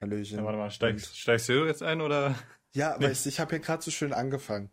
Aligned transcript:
Hallöchen. 0.00 0.38
Ja, 0.38 0.44
warte 0.44 0.58
mal, 0.58 0.70
steigst, 0.70 1.16
steigst 1.18 1.48
du 1.48 1.64
jetzt 1.64 1.82
ein 1.82 2.00
oder? 2.00 2.34
Ja, 2.72 2.94
aber 2.94 3.10
ich, 3.10 3.24
ich 3.24 3.40
habe 3.40 3.50
hier 3.50 3.60
gerade 3.60 3.82
so 3.82 3.90
schön 3.90 4.12
angefangen. 4.12 4.70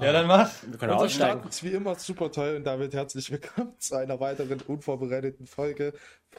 Ja, 0.00 0.12
dann 0.12 0.26
mach. 0.26 0.50
Wir 0.62 0.78
können 0.78 0.92
Unser 0.92 1.04
aussteigen. 1.04 1.38
Start 1.40 1.52
ist 1.54 1.62
wie 1.62 1.68
immer 1.68 1.94
super 1.94 2.32
toll 2.32 2.56
und 2.56 2.64
damit 2.64 2.94
herzlich 2.94 3.30
willkommen 3.30 3.78
zu 3.78 3.96
einer 3.96 4.18
weiteren 4.18 4.60
unvorbereiteten 4.60 5.46
Folge. 5.46 5.92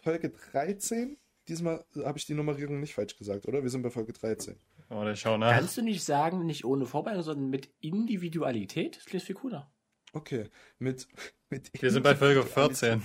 Folge 0.03 0.31
13. 0.51 1.17
Diesmal 1.47 1.85
habe 2.03 2.17
ich 2.17 2.25
die 2.25 2.33
Nummerierung 2.33 2.79
nicht 2.79 2.93
falsch 2.93 3.15
gesagt, 3.17 3.47
oder? 3.47 3.63
Wir 3.63 3.69
sind 3.69 3.81
bei 3.81 3.89
Folge 3.89 4.13
13. 4.13 4.57
Oh, 4.89 5.03
der 5.03 5.15
schau 5.15 5.37
nach. 5.37 5.51
Kannst 5.51 5.77
du 5.77 5.81
nicht 5.81 6.03
sagen, 6.03 6.45
nicht 6.45 6.65
ohne 6.65 6.85
Vorbereitung, 6.85 7.23
sondern 7.23 7.49
mit 7.49 7.69
Individualität? 7.79 8.97
Das 8.97 9.05
klingt 9.05 9.23
viel 9.23 9.35
cooler. 9.35 9.71
Okay, 10.13 10.49
mit, 10.79 11.07
mit 11.49 11.71
Wir 11.81 11.91
sind 11.91 12.03
bei 12.03 12.15
Folge 12.15 12.43
14. 12.43 13.01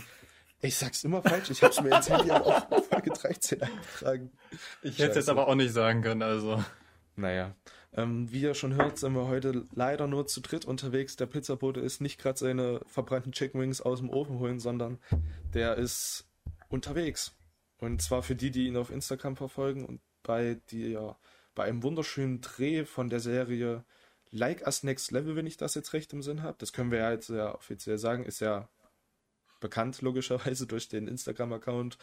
Ich 0.64 0.78
sag's 0.78 1.04
immer 1.04 1.20
falsch, 1.20 1.50
ich 1.50 1.62
hab's 1.62 1.82
mir 1.82 1.94
ins 1.94 2.08
Handy 2.08 2.30
auch 2.30 2.66
Folge 2.88 3.10
13 3.10 3.60
eingetragen. 3.60 4.32
Ich 4.82 4.98
hätte 4.98 5.10
es 5.10 5.16
jetzt 5.16 5.28
aber 5.28 5.46
auch 5.46 5.54
nicht 5.54 5.74
sagen 5.74 6.00
können, 6.00 6.22
also. 6.22 6.64
Naja, 7.16 7.54
ähm, 7.92 8.32
wie 8.32 8.40
ihr 8.40 8.54
schon 8.54 8.74
hört, 8.74 8.98
sind 8.98 9.12
wir 9.12 9.28
heute 9.28 9.66
leider 9.74 10.06
nur 10.06 10.26
zu 10.26 10.40
dritt 10.40 10.64
unterwegs. 10.64 11.16
Der 11.16 11.26
Pizzabote 11.26 11.80
ist 11.80 12.00
nicht 12.00 12.18
gerade 12.18 12.38
seine 12.38 12.80
verbrannten 12.86 13.32
Chicken 13.32 13.60
Wings 13.60 13.82
aus 13.82 13.98
dem 13.98 14.08
Ofen 14.08 14.38
holen, 14.38 14.58
sondern 14.58 14.98
der 15.52 15.76
ist 15.76 16.26
unterwegs. 16.70 17.36
Und 17.78 18.00
zwar 18.00 18.22
für 18.22 18.34
die, 18.34 18.50
die 18.50 18.66
ihn 18.66 18.78
auf 18.78 18.90
Instagram 18.90 19.36
verfolgen 19.36 19.84
und 19.84 20.00
bei 20.22 20.62
der, 20.72 21.18
bei 21.54 21.64
einem 21.64 21.82
wunderschönen 21.82 22.40
Dreh 22.40 22.86
von 22.86 23.10
der 23.10 23.20
Serie 23.20 23.84
Like 24.30 24.62
Us 24.64 24.82
Next 24.82 25.10
Level, 25.10 25.36
wenn 25.36 25.46
ich 25.46 25.58
das 25.58 25.74
jetzt 25.74 25.92
recht 25.92 26.14
im 26.14 26.22
Sinn 26.22 26.42
habe. 26.42 26.56
Das 26.56 26.72
können 26.72 26.90
wir 26.90 27.00
ja 27.00 27.12
jetzt 27.12 27.28
ja 27.28 27.54
offiziell 27.54 27.98
sagen, 27.98 28.24
ist 28.24 28.40
ja 28.40 28.70
bekannt 29.64 30.02
logischerweise 30.02 30.66
durch 30.66 30.88
den 30.88 31.08
Instagram-Account 31.08 31.96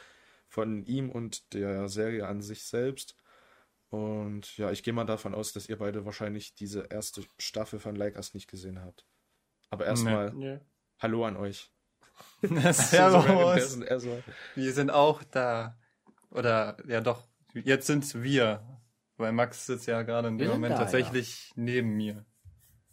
von 0.47 0.83
ihm 0.83 1.11
und 1.11 1.53
der 1.53 1.87
Serie 1.87 2.27
an 2.27 2.41
sich 2.41 2.65
selbst. 2.65 3.15
Und 3.89 4.57
ja, 4.57 4.71
ich 4.71 4.81
gehe 4.81 4.93
mal 4.93 5.05
davon 5.05 5.35
aus, 5.35 5.53
dass 5.53 5.69
ihr 5.69 5.77
beide 5.77 6.03
wahrscheinlich 6.03 6.55
diese 6.55 6.87
erste 6.89 7.23
Staffel 7.37 7.79
von 7.79 7.95
Like 7.95 8.15
Us 8.15 8.33
nicht 8.33 8.49
gesehen 8.49 8.81
habt. 8.81 9.05
Aber 9.69 9.85
erstmal 9.85 10.33
Nö. 10.33 10.59
Hallo 10.97 11.23
an 11.25 11.37
euch. 11.37 11.71
Servus. 12.41 13.79
Wir 14.55 14.73
sind 14.73 14.89
auch 14.89 15.23
da. 15.23 15.77
Oder, 16.31 16.77
ja 16.87 16.99
doch, 17.01 17.27
jetzt 17.53 17.87
sind's 17.87 18.15
wir. 18.15 18.65
Weil 19.17 19.33
Max 19.33 19.67
sitzt 19.67 19.87
ja 19.87 20.01
gerade 20.01 20.29
in 20.29 20.39
Wir 20.39 20.45
dem 20.45 20.51
sind 20.53 20.61
Moment 20.61 20.75
da, 20.75 20.79
tatsächlich 20.79 21.51
neben 21.55 21.95
mir. 21.95 22.25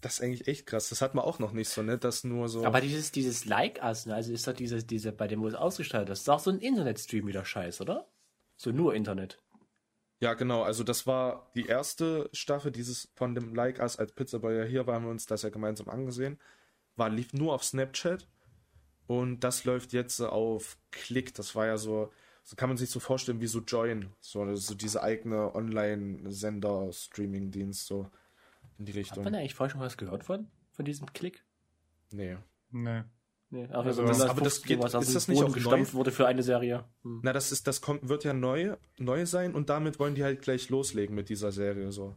Das 0.01 0.15
ist 0.15 0.21
eigentlich 0.23 0.47
echt 0.47 0.67
krass. 0.67 0.91
Das 0.91 1.03
hat 1.03 1.15
man 1.15 1.25
auch 1.25 1.41
noch 1.41 1.53
nicht 1.53 1.69
so, 1.69 1.83
ne? 1.83 1.99
Das 1.99 2.23
nur 2.23 2.49
so. 2.49 2.65
Aber 2.65 2.81
dieses, 2.81 3.11
dieses 3.11 3.47
Like 3.47 3.81
Us, 3.83 4.07
ne? 4.07 4.15
also 4.15 4.33
ist 4.33 4.47
doch 4.47 4.53
diese, 4.53 4.85
diese, 4.85 5.11
bei 5.13 5.27
dem, 5.27 5.41
wo 5.41 5.49
es 5.49 5.55
ausgestrahlt 5.55 6.09
ist, 6.09 6.21
ist 6.21 6.29
auch 6.29 6.39
so 6.39 6.51
ein 6.51 6.61
Internetstream 6.61 7.27
wieder 7.27 7.45
scheiß, 7.45 7.81
oder? 7.81 8.07
So 8.57 8.71
nur 8.71 8.95
Internet. 8.95 9.41
Ja, 10.21 10.35
genau. 10.35 10.63
Also 10.63 10.85
das 10.85 11.07
war 11.07 11.51
die 11.55 11.67
erste 11.67 12.29
Staffel 12.33 12.73
dieses 12.73 13.11
von 13.15 13.35
dem 13.35 13.55
Like 13.55 13.79
Us 13.81 13.99
als 13.99 14.13
Pizzaboy 14.13 14.57
ja 14.57 14.65
hier, 14.65 14.87
waren 14.87 15.05
wir 15.05 15.11
uns 15.11 15.27
das 15.27 15.43
ja 15.43 15.51
gemeinsam 15.51 15.89
angesehen. 15.89 16.39
War, 16.97 17.09
lief 17.09 17.33
nur 17.33 17.55
auf 17.55 17.65
Snapchat. 17.65 18.29
Und 19.07 19.41
das 19.41 19.65
läuft 19.65 19.93
jetzt 19.93 20.21
auf 20.21 20.77
Click. 20.91 21.35
Das 21.35 21.55
war 21.55 21.67
ja 21.67 21.79
so, 21.79 22.13
so 22.43 22.57
kann 22.57 22.69
man 22.69 22.77
sich 22.77 22.91
so 22.91 23.01
vorstellen 23.01 23.41
wie 23.41 23.47
so 23.47 23.61
Join. 23.61 24.11
So, 24.21 24.55
so 24.57 24.75
diese 24.75 25.03
eigene 25.03 25.55
Online-Sender-Streaming-Dienst, 25.55 27.87
so 27.87 28.11
in 28.79 28.85
die 28.87 28.93
Hat 28.93 28.99
Richtung. 28.99 29.25
man 29.25 29.33
da 29.33 29.39
eigentlich 29.41 29.55
vorher 29.55 29.71
schon 29.73 29.81
was 29.81 29.97
gehört 29.97 30.25
von? 30.25 30.51
Von 30.73 30.85
diesem 30.85 31.13
Klick? 31.13 31.45
Nee. 32.13 32.37
Nee. 32.71 33.03
Nee, 33.51 33.67
auch 33.71 33.85
Also, 33.85 34.03
so 34.03 34.09
das- 34.09 34.21
aber 34.21 34.43
das 34.43 34.63
geht- 34.63 34.83
ist 34.85 35.15
das 35.15 35.27
nicht 35.29 35.43
auch 35.43 35.53
gestampft 35.53 35.95
wurde 35.95 36.13
für 36.13 36.27
eine 36.27 36.43
Serie. 36.43 36.85
Hm. 37.03 37.21
Na, 37.25 37.33
das 37.33 37.51
ist, 37.51 37.67
das 37.67 37.81
kommt, 37.81 38.07
wird 38.09 38.23
ja 38.25 38.35
neu, 38.35 38.77
neu 38.99 39.25
sein 39.25 39.55
und 39.55 39.71
damit 39.71 39.99
wollen 39.99 40.15
die 40.15 40.23
halt 40.23 40.43
gleich 40.43 40.69
loslegen 40.69 41.15
mit 41.15 41.29
dieser 41.31 41.51
Serie 41.51 41.91
so. 41.91 42.15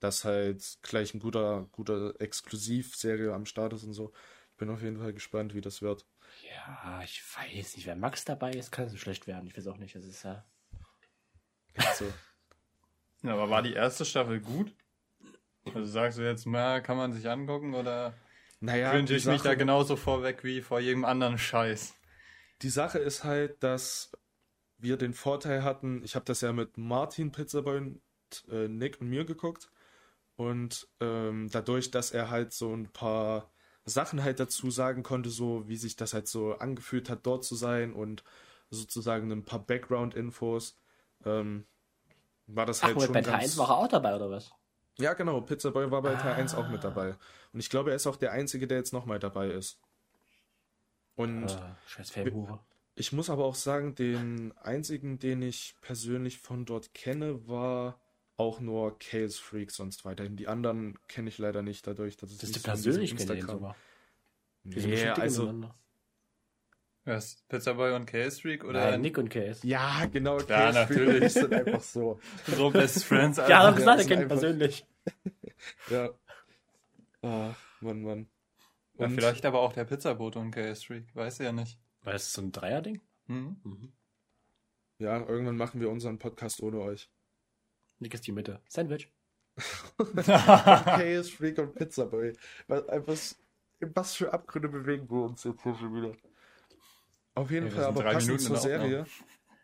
Dass 0.00 0.24
halt 0.24 0.78
gleich 0.82 1.12
ein 1.12 1.20
guter, 1.20 1.68
guter 1.72 2.18
Exklusivserie 2.20 3.32
am 3.34 3.44
Start 3.44 3.74
ist 3.74 3.84
und 3.84 3.92
so. 3.92 4.12
Ich 4.52 4.56
bin 4.56 4.70
auf 4.70 4.80
jeden 4.82 4.96
Fall 4.98 5.12
gespannt, 5.12 5.54
wie 5.54 5.60
das 5.60 5.82
wird. 5.82 6.06
Ja, 6.48 7.02
ich 7.04 7.22
weiß 7.36 7.76
nicht. 7.76 7.86
Wenn 7.86 8.00
Max 8.00 8.24
dabei 8.24 8.50
ist, 8.52 8.70
kann 8.72 8.86
es 8.86 8.92
so 8.92 8.96
schlecht 8.98 9.26
werden. 9.26 9.46
Ich 9.48 9.56
weiß 9.56 9.66
auch 9.66 9.76
nicht. 9.76 9.94
Das 9.96 10.04
ist 10.06 10.22
ja. 10.24 10.44
So. 11.96 12.04
Ja, 13.22 13.32
aber 13.32 13.50
war 13.50 13.62
die 13.62 13.72
erste 13.72 14.04
Staffel 14.04 14.40
gut? 14.40 14.72
Also 15.74 15.90
sagst 15.90 16.18
du 16.18 16.22
jetzt, 16.22 16.46
na, 16.46 16.80
kann 16.80 16.96
man 16.96 17.12
sich 17.12 17.28
angucken 17.28 17.74
oder 17.74 18.14
Naja, 18.60 18.92
wünsche 18.92 19.14
ich 19.16 19.26
mich 19.26 19.42
Sache, 19.42 19.48
da 19.48 19.54
genauso 19.54 19.96
vorweg 19.96 20.44
wie 20.44 20.62
vor 20.62 20.80
jedem 20.80 21.04
anderen 21.04 21.38
Scheiß? 21.38 21.94
die 22.62 22.70
Sache 22.70 22.98
ist 22.98 23.24
halt, 23.24 23.62
dass 23.62 24.10
wir 24.78 24.96
den 24.96 25.14
Vorteil 25.14 25.64
hatten, 25.64 26.02
ich 26.04 26.14
habe 26.14 26.24
das 26.24 26.40
ja 26.40 26.52
mit 26.52 26.76
Martin 26.78 27.32
Pizzaboy 27.32 27.78
und 27.78 28.02
äh, 28.50 28.68
Nick 28.68 29.00
und 29.00 29.08
mir 29.08 29.24
geguckt. 29.24 29.70
Und 30.36 30.88
ähm, 31.00 31.48
dadurch, 31.50 31.90
dass 31.90 32.12
er 32.12 32.30
halt 32.30 32.52
so 32.52 32.72
ein 32.74 32.92
paar 32.92 33.50
Sachen 33.84 34.22
halt 34.22 34.40
dazu 34.40 34.70
sagen 34.70 35.02
konnte, 35.02 35.30
so 35.30 35.68
wie 35.68 35.76
sich 35.76 35.96
das 35.96 36.14
halt 36.14 36.28
so 36.28 36.54
angefühlt 36.58 37.10
hat, 37.10 37.26
dort 37.26 37.44
zu 37.44 37.56
sein 37.56 37.92
und 37.92 38.22
sozusagen 38.70 39.30
ein 39.32 39.44
paar 39.44 39.64
Background-Infos, 39.66 40.76
ähm, 41.24 41.66
war 42.46 42.66
das 42.66 42.82
Ach, 42.82 42.88
halt 42.88 43.02
schon 43.02 43.12
bei 43.12 43.22
Teil 43.22 43.40
ganz... 43.40 43.44
1 43.44 43.58
war 43.58 43.70
er 43.70 43.76
auch 43.78 43.88
dabei, 43.88 44.14
oder 44.14 44.30
was? 44.30 44.52
Ja, 45.00 45.14
genau, 45.14 45.40
Pizzaboy 45.40 45.90
war 45.90 46.02
bei 46.02 46.14
Teil 46.14 46.34
1 46.34 46.54
auch 46.54 46.64
Ah. 46.66 46.68
mit 46.70 46.82
dabei. 46.84 47.16
Und 47.52 47.60
ich 47.60 47.70
glaube, 47.70 47.90
er 47.90 47.96
ist 47.96 48.06
auch 48.06 48.16
der 48.16 48.32
Einzige, 48.32 48.66
der 48.66 48.78
jetzt 48.78 48.92
nochmal 48.92 49.18
dabei 49.18 49.48
ist. 49.50 49.80
Und 51.14 51.56
scheiß 51.86 52.10
Fame-Hure. 52.10 52.60
ich 52.94 53.12
muss 53.12 53.30
aber 53.30 53.44
auch 53.44 53.54
sagen, 53.54 53.94
den 53.94 54.56
einzigen, 54.58 55.18
den 55.18 55.42
ich 55.42 55.74
persönlich 55.80 56.38
von 56.38 56.64
dort 56.64 56.94
kenne, 56.94 57.46
war 57.48 58.00
auch 58.36 58.60
nur 58.60 58.96
Chaos 58.98 59.38
Freak 59.38 59.70
sonst 59.72 60.04
weiterhin. 60.04 60.36
Die 60.36 60.46
anderen 60.46 60.96
kenne 61.08 61.28
ich 61.28 61.38
leider 61.38 61.62
nicht 61.62 61.86
dadurch, 61.86 62.16
dass 62.16 62.30
es 62.30 62.38
Das 62.38 62.50
nicht 62.50 62.56
du 62.56 62.60
so 62.60 62.68
persönlich 62.68 63.16
kennt 63.16 63.30
den 63.30 63.46
sogar. 63.46 63.76
Nee, 64.64 65.08
also. 65.08 65.52
Was? 67.08 67.42
Pizzaboy 67.48 67.94
und 67.94 68.04
K-Streak 68.06 68.64
oder 68.64 68.90
Nein, 68.90 69.00
Nick 69.00 69.16
und 69.16 69.30
Case. 69.30 69.66
ja, 69.66 70.04
genau. 70.12 70.38
Ja, 70.40 70.72
natürlich. 70.72 71.22
ist 71.22 71.36
dann 71.42 71.52
einfach 71.54 71.80
so. 71.82 72.20
so 72.46 72.70
Best 72.70 73.04
Friends? 73.04 73.38
Ja, 73.38 73.60
Alter. 73.60 73.76
gesagt, 73.76 73.98
er 73.98 74.02
ist 74.02 74.08
kennt 74.08 74.22
einfach- 74.22 74.34
persönlich. 74.36 74.86
Ja. 75.90 76.10
Ach, 77.22 77.56
Mann, 77.80 78.02
Mann. 78.02 78.26
Ja, 78.98 79.06
Und- 79.06 79.14
vielleicht 79.14 79.44
aber 79.46 79.60
auch 79.60 79.72
der 79.72 79.84
Pizzabote 79.84 80.38
und 80.38 80.50
K-Streak, 80.50 81.04
weiß 81.14 81.38
ja 81.38 81.50
nicht. 81.52 81.78
Weil 82.04 82.12
das 82.12 82.24
ist 82.24 82.34
so 82.34 82.42
ein 82.42 82.52
Dreierding? 82.52 83.00
Hm? 83.26 83.56
Mhm. 83.64 83.92
Ja, 84.98 85.18
irgendwann 85.18 85.56
machen 85.56 85.80
wir 85.80 85.88
unseren 85.90 86.18
Podcast 86.18 86.62
ohne 86.62 86.78
euch. 86.80 87.08
Nick 88.00 88.14
ist 88.14 88.26
die 88.26 88.32
Mitte. 88.32 88.60
Sandwich. 88.68 89.10
Chaos 90.26 91.30
Freak 91.30 91.58
und 91.58 91.74
Pizzaboy. 91.74 92.32
Was, 92.68 92.84
was, 93.06 93.38
was 93.80 94.14
für 94.14 94.32
Abgründe 94.32 94.68
bewegen 94.68 95.08
wir 95.10 95.22
uns 95.24 95.44
jetzt 95.44 95.62
hier 95.62 95.74
schon 95.74 95.94
wieder? 95.94 96.12
Auf 97.38 97.50
jeden 97.52 97.68
Ja, 97.68 97.76
Fall, 97.76 97.84
aber 97.84 98.02
passend 98.02 98.26
Minuten 98.26 98.46
zur 98.46 98.56
Serie 98.56 99.06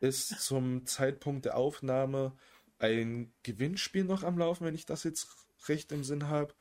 ist 0.01 0.41
zum 0.41 0.87
Zeitpunkt 0.87 1.45
der 1.45 1.57
Aufnahme 1.57 2.33
ein 2.79 3.33
Gewinnspiel 3.43 4.05
noch 4.05 4.23
am 4.23 4.39
Laufen, 4.39 4.65
wenn 4.65 4.75
ich 4.75 4.87
das 4.87 5.03
jetzt 5.03 5.27
recht 5.69 5.91
im 5.93 6.05
Sinn 6.05 6.29
habe, 6.29 6.55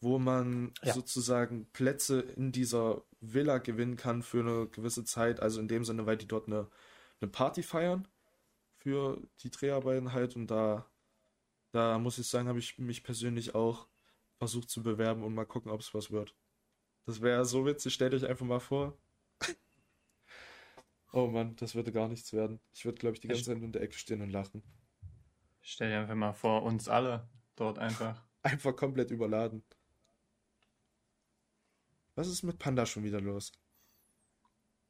wo 0.00 0.18
man 0.18 0.72
Ja. 0.82 0.92
sozusagen 0.92 1.66
Plätze 1.72 2.20
in 2.20 2.50
dieser 2.50 3.02
Villa 3.20 3.58
gewinnen 3.58 3.96
kann 3.96 4.22
für 4.22 4.40
eine 4.40 4.66
gewisse 4.66 5.04
Zeit. 5.04 5.40
Also 5.40 5.60
in 5.60 5.68
dem 5.68 5.84
Sinne, 5.84 6.06
weil 6.06 6.16
die 6.16 6.26
dort 6.26 6.48
eine, 6.48 6.68
eine 7.20 7.30
Party 7.30 7.62
feiern 7.62 8.08
für 8.78 9.20
die 9.42 9.50
Dreharbeiten 9.50 10.12
halt 10.12 10.36
und 10.36 10.48
da 10.48 10.86
da 11.72 11.98
muss 11.98 12.18
ich 12.18 12.26
sagen, 12.28 12.48
habe 12.48 12.58
ich 12.58 12.78
mich 12.78 13.04
persönlich 13.04 13.54
auch 13.54 13.86
versucht 14.38 14.70
zu 14.70 14.82
bewerben 14.82 15.22
und 15.22 15.34
mal 15.34 15.44
gucken, 15.46 15.70
ob 15.70 15.80
es 15.80 15.94
was 15.94 16.10
wird. 16.10 16.34
Das 17.06 17.22
wäre 17.22 17.44
so 17.44 17.66
witzig, 17.66 17.94
stellt 17.94 18.14
euch 18.14 18.26
einfach 18.26 18.46
mal 18.46 18.60
vor. 18.60 18.98
Oh 21.16 21.28
Mann, 21.28 21.56
das 21.56 21.74
würde 21.74 21.92
gar 21.92 22.08
nichts 22.08 22.34
werden. 22.34 22.60
Ich 22.74 22.84
würde, 22.84 22.98
glaube 22.98 23.14
ich, 23.14 23.20
die 23.20 23.28
ganze 23.28 23.44
Zeit 23.44 23.56
in 23.56 23.72
der 23.72 23.80
Ecke 23.80 23.94
stehen 23.94 24.20
und 24.20 24.28
lachen. 24.28 24.62
Stell 25.62 25.88
dir 25.88 26.00
einfach 26.00 26.14
mal 26.14 26.34
vor, 26.34 26.62
uns 26.62 26.90
alle 26.90 27.26
dort 27.56 27.78
einfach. 27.78 28.22
Einfach 28.42 28.76
komplett 28.76 29.10
überladen. 29.10 29.64
Was 32.14 32.28
ist 32.28 32.42
mit 32.44 32.58
Panda 32.58 32.84
schon 32.86 33.02
wieder 33.02 33.20
los? 33.20 33.50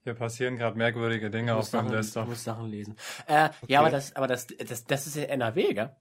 Hier 0.02 0.14
passieren 0.14 0.56
gerade 0.58 0.76
merkwürdige 0.76 1.30
Dinge 1.30 1.54
auf 1.54 1.72
meinem 1.72 1.84
Sachen, 1.84 1.86
ich 1.86 1.92
Desktop. 1.92 2.28
muss 2.28 2.44
Sachen 2.44 2.66
lesen. 2.66 2.96
Äh, 3.28 3.48
Ja, 3.68 3.80
aber 3.80 3.90
das, 3.90 4.14
aber 4.14 4.26
das, 4.26 4.48
das, 4.48 4.84
das 4.84 5.06
ist 5.06 5.14
ja 5.16 5.22
NRW, 5.22 5.72
gell? 5.74 5.96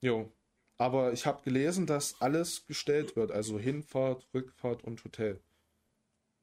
Jo. 0.00 0.30
Aber 0.76 1.12
ich 1.12 1.24
habe 1.26 1.42
gelesen, 1.42 1.86
dass 1.86 2.20
alles 2.20 2.66
gestellt 2.66 3.14
wird. 3.16 3.30
Also 3.30 3.58
Hinfahrt, 3.58 4.28
Rückfahrt 4.34 4.82
und 4.84 5.02
Hotel. 5.04 5.40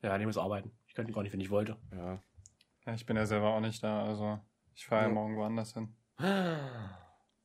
Ja, 0.01 0.17
ich 0.17 0.25
muss 0.25 0.37
arbeiten. 0.37 0.71
Ich 0.87 0.95
könnte 0.95 1.11
gar 1.13 1.21
nicht, 1.23 1.33
wenn 1.33 1.41
ich 1.41 1.49
wollte. 1.51 1.77
Ja. 1.91 2.23
Ja, 2.85 2.93
ich 2.93 3.05
bin 3.05 3.15
ja 3.17 3.25
selber 3.25 3.53
auch 3.53 3.61
nicht 3.61 3.83
da, 3.83 4.05
also 4.05 4.39
ich 4.73 4.85
fahre 4.85 5.03
ja. 5.03 5.07
Ja. 5.07 5.13
morgen 5.13 5.35
woanders 5.37 5.73
hin. 5.73 5.95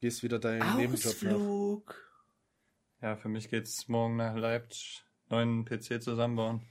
Gehst 0.01 0.23
wieder 0.23 0.39
deinen 0.39 0.77
Nebenjob 0.77 1.23
nach. 1.23 1.33
Ausflug. 1.33 1.95
Ja, 3.01 3.17
für 3.17 3.29
mich 3.29 3.49
geht's 3.49 3.89
morgen 3.89 4.17
nach 4.17 4.35
Leipzig 4.37 5.05
neuen 5.31 5.65
PC 5.65 6.03
zusammenbauen. 6.03 6.63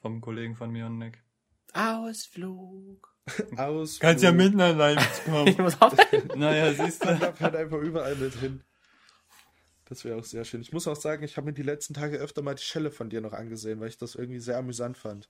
Vom 0.00 0.20
Kollegen 0.20 0.56
von 0.56 0.70
mir 0.70 0.86
und 0.86 0.98
Nick. 0.98 1.22
Ausflug. 1.74 3.14
Aus. 3.56 4.00
Kannst 4.00 4.24
ja 4.24 4.32
mitten 4.32 4.60
allein 4.60 4.98
kommen. 5.24 5.48
Ich 5.48 5.58
muss 5.58 5.80
arbeiten. 5.80 6.38
naja, 6.38 6.72
siehst 6.72 7.04
du. 7.04 7.14
Da 7.18 7.32
fährt 7.32 7.54
einfach 7.54 7.78
überall 7.78 8.16
mit 8.16 8.34
hin. 8.34 8.64
Das 9.84 10.04
wäre 10.04 10.18
auch 10.18 10.24
sehr 10.24 10.44
schön. 10.44 10.62
Ich 10.62 10.72
muss 10.72 10.86
auch 10.88 10.96
sagen, 10.96 11.24
ich 11.24 11.36
habe 11.36 11.46
mir 11.46 11.52
die 11.52 11.62
letzten 11.62 11.94
Tage 11.94 12.16
öfter 12.18 12.42
mal 12.42 12.54
die 12.54 12.62
Schelle 12.62 12.90
von 12.90 13.10
dir 13.10 13.20
noch 13.20 13.32
angesehen, 13.32 13.80
weil 13.80 13.88
ich 13.88 13.98
das 13.98 14.14
irgendwie 14.14 14.38
sehr 14.38 14.56
amüsant 14.56 14.96
fand. 14.96 15.28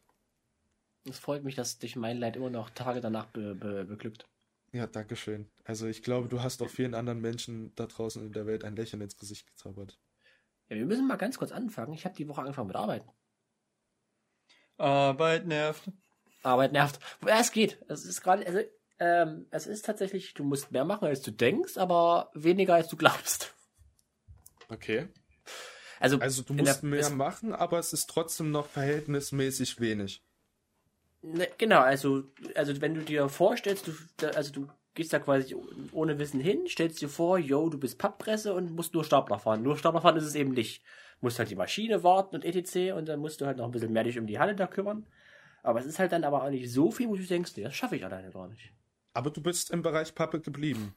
Es 1.09 1.19
freut 1.19 1.45
mich, 1.45 1.55
dass 1.55 1.79
dich 1.79 1.97
mein 1.97 2.19
Leid 2.19 2.37
immer 2.37 2.51
noch 2.51 2.71
Tage 2.71 3.01
danach 3.01 3.27
be 3.27 3.55
be 3.55 3.85
beglückt. 3.85 4.27
Ja, 4.73 4.87
danke 4.87 5.17
schön. 5.17 5.51
Also 5.65 5.87
ich 5.87 6.03
glaube, 6.03 6.29
du 6.29 6.43
hast 6.43 6.63
auch 6.63 6.69
vielen 6.69 6.95
anderen 6.95 7.21
Menschen 7.21 7.75
da 7.75 7.87
draußen 7.87 8.25
in 8.25 8.33
der 8.33 8.47
Welt 8.47 8.65
ein 8.65 8.77
Lächeln 8.77 9.03
ins 9.03 9.17
Gesicht 9.17 9.47
gezaubert. 9.47 9.99
Ja, 10.69 10.77
wir 10.77 10.87
müssen 10.87 11.09
mal 11.09 11.17
ganz 11.17 11.39
kurz 11.39 11.51
anfangen. 11.51 11.93
Ich 11.93 12.05
habe 12.05 12.15
die 12.15 12.29
Woche 12.29 12.43
angefangen 12.43 12.69
mit 12.69 12.77
Arbeiten. 12.77 13.09
Arbeit 14.77 15.47
nervt. 15.47 15.91
Arbeit 16.43 16.73
nervt. 16.73 17.01
Ja, 17.27 17.41
es 17.41 17.51
geht. 17.53 17.83
Es 17.89 18.05
ist 18.05 18.23
gerade, 18.23 18.47
also, 18.47 18.61
ähm, 18.99 19.47
es 19.51 19.67
ist 19.67 19.85
tatsächlich, 19.85 20.35
du 20.35 20.45
musst 20.45 20.71
mehr 20.71 20.85
machen, 20.85 21.07
als 21.07 21.21
du 21.23 21.31
denkst, 21.33 21.77
aber 21.77 22.31
weniger, 22.35 22.75
als 22.75 22.89
du 22.89 22.97
glaubst. 22.97 23.55
Okay. 24.69 25.09
Also, 25.99 26.19
Also 26.19 26.43
du 26.43 26.55
musst 26.55 26.83
der- 26.83 26.89
mehr 26.89 27.01
es- 27.01 27.11
machen, 27.11 27.53
aber 27.53 27.79
es 27.79 27.93
ist 27.93 28.07
trotzdem 28.09 28.51
noch 28.53 28.67
verhältnismäßig 28.67 29.81
wenig. 29.81 30.23
Ne, 31.23 31.49
genau, 31.59 31.81
also, 31.81 32.25
also 32.55 32.81
wenn 32.81 32.95
du 32.95 33.03
dir 33.03 33.29
vorstellst, 33.29 33.87
du, 33.87 34.27
also 34.35 34.53
du 34.53 34.69
gehst 34.95 35.13
da 35.13 35.19
quasi 35.19 35.55
ohne 35.93 36.19
Wissen 36.19 36.41
hin, 36.41 36.67
stellst 36.67 37.01
dir 37.01 37.09
vor, 37.09 37.39
yo, 37.39 37.69
du 37.69 37.79
bist 37.79 37.99
Papppresse 37.99 38.55
und 38.55 38.73
musst 38.73 38.95
nur 38.95 39.05
Stapler 39.05 39.39
fahren. 39.39 39.63
Nur 39.63 39.77
Stapler 39.77 40.01
fahren 40.01 40.17
ist 40.17 40.25
es 40.25 40.35
eben 40.35 40.53
nicht. 40.53 40.83
Musst 41.21 41.39
halt 41.39 41.51
die 41.51 41.57
Maschine 41.57 42.03
warten 42.03 42.37
und 42.37 42.45
etc. 42.45 42.93
und 42.97 43.07
dann 43.09 43.21
musst 43.21 43.41
du 43.41 43.47
halt 43.47 43.59
noch 43.59 43.67
ein 43.67 43.71
bisschen 43.71 43.93
mehr 43.93 44.05
dich 44.05 44.19
um 44.19 44.27
die 44.27 44.39
Halle 44.39 44.55
da 44.57 44.67
kümmern. 44.67 45.07
Aber 45.63 45.79
es 45.79 45.87
ist 45.87 45.99
halt 45.99 46.13
dann 46.13 46.25
aber 46.25 46.43
auch 46.43 46.51
nicht 46.51 46.73
so 46.73 46.91
viel, 46.91 47.09
wo 47.09 47.17
du 47.17 47.23
denkst, 47.23 47.53
nee, 47.57 47.63
das 47.63 47.75
schaffe 47.75 47.97
ich 47.97 48.05
alleine 48.05 48.31
gar 48.31 48.49
nicht. 48.49 48.73
Aber 49.13 49.31
du 49.31 49.43
bist 49.43 49.71
im 49.71 49.83
Bereich 49.83 50.15
Pappe 50.15 50.41
geblieben. 50.41 50.95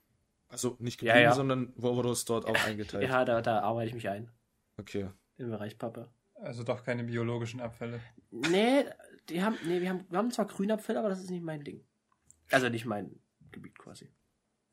Also 0.47 0.77
nicht 0.79 1.01
Ja, 1.01 1.13
geblieben, 1.13 1.23
ja. 1.29 1.33
sondern 1.33 1.73
wo 1.75 1.95
wurde 1.95 2.11
es 2.11 2.23
dort 2.25 2.45
auch 2.45 2.65
eingeteilt? 2.65 3.09
Ja, 3.09 3.25
da, 3.25 3.41
da 3.41 3.59
arbeite 3.59 3.89
ich 3.89 3.95
mich 3.95 4.07
ein. 4.07 4.29
Okay. 4.77 5.09
Im 5.37 5.49
Bereich 5.49 5.77
Pappe. 5.77 6.09
Also 6.35 6.63
doch 6.63 6.83
keine 6.83 7.03
biologischen 7.03 7.59
Abfälle. 7.59 7.99
Nee, 8.31 8.85
die 9.29 9.41
haben, 9.43 9.57
nee, 9.65 9.81
wir 9.81 9.89
haben, 9.89 10.05
wir 10.09 10.17
haben 10.17 10.31
zwar 10.31 10.45
Grünabfälle, 10.47 10.99
aber 10.99 11.09
das 11.09 11.19
ist 11.21 11.29
nicht 11.29 11.43
mein 11.43 11.63
Ding. 11.63 11.85
Also 12.51 12.69
nicht 12.69 12.85
mein 12.85 13.19
Gebiet 13.51 13.77
quasi. 13.77 14.09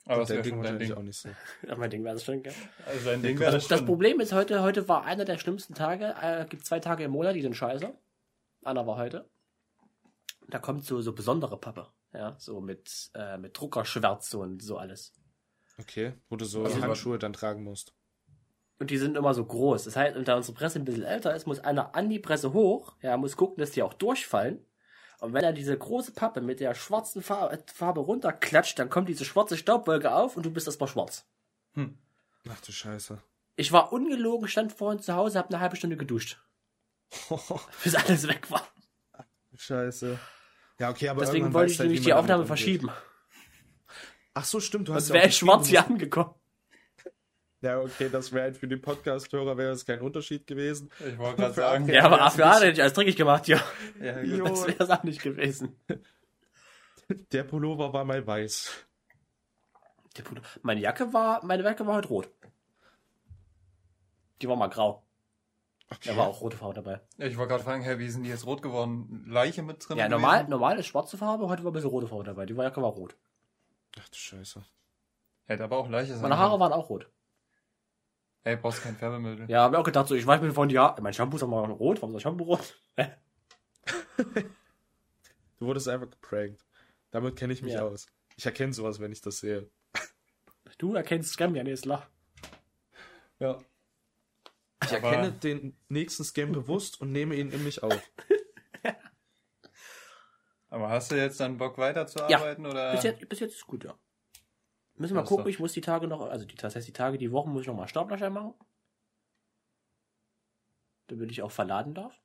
Aber 0.07 0.21
das 0.21 0.29
dein 0.29 0.37
wäre 0.39 0.45
Ding 0.45 0.59
wahrscheinlich 0.59 0.89
Ding. 0.89 0.97
auch 0.99 1.03
nicht 1.03 1.19
so. 1.19 1.29
Ja, 1.69 1.77
mein 1.77 1.91
Ding 1.91 2.03
wäre 2.05 2.15
das 2.15 2.25
schon, 2.25 2.43
gell? 2.43 2.55
Also 2.87 3.05
dein 3.11 3.23
Ding 3.23 3.39
wäre 3.39 3.53
das 3.53 3.69
Das 3.69 3.79
schon. 3.79 3.87
Problem 3.87 4.19
ist, 4.21 4.33
heute, 4.33 4.63
heute 4.63 4.89
war 4.89 5.05
einer 5.05 5.25
der 5.25 5.39
schlimmsten 5.39 5.75
Tage. 5.75 6.15
Äh, 6.21 6.47
gibt 6.49 6.65
zwei 6.65 6.81
Tage 6.81 7.05
im 7.05 7.11
Monat, 7.13 7.35
die 7.37 7.43
sind 7.43 7.55
scheiße. 7.55 7.93
Einer 8.65 8.87
war 8.87 8.97
heute. 8.97 9.29
Da 10.49 10.59
kommt 10.59 10.85
so, 10.85 11.01
so 11.01 11.13
besondere 11.13 11.59
Pappe. 11.59 11.89
Ja, 12.13 12.35
so 12.39 12.61
mit, 12.61 13.11
äh, 13.15 13.37
mit 13.39 13.57
Druckerschwärze 13.59 14.39
und 14.39 14.63
so 14.63 14.79
alles. 14.79 15.13
Okay. 15.79 16.15
Wo 16.29 16.37
du 16.37 16.45
so 16.45 16.65
Also 16.65 16.81
Handschuhe 16.83 17.19
dann 17.19 17.33
tragen 17.33 17.63
musst. 17.63 17.95
Und 18.81 18.91
die 18.91 18.97
sind 18.97 19.17
immer 19.17 19.35
so 19.35 19.45
groß. 19.45 19.85
Das 19.85 19.95
heißt, 19.95 20.17
und 20.17 20.27
da 20.27 20.37
unsere 20.37 20.57
Presse 20.57 20.79
ein 20.79 20.87
bisschen 20.87 21.05
älter 21.05 21.35
ist, 21.37 21.47
muss 21.47 21.61
einer 21.61 21.95
an 21.95 22.09
die 22.09 22.19
Presse 22.19 22.55
hoch. 22.55 22.95
Ja, 23.03 23.17
muss 23.19 23.37
gucken, 23.37 23.59
dass 23.61 23.73
die 23.73 23.83
auch 23.83 23.93
durchfallen. 23.93 24.65
Und 25.21 25.35
wenn 25.35 25.45
er 25.45 25.53
diese 25.53 25.77
große 25.77 26.13
Pappe 26.13 26.41
mit 26.41 26.61
der 26.61 26.75
schwarzen 26.75 27.23
Farbe, 27.23 27.63
Farbe 27.75 28.01
runterklatscht, 28.01 28.79
dann 28.79 28.89
kommt 28.89 29.11
diese 29.11 29.27
schwarze 29.27 29.59
Staubwolke 29.59 30.15
auf 30.15 30.37
und 30.39 30.47
du 30.47 30.51
bist 30.51 30.67
erstmal 30.67 30.89
schwarz. 30.89 31.27
Ach 32.49 32.61
du 32.63 32.73
Scheiße. 32.73 33.19
Ich 33.57 33.71
war 33.71 33.93
ungelogen, 33.93 34.49
stand 34.49 34.73
vorhin 34.73 35.01
zu 35.01 35.15
Hause, 35.15 35.39
hab 35.39 35.51
eine 35.51 35.61
halbe 35.61 35.77
Stunde 35.77 35.99
geduscht, 35.99 36.39
bis 37.85 37.95
alles 37.95 38.27
weg 38.27 38.51
war. 38.51 38.67
Scheiße. 39.59 40.19
Ja, 40.79 40.89
okay, 40.89 41.11
aber 41.11 41.21
Deswegen 41.21 41.53
wollte 41.53 41.73
ich 41.73 41.79
halt, 41.79 41.89
nämlich 41.89 42.05
die 42.05 42.15
Aufnahme 42.15 42.47
verschieben. 42.47 42.89
Ach 44.33 44.45
so, 44.47 44.59
stimmt. 44.59 44.89
Du 44.89 44.95
hast 44.95 45.09
Sonst 45.09 45.17
ja 45.17 45.21
wäre 45.21 45.29
ich 45.29 45.37
schwarz 45.37 45.69
hier 45.69 45.87
angekommen. 45.87 46.35
Ja, 47.63 47.79
okay, 47.81 48.09
das 48.11 48.33
wäre 48.33 48.45
halt 48.45 48.57
für 48.57 48.67
den 48.69 48.81
Podcast-Hörer 48.81 49.57
wäre 49.59 49.73
es 49.73 49.85
kein 49.85 50.01
Unterschied 50.01 50.47
gewesen. 50.47 50.91
Ich 51.07 51.19
wollte 51.19 51.43
gerade 51.43 51.55
sagen. 51.55 51.87
Ja, 51.89 51.95
Ja, 51.95 52.05
aber 52.07 52.17
das- 52.17 52.39
hat 52.39 52.63
er 52.63 52.69
nicht 52.71 52.81
alles 52.81 52.95
dreckig 52.95 53.17
gemacht, 53.17 53.49
ja. 53.49 53.61
Ja, 54.01 54.15
gut. 54.23 54.27
Jo. 54.31 54.45
Das 54.47 54.67
wäre 54.67 54.83
es 54.85 54.91
auch 54.91 55.03
nicht 55.03 55.23
gewesen. 55.23 55.77
Der 57.33 57.45
Pullover 57.45 57.93
war 57.93 58.05
mal 58.05 58.27
weiß. 58.27 58.71
Der 60.17 60.25
Pudel- 60.25 60.43
Meine 60.63 60.81
Jacke 60.81 61.13
war, 61.13 61.45
meine 61.45 61.63
Jacke 61.63 61.87
war 61.87 61.97
heute 61.97 62.09
rot. 62.09 62.31
Die 64.41 64.49
war 64.49 64.57
mal 64.57 64.69
grau. 64.69 65.03
Da 66.05 66.17
war 66.17 66.29
auch 66.29 66.41
rote 66.41 66.57
Farbe 66.57 66.75
dabei. 66.75 67.01
Ich 67.19 67.37
wollte 67.37 67.51
gerade 67.51 67.65
fragen, 67.65 67.83
Herr, 67.83 67.99
wie 67.99 68.09
sind 68.09 68.23
die 68.23 68.31
jetzt 68.31 68.47
rot 68.47 68.63
geworden? 68.63 69.25
Leiche 69.27 69.63
mit 69.63 69.87
drin? 69.87 69.99
Ja, 69.99 70.07
gewesen? 70.07 70.21
normal, 70.23 70.45
normal 70.49 70.79
ist 70.79 70.87
schwarze 70.87 71.19
Farbe, 71.19 71.49
heute 71.49 71.65
war 71.65 71.73
ein 71.73 71.75
bisschen 71.75 71.91
rote 71.91 72.07
Farbe 72.07 72.25
dabei. 72.25 72.47
Die 72.47 72.55
Jacke 72.55 72.81
war 72.81 72.91
rot. 72.91 73.17
Ach 74.01 74.09
du 74.09 74.17
Scheiße. 74.17 74.63
Hätte 75.47 75.65
aber 75.65 75.79
auch 75.79 75.89
Leiche 75.89 76.13
sein 76.13 76.23
Meine 76.23 76.39
Haare 76.39 76.61
waren 76.61 76.73
auch 76.73 76.89
rot. 76.89 77.11
Ey, 78.45 78.57
brauchst 78.57 78.83
kein 78.83 78.97
Färbemittel. 78.97 79.51
Ja, 79.51 79.65
hab 79.65 79.73
mir 79.73 79.79
auch 79.79 79.85
gedacht, 79.85 80.09
so, 80.09 80.15
ich 80.15 80.27
weiß 80.27 80.41
mir 80.41 80.53
von 80.53 80.71
ja, 80.71 80.97
mein 81.01 81.13
Shampoo 81.13 81.37
ist 81.37 81.43
doch 81.43 81.49
mal 81.49 81.65
rot, 81.71 81.99
warum 82.01 82.11
ist 82.11 82.15
das 82.17 82.23
Shampoo 82.23 82.45
rot? 82.45 82.83
Du 85.59 85.67
wurdest 85.67 85.89
einfach 85.89 86.09
geprankt. 86.09 86.65
Damit 87.11 87.37
kenne 87.37 87.53
ich 87.53 87.61
mich 87.61 87.75
Ja. 87.75 87.83
aus. 87.83 88.07
Ich 88.37 88.47
erkenne 88.47 88.73
sowas, 88.73 88.99
wenn 88.99 89.13
ich 89.13 89.21
das 89.21 89.41
sehe. 89.41 89.69
Du 90.79 90.95
erkennst 90.95 91.33
Scam 91.35 91.55
ja, 91.55 91.63
nee, 91.63 91.73
ist 91.73 91.85
lach. 91.85 92.07
Ja. 93.41 93.59
Ich 94.83 94.95
Aber- 94.97 95.09
erkenne 95.09 95.33
den 95.33 95.77
nächsten 95.89 96.25
Scam 96.25 96.53
bewusst 96.53 96.99
und 97.01 97.13
nehme 97.13 97.35
ihn 97.35 97.51
in 97.51 97.63
mich 97.63 97.83
auf. 97.83 98.01
Aber 100.71 100.89
hast 100.89 101.11
du 101.11 101.17
jetzt 101.17 101.41
dann 101.41 101.59
Bock 101.59 101.77
weiterzuarbeiten 101.79 102.65
oder? 102.65 102.93
Bis 102.93 103.03
jetzt, 103.03 103.29
bis 103.29 103.41
jetzt 103.41 103.55
ist 103.57 103.67
gut, 103.67 103.85
ja. 103.85 103.95
Müssen 105.01 105.15
wir 105.15 105.23
Ach 105.23 105.27
gucken, 105.27 105.49
ich 105.49 105.59
muss 105.59 105.73
die 105.73 105.81
Tage 105.81 106.07
noch, 106.07 106.21
also 106.21 106.45
die, 106.45 106.55
das 106.57 106.77
heißt 106.77 106.87
die 106.87 106.93
Tage, 106.93 107.17
die 107.17 107.33
Wochen 107.33 107.51
muss 107.51 107.63
ich 107.63 107.69
noch 107.69 107.75
mal 107.75 107.89
Staplerschein 107.89 108.35
machen. 108.35 108.53
Damit 111.07 111.31
ich 111.31 111.41
auch 111.41 111.51
verladen 111.51 111.95
darf. 111.95 112.21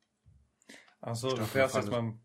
Ach 1.00 1.16
so, 1.16 1.30
du 1.30 1.46
fährst 1.46 1.76
jetzt 1.76 1.90
mal 1.90 2.16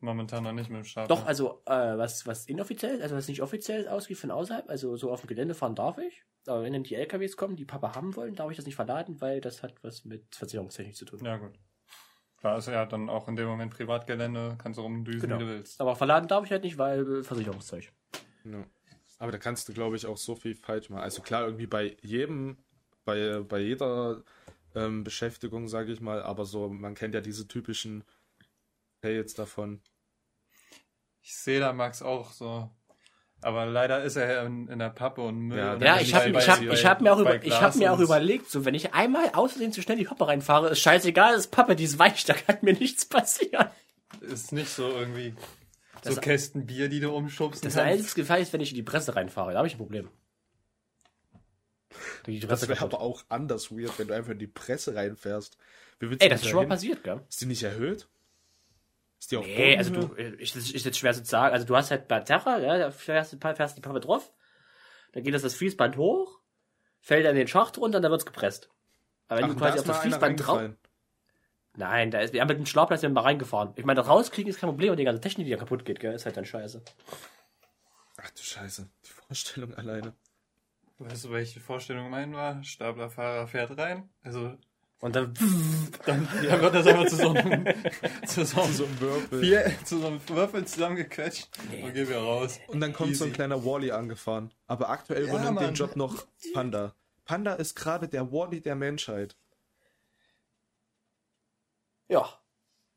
momentan 0.00 0.44
noch 0.44 0.52
nicht 0.52 0.70
mit 0.70 0.78
dem 0.78 0.84
Stapel. 0.84 1.14
Doch, 1.14 1.26
also 1.26 1.60
äh, 1.66 1.98
was, 1.98 2.26
was 2.26 2.46
inoffiziell, 2.46 3.02
also 3.02 3.16
was 3.16 3.28
nicht 3.28 3.42
offiziell 3.42 3.86
ausgeht 3.86 4.16
von 4.16 4.30
außerhalb, 4.30 4.70
also 4.70 4.96
so 4.96 5.12
auf 5.12 5.20
dem 5.20 5.26
Gelände 5.26 5.54
fahren 5.54 5.74
darf 5.74 5.98
ich. 5.98 6.24
Aber 6.46 6.62
wenn 6.62 6.72
dann 6.72 6.84
die 6.84 6.94
LKWs 6.94 7.36
kommen, 7.36 7.56
die 7.56 7.66
Papa 7.66 7.94
haben 7.94 8.16
wollen, 8.16 8.34
darf 8.34 8.50
ich 8.50 8.56
das 8.56 8.64
nicht 8.64 8.76
verladen, 8.76 9.20
weil 9.20 9.42
das 9.42 9.62
hat 9.62 9.74
was 9.84 10.06
mit 10.06 10.34
Versicherungstechnik 10.34 10.96
zu 10.96 11.04
tun. 11.04 11.22
Ja, 11.22 11.36
gut. 11.36 11.58
Klar, 12.38 12.56
ist 12.56 12.68
ja 12.68 12.86
dann 12.86 13.10
auch 13.10 13.28
in 13.28 13.36
dem 13.36 13.46
Moment 13.46 13.74
Privatgelände, 13.74 14.56
kannst 14.56 14.78
du 14.78 14.82
rumdüsen, 14.84 15.20
Genau. 15.20 15.38
wie 15.38 15.44
du 15.44 15.50
willst. 15.50 15.78
Aber 15.82 15.96
verladen 15.96 16.28
darf 16.28 16.46
ich 16.46 16.50
halt 16.50 16.62
nicht, 16.62 16.78
weil 16.78 17.18
äh, 17.18 17.22
Versicherungszeug. 17.22 17.92
Ja. 18.44 18.64
Aber 19.18 19.32
da 19.32 19.38
kannst 19.38 19.68
du, 19.68 19.72
glaube 19.72 19.96
ich, 19.96 20.06
auch 20.06 20.16
so 20.16 20.36
viel 20.36 20.54
falsch 20.54 20.90
machen. 20.90 21.02
Also 21.02 21.22
klar, 21.22 21.44
irgendwie 21.44 21.66
bei 21.66 21.96
jedem, 22.02 22.56
bei, 23.04 23.40
bei 23.40 23.58
jeder 23.58 24.22
ähm, 24.74 25.02
Beschäftigung, 25.04 25.68
sage 25.68 25.92
ich 25.92 26.00
mal, 26.00 26.22
aber 26.22 26.44
so, 26.44 26.68
man 26.68 26.94
kennt 26.94 27.14
ja 27.14 27.20
diese 27.20 27.48
typischen 27.48 28.04
Fails 29.00 29.34
davon. 29.34 29.80
Ich 31.20 31.36
sehe 31.36 31.60
da 31.60 31.72
Max 31.72 32.00
auch 32.00 32.32
so. 32.32 32.70
Aber 33.40 33.66
leider 33.66 34.02
ist 34.02 34.16
er 34.16 34.32
ja 34.32 34.42
in, 34.42 34.66
in 34.68 34.80
der 34.80 34.90
Pappe 34.90 35.20
und 35.20 35.38
Müll. 35.38 35.58
Ja, 35.58 35.74
und 35.74 35.82
Ja, 35.82 36.00
ich 36.00 36.12
habe 36.12 36.32
hab, 36.34 36.60
hab 36.60 37.00
mir 37.00 37.12
auch, 37.12 37.20
über, 37.20 37.42
ich 37.42 37.60
hab 37.60 37.76
mir 37.76 37.92
auch 37.92 38.00
überlegt, 38.00 38.50
so 38.50 38.64
wenn 38.64 38.74
ich 38.74 38.94
einmal 38.94 39.30
außerdem 39.32 39.70
zu 39.72 39.80
schnell 39.80 39.96
die 39.96 40.08
Hoppe 40.08 40.26
reinfahre, 40.26 40.70
ist 40.70 40.80
scheißegal, 40.80 41.34
ist 41.34 41.52
Pappe, 41.52 41.76
die 41.76 41.84
ist 41.84 41.98
weich, 41.98 42.24
da 42.26 42.34
kann 42.34 42.58
mir 42.62 42.72
nichts 42.74 43.04
passieren. 43.06 43.68
Ist 44.20 44.52
nicht 44.52 44.70
so 44.70 44.88
irgendwie 44.88 45.34
so 46.08 46.14
Das- 46.16 46.24
Kästen 46.24 46.66
Bier, 46.66 46.88
die 46.88 47.00
du 47.00 47.10
umschubst. 47.14 47.64
Das 47.64 47.76
einzige 47.76 48.22
Gefahr 48.22 48.38
ist, 48.38 48.52
wenn 48.52 48.60
ich 48.60 48.70
in 48.70 48.76
die 48.76 48.82
Presse 48.82 49.14
reinfahre, 49.16 49.52
da 49.52 49.58
habe 49.58 49.68
ich 49.68 49.74
ein 49.74 49.78
Problem. 49.78 50.08
Die 52.26 52.40
Das 52.40 52.48
Presse 52.48 52.68
wäre 52.68 52.78
kaputt. 52.78 52.94
aber 52.94 53.02
auch 53.02 53.24
anders 53.28 53.70
weird, 53.70 53.98
wenn 53.98 54.08
du 54.08 54.14
einfach 54.14 54.32
in 54.32 54.38
die 54.38 54.46
Presse 54.46 54.94
reinfährst. 54.94 55.56
Wie 55.98 56.10
willst 56.10 56.22
Ey, 56.22 56.28
du 56.28 56.34
das 56.34 56.42
da 56.42 56.46
ist 56.46 56.50
schon 56.50 56.62
mal 56.62 56.68
passiert, 56.68 57.02
gell? 57.02 57.20
Ist 57.28 57.40
die 57.40 57.46
nicht 57.46 57.62
erhöht? 57.62 58.06
Ist 59.18 59.32
die 59.32 59.36
auch 59.36 59.44
Nee, 59.44 59.76
also 59.76 59.92
du, 59.92 60.14
ich, 60.38 60.52
das 60.52 60.70
ist 60.70 60.84
jetzt 60.84 60.98
schwer 60.98 61.12
zu 61.12 61.24
sagen. 61.24 61.52
Also 61.54 61.66
du 61.66 61.74
hast 61.74 61.90
halt 61.90 62.06
bei 62.06 62.20
Terra, 62.20 62.58
ja, 62.60 62.78
da 62.78 62.90
fährst 62.90 63.32
du 63.32 63.38
fährst 63.38 63.76
die 63.76 63.80
Pappe 63.80 64.00
drauf, 64.00 64.32
dann 65.12 65.22
geht 65.24 65.34
das 65.34 65.42
das 65.42 65.54
Fließband 65.54 65.96
hoch, 65.96 66.38
fällt 67.00 67.24
dann 67.24 67.32
in 67.32 67.38
den 67.38 67.48
Schacht 67.48 67.78
runter 67.78 67.96
und 67.98 68.02
dann 68.02 68.12
wird's 68.12 68.26
gepresst. 68.26 68.70
Aber 69.26 69.38
wenn 69.40 69.46
Ach, 69.46 69.54
du 69.54 69.58
quasi 69.58 69.78
auf 69.80 69.86
das 69.86 69.98
Fließband 69.98 70.46
drauf... 70.46 70.70
Nein, 71.76 72.10
da 72.10 72.20
ist, 72.20 72.32
wir 72.32 72.40
haben 72.40 72.48
mit 72.48 72.58
dem 72.58 72.66
Schlauchplatz 72.66 73.02
ja 73.02 73.08
mal 73.08 73.20
reingefahren. 73.20 73.72
Ich 73.76 73.84
meine, 73.84 74.00
das 74.00 74.08
rauskriegen 74.08 74.50
ist 74.50 74.58
kein 74.60 74.70
Problem, 74.70 74.90
und 74.92 74.96
die 74.96 75.04
ganze 75.04 75.20
Technik, 75.20 75.46
die 75.46 75.50
ja 75.52 75.56
kaputt 75.58 75.84
geht, 75.84 76.00
gell, 76.00 76.12
ist 76.14 76.24
halt 76.26 76.36
dann 76.36 76.44
scheiße. 76.44 76.82
Ach 78.20 78.30
du 78.30 78.42
Scheiße, 78.42 78.88
die 79.06 79.10
Vorstellung 79.10 79.74
alleine. 79.74 80.12
Weißt 80.98 81.26
du, 81.26 81.30
welche 81.30 81.60
Vorstellung 81.60 82.10
mein 82.10 82.32
war? 82.34 82.62
Staplerfahrer 82.64 83.46
fährt 83.46 83.78
rein. 83.78 84.08
Also, 84.24 84.56
Und 84.98 85.14
dann, 85.14 85.32
dann 86.06 86.26
ja, 86.42 86.60
wird 86.60 86.74
das 86.74 86.86
einfach 86.88 87.06
zu 87.06 87.14
so 87.14 87.30
einem, 87.30 87.64
zu 88.26 88.44
so 88.44 88.60
einem, 88.62 89.00
Würfel. 89.00 89.40
vier, 89.40 89.72
zu 89.84 90.00
so 90.00 90.08
einem 90.08 90.20
Würfel 90.28 90.64
zusammengequetscht 90.64 91.48
und 91.84 91.94
gehen 91.94 92.08
wir 92.08 92.18
raus. 92.18 92.58
Und 92.66 92.80
dann 92.80 92.92
kommt 92.92 93.14
so 93.16 93.22
ein 93.22 93.28
Easy. 93.28 93.36
kleiner 93.36 93.64
Wally 93.64 93.92
angefahren. 93.92 94.50
Aber 94.66 94.88
aktuell 94.90 95.22
Ja, 95.26 95.28
übernimmt 95.30 95.60
den 95.60 95.66
Mann. 95.66 95.74
Job 95.74 95.94
noch 95.94 96.26
Panda. 96.52 96.94
Panda 97.24 97.54
ist 97.54 97.76
gerade 97.76 98.08
der 98.08 98.32
Wally 98.32 98.60
der 98.60 98.74
Menschheit. 98.74 99.36
Ja. 102.08 102.28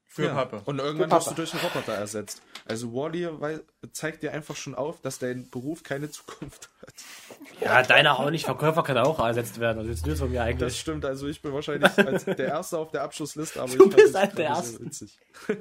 Für 0.05 0.25
Ja. 0.25 0.33
Pappe. 0.33 0.61
Und 0.65 0.79
irgendwann 0.79 1.09
wirst 1.09 1.31
du 1.31 1.35
durch 1.35 1.53
einen 1.53 1.61
Roboter 1.63 1.93
ersetzt. 1.93 2.41
Also 2.65 2.93
Wally 2.93 3.29
zeigt 3.93 4.23
dir 4.23 4.33
einfach 4.33 4.57
schon 4.57 4.75
auf, 4.75 4.99
dass 4.99 5.19
dein 5.19 5.49
Beruf 5.49 5.83
keine 5.83 6.11
Zukunft 6.11 6.69
hat. 6.81 6.93
Ja, 7.61 7.81
deiner 7.81 8.19
auch 8.19 8.29
nicht. 8.29 8.43
Verkäufer 8.43 8.83
kann 8.83 8.97
auch 8.97 9.19
ersetzt 9.19 9.61
werden. 9.61 9.83
Du 9.85 9.89
jetzt 9.89 10.05
von 10.19 10.29
mir 10.29 10.39
Das 10.39 10.47
eigentlich? 10.47 10.77
stimmt, 10.79 11.05
also 11.05 11.27
ich 11.27 11.41
bin 11.41 11.53
wahrscheinlich 11.53 11.97
als 11.97 12.25
der 12.25 12.39
Erste 12.39 12.77
auf 12.77 12.91
der 12.91 13.03
Abschlussliste, 13.03 13.61
aber 13.61 13.73
Du 13.73 13.85
ich 13.89 13.95
bist 13.95 14.13
das 14.13 14.21
halt 14.21 14.37
der 14.37 14.45
Erste. 14.47 14.81
witzig. 14.85 15.17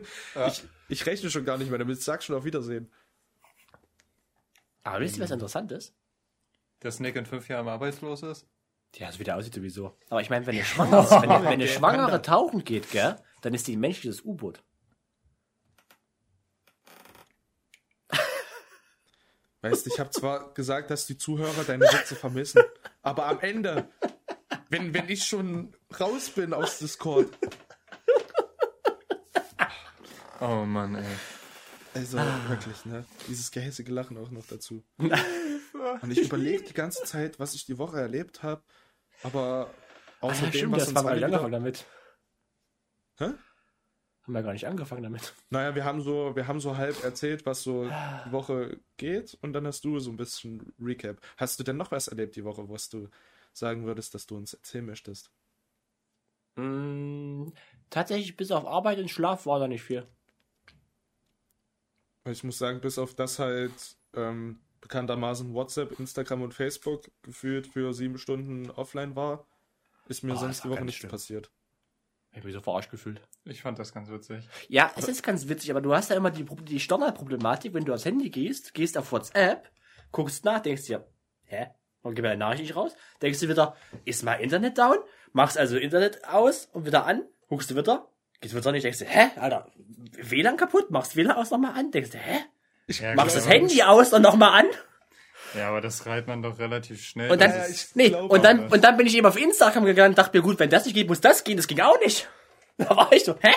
Ich, 0.49 0.64
ich 0.88 1.07
rechne 1.07 1.30
schon 1.30 1.45
gar 1.45 1.57
nicht 1.57 1.71
mehr 1.71 1.78
damit. 1.78 1.99
Ich 1.99 2.04
sag 2.04 2.21
schon 2.25 2.35
auf 2.35 2.45
Wiedersehen. 2.45 2.90
Aber 4.83 5.00
wisst 5.00 5.16
ihr, 5.16 5.23
was 5.23 5.30
interessant 5.30 5.71
ist? 5.73 5.95
Dass 6.80 6.99
Nick 7.00 7.14
in 7.16 7.26
fünf 7.26 7.49
Jahren 7.49 7.69
arbeitslos 7.69 8.23
ist? 8.23 8.47
Ja, 8.97 9.12
so 9.12 9.19
wie 9.21 9.25
der 9.25 9.37
aussieht 9.37 9.54
sowieso. 9.54 9.97
Aber 10.09 10.21
ich 10.21 10.30
meine, 10.30 10.47
wenn 10.47 10.57
eine 10.57 10.64
Schwangere, 10.64 11.09
wenn, 11.23 11.30
eine- 11.30 11.45
wenn 11.45 11.52
eine 11.52 11.69
Schwangere 11.69 12.23
tauchen 12.23 12.64
geht, 12.64 12.90
gell, 12.90 13.16
dann 13.40 13.54
ist 13.54 13.66
die 13.66 13.76
ein 13.76 13.80
menschliches 13.80 14.23
U-Boot. 14.25 14.62
Weißt 19.62 19.85
du, 19.85 19.90
ich 19.92 20.00
habe 20.00 20.09
zwar 20.11 20.54
gesagt, 20.54 20.90
dass 20.90 21.06
die 21.06 21.18
Zuhörer 21.18 21.64
deine 21.64 21.85
Witze 21.85 22.16
vermissen, 22.16 22.62
aber 23.02 23.26
am 23.26 23.40
Ende, 23.40 23.90
wenn, 24.70 24.94
wenn 24.94 25.09
ich 25.11 25.25
schon 25.25 25.75
raus 25.99 26.30
bin 26.30 26.54
aus 26.54 26.78
Discord, 26.78 27.28
Oh 30.40 30.64
Mann, 30.64 30.94
ey. 30.94 31.04
also 31.92 32.16
wirklich, 32.49 32.87
ne? 32.87 33.04
Dieses 33.28 33.50
gehässige 33.50 33.92
Lachen 33.92 34.16
auch 34.16 34.30
noch 34.30 34.47
dazu. 34.47 34.82
Und 34.99 36.11
ich 36.11 36.20
überlege 36.23 36.62
die 36.64 36.73
ganze 36.73 37.04
Zeit, 37.04 37.38
was 37.38 37.52
ich 37.54 37.66
die 37.66 37.76
Woche 37.76 38.00
erlebt 38.00 38.42
habe, 38.42 38.62
aber 39.23 39.70
außer 40.23 40.44
Ah, 40.44 40.47
ja, 40.47 40.52
stimmt, 40.52 40.73
was 40.73 40.78
das 40.87 40.88
uns 40.94 41.02
wir 41.02 41.11
alle 41.11 41.26
wieder... 41.26 41.50
damit. 41.50 41.85
Hä? 43.21 43.33
Haben 44.23 44.35
wir 44.35 44.43
gar 44.43 44.53
nicht 44.53 44.67
angefangen 44.67 45.03
damit. 45.03 45.35
Naja, 45.50 45.75
wir 45.75 45.85
haben 45.85 46.00
so, 46.03 46.35
wir 46.37 46.47
haben 46.47 46.61
so 46.61 46.77
halb 46.77 47.03
erzählt, 47.05 47.47
was 47.47 47.62
so 47.62 47.85
die 47.85 48.33
Woche 48.33 48.79
geht 48.97 49.37
und 49.43 49.53
dann 49.53 49.67
hast 49.67 49.85
du 49.85 49.99
so 49.99 50.11
ein 50.11 50.17
bisschen 50.17 50.73
Recap. 50.81 51.21
Hast 51.37 51.59
du 51.59 51.65
denn 51.65 51.77
noch 51.77 51.91
was 51.91 52.09
erlebt 52.09 52.37
die 52.37 52.45
Woche, 52.45 52.69
was 52.69 52.89
du 52.89 53.09
sagen 53.53 53.85
würdest, 53.87 54.15
dass 54.15 54.27
du 54.27 54.37
uns 54.37 54.55
erzählen 54.55 54.85
möchtest? 54.87 55.31
Mm, 56.57 57.49
tatsächlich, 57.91 58.37
bis 58.37 58.50
auf 58.50 58.67
Arbeit 58.67 58.99
und 58.99 59.11
Schlaf 59.11 59.47
war 59.47 59.59
da 59.59 59.69
nicht 59.69 59.83
viel. 59.83 60.07
Ich 62.27 62.45
muss 62.45 62.59
sagen, 62.59 62.81
bis 62.81 62.99
auf 62.99 63.15
das 63.15 63.39
halt 63.39 63.97
ähm, 64.15 64.61
bekanntermaßen 64.81 65.53
WhatsApp, 65.55 65.99
Instagram 65.99 66.43
und 66.43 66.55
Facebook 66.55 67.11
gefühlt 67.23 67.67
für 67.67 67.93
sieben 67.95 68.19
Stunden 68.19 68.71
offline 68.71 69.17
war, 69.17 69.47
ist 70.07 70.23
mir 70.23 70.35
Oh, 70.35 70.37
sonst 70.37 70.65
die 70.65 70.69
Woche 70.69 70.85
nichts 70.85 70.99
schlimm. 71.00 71.11
passiert. 71.11 71.50
Ich 72.33 72.39
hab 72.39 72.45
mich 72.45 72.55
so 72.55 72.61
verarscht 72.61 72.91
gefühlt. 72.91 73.21
Ich 73.45 73.63
fand 73.63 73.79
das 73.79 73.93
ganz 73.93 74.09
witzig. 74.09 74.49
Ja, 74.69 74.93
es 74.97 75.09
ist 75.09 75.23
ganz 75.23 75.49
witzig, 75.49 75.71
aber 75.71 75.81
du 75.81 75.95
hast 75.95 76.11
ja 76.11 76.17
immer 76.17 76.31
die, 76.31 76.45
die 76.45 76.79
Standardproblematik, 76.79 77.75
wenn 77.75 77.85
du 77.85 77.93
aufs 77.93 78.05
Handy 78.05 78.31
gehst, 78.31 78.73
gehst 78.73 78.97
auf 78.97 79.11
WhatsApp, 79.11 79.71
guckst 80.13 80.45
nach, 80.45 80.61
denkst 80.61 80.85
dir, 80.85 81.09
hä? 81.45 81.69
Und 82.03 82.15
gib 82.15 82.25
eine 82.25 82.37
Nachricht 82.37 82.63
nicht 82.63 82.77
raus, 82.77 82.95
denkst 83.21 83.41
du 83.41 83.49
wieder, 83.49 83.77
ist 84.05 84.23
mein 84.23 84.41
Internet 84.41 84.79
down? 84.79 84.99
Machst 85.33 85.59
also 85.59 85.77
Internet 85.77 86.25
aus 86.25 86.67
und 86.67 86.87
wieder 86.87 87.05
an, 87.05 87.25
guckst 87.49 87.71
du 87.71 87.77
wieder, 87.77 88.09
geht 88.41 88.55
wieder 88.55 88.73
nicht, 88.73 88.85
denkst 88.85 89.01
du, 89.01 89.05
hä? 89.07 89.31
Alter, 89.37 89.71
WLAN 90.23 90.57
kaputt, 90.57 90.91
machst 90.91 91.17
WLAN 91.17 91.37
aus 91.37 91.51
nochmal 91.51 91.75
an, 91.77 91.91
denkst 91.91 92.11
du, 92.11 92.19
hä? 92.19 92.39
Ja, 92.87 93.15
Machst 93.15 93.37
das 93.37 93.49
Handy 93.49 93.83
aus 93.83 94.13
und 94.13 94.23
nochmal 94.23 94.61
an? 94.61 94.67
Ja, 95.54 95.69
aber 95.69 95.80
das 95.80 96.07
reiht 96.07 96.26
man 96.26 96.42
doch 96.42 96.59
relativ 96.59 97.02
schnell. 97.02 97.30
Und 97.30 97.40
dann, 97.40 97.50
Ja, 97.50 97.64
nee, 97.95 98.14
und 98.14 98.45
dann, 98.45 98.69
und 98.69 98.85
dann 98.85 98.97
bin 98.97 99.07
ich 99.07 99.16
eben 99.16 99.26
auf 99.26 99.40
Instagram 99.40 99.85
gegangen 99.85 100.11
und 100.11 100.19
dachte 100.19 100.37
mir, 100.37 100.42
gut, 100.42 100.59
wenn 100.59 100.71
das 100.71 100.85
nicht 100.85 100.95
geht, 100.95 101.09
muss 101.09 101.21
das 101.21 101.45
gehen, 101.45 101.57
das 101.57 101.66
ging 101.66 101.80
auch 101.80 101.99
nicht. 102.00 102.28
Da 102.78 102.97
war 102.97 103.12
ich 103.12 103.25
so, 103.25 103.35
hä? 103.42 103.52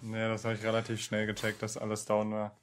nee, 0.00 0.26
das 0.26 0.46
habe 0.46 0.54
ich 0.54 0.64
relativ 0.64 1.02
schnell 1.02 1.26
gecheckt, 1.26 1.62
dass 1.62 1.76
alles 1.76 2.06
down 2.06 2.32
war. 2.32 2.56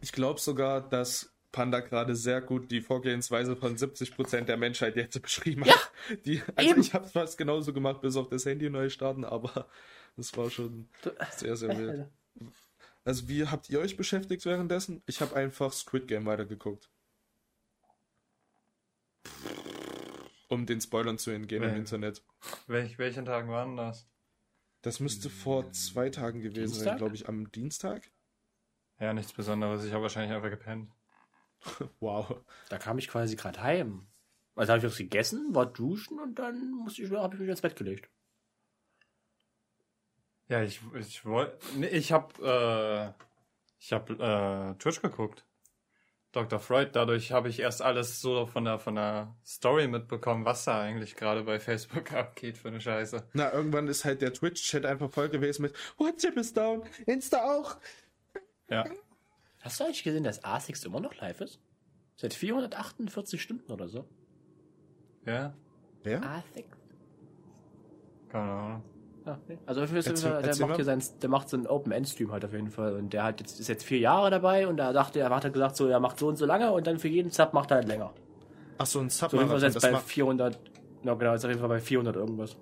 Ich 0.00 0.12
glaube 0.12 0.40
sogar, 0.40 0.80
dass 0.80 1.30
Panda 1.52 1.80
gerade 1.80 2.16
sehr 2.16 2.40
gut 2.40 2.70
die 2.70 2.80
Vorgehensweise 2.80 3.54
von 3.54 3.76
70% 3.76 4.42
der 4.42 4.56
Menschheit 4.56 4.96
jetzt 4.96 5.20
beschrieben 5.22 5.64
hat. 5.66 5.92
Die, 6.24 6.42
also 6.56 6.70
eben. 6.70 6.80
ich 6.80 6.94
habe 6.94 7.06
fast 7.06 7.38
genauso 7.38 7.72
gemacht, 7.72 8.00
bis 8.00 8.16
auf 8.16 8.28
das 8.28 8.44
Handy 8.46 8.70
neu 8.70 8.88
starten, 8.88 9.24
aber 9.24 9.68
das 10.16 10.36
war 10.36 10.50
schon 10.50 10.88
sehr, 11.36 11.56
sehr 11.56 11.78
wild. 11.78 12.06
Also 13.04 13.28
wie 13.28 13.46
habt 13.46 13.68
ihr 13.70 13.80
euch 13.80 13.96
beschäftigt 13.96 14.46
währenddessen? 14.46 15.02
Ich 15.06 15.20
habe 15.20 15.36
einfach 15.36 15.72
Squid 15.72 16.08
Game 16.08 16.26
weitergeguckt. 16.26 16.88
Um 20.48 20.66
den 20.66 20.80
Spoilern 20.80 21.18
zu 21.18 21.30
entgehen 21.30 21.62
im 21.62 21.70
Ja. 21.70 21.76
Internet. 21.76 22.22
Welch, 22.66 22.98
welchen 22.98 23.24
Tagen 23.24 23.48
waren 23.48 23.76
das? 23.76 24.06
Das 24.82 25.00
müsste 25.00 25.30
vor 25.30 25.70
zwei 25.72 26.10
Tagen 26.10 26.40
gewesen 26.40 26.68
sein, 26.68 26.74
Dienstag? 26.74 26.98
glaube 26.98 27.14
ich, 27.14 27.28
am 27.28 27.50
Dienstag. 27.50 28.10
Ja, 29.00 29.12
nichts 29.14 29.32
Besonderes. 29.32 29.84
Ich 29.84 29.92
habe 29.92 30.02
wahrscheinlich 30.02 30.34
einfach 30.34 30.50
gepennt. 30.50 30.90
Wow. 32.00 32.36
Da 32.68 32.76
kam 32.78 32.98
ich 32.98 33.08
quasi 33.08 33.36
gerade 33.36 33.62
heim. 33.62 34.06
Also 34.54 34.72
habe 34.72 34.78
ich 34.78 34.84
was 34.84 34.98
gegessen, 34.98 35.54
war 35.54 35.64
duschen 35.66 36.20
und 36.20 36.38
dann 36.38 36.72
musste 36.72 37.02
ich, 37.02 37.10
habe 37.10 37.34
ich 37.34 37.40
mich 37.40 37.48
ins 37.48 37.62
Bett 37.62 37.74
gelegt. 37.74 38.10
Ja, 40.48 40.62
ich, 40.62 40.80
ich 40.98 41.24
wollte. 41.24 41.58
Nee, 41.76 41.86
ich 41.88 42.12
habe 42.12 43.14
äh, 43.18 43.24
ich 43.80 43.92
habe 43.94 44.12
äh, 44.74 44.78
Twitch 44.78 45.00
geguckt. 45.00 45.44
Dr. 46.34 46.58
Freud. 46.58 46.90
Dadurch 46.92 47.32
habe 47.32 47.48
ich 47.48 47.60
erst 47.60 47.80
alles 47.80 48.20
so 48.20 48.46
von 48.46 48.64
der 48.64 48.78
von 48.78 48.96
der 48.96 49.34
Story 49.44 49.88
mitbekommen, 49.88 50.44
was 50.44 50.64
da 50.64 50.80
eigentlich 50.80 51.16
gerade 51.16 51.44
bei 51.44 51.60
Facebook 51.60 52.12
abgeht 52.14 52.58
für 52.58 52.68
eine 52.68 52.80
Scheiße. 52.80 53.28
Na, 53.32 53.52
irgendwann 53.52 53.88
ist 53.88 54.04
halt 54.04 54.20
der 54.20 54.32
Twitch-Chat 54.32 54.84
einfach 54.84 55.10
voll 55.10 55.28
gewesen 55.28 55.62
mit 55.62 55.74
WhatsApp 55.98 56.36
ist 56.36 56.56
down, 56.56 56.82
Insta 57.06 57.44
auch. 57.44 57.76
Ja. 58.68 58.84
Hast 59.60 59.80
du 59.80 59.84
eigentlich 59.84 60.02
gesehen, 60.02 60.24
dass 60.24 60.44
ASICS 60.44 60.84
immer 60.84 61.00
noch 61.00 61.14
live 61.16 61.40
ist? 61.40 61.60
Seit 62.16 62.34
448 62.34 63.40
Stunden 63.40 63.72
oder 63.72 63.88
so. 63.88 64.08
Ja? 65.24 65.54
Wer? 66.02 66.22
ASICS? 66.22 66.76
Keine 68.28 68.52
Ahnung. 68.52 68.93
Nee. 69.48 69.58
Also 69.64 69.82
auf 69.82 69.90
jeden 69.90 70.02
Fall, 70.02 70.12
Erzähl- 70.12 70.30
der, 70.30 70.40
erzähl 70.44 70.66
macht 70.66 70.76
hier 70.76 70.84
mal. 70.84 71.00
sein, 71.00 71.14
der 71.22 71.28
macht 71.30 71.48
so 71.48 71.56
einen 71.56 71.66
Open-End-Stream 71.66 72.30
halt 72.30 72.44
auf 72.44 72.52
jeden 72.52 72.70
Fall. 72.70 72.94
Und 72.96 73.12
der 73.14 73.24
hat 73.24 73.40
jetzt, 73.40 73.58
ist 73.58 73.68
jetzt 73.68 73.84
vier 73.84 73.98
Jahre 73.98 74.30
dabei 74.30 74.66
und 74.68 74.76
da 74.76 74.92
dachte 74.92 75.18
er, 75.20 75.30
hat 75.30 75.44
er 75.44 75.50
gesagt, 75.50 75.76
so, 75.76 75.86
er 75.86 75.98
macht 76.00 76.18
so 76.18 76.28
und 76.28 76.36
so 76.36 76.44
lange 76.44 76.70
und 76.72 76.86
dann 76.86 76.98
für 76.98 77.08
jeden 77.08 77.30
Sub 77.30 77.54
macht 77.54 77.70
er 77.70 77.78
halt 77.78 77.88
länger. 77.88 78.12
Ach 78.76 78.86
so, 78.86 79.00
ein 79.00 79.08
So 79.08 79.26
auf 79.26 79.32
jeden 79.32 79.48
Fall 79.48 79.58
Submarathon. 79.60 79.68
ist 79.68 79.74
jetzt 79.74 79.74
Das 79.76 79.82
bei 79.82 79.92
macht, 79.92 80.04
400, 80.06 80.60
na 81.04 81.14
genau, 81.14 81.32
ist 81.34 81.44
auf 81.44 81.48
jeden 81.48 81.60
Fall 81.60 81.68
bei 81.70 81.80
400 81.80 82.16
irgendwas. 82.16 82.56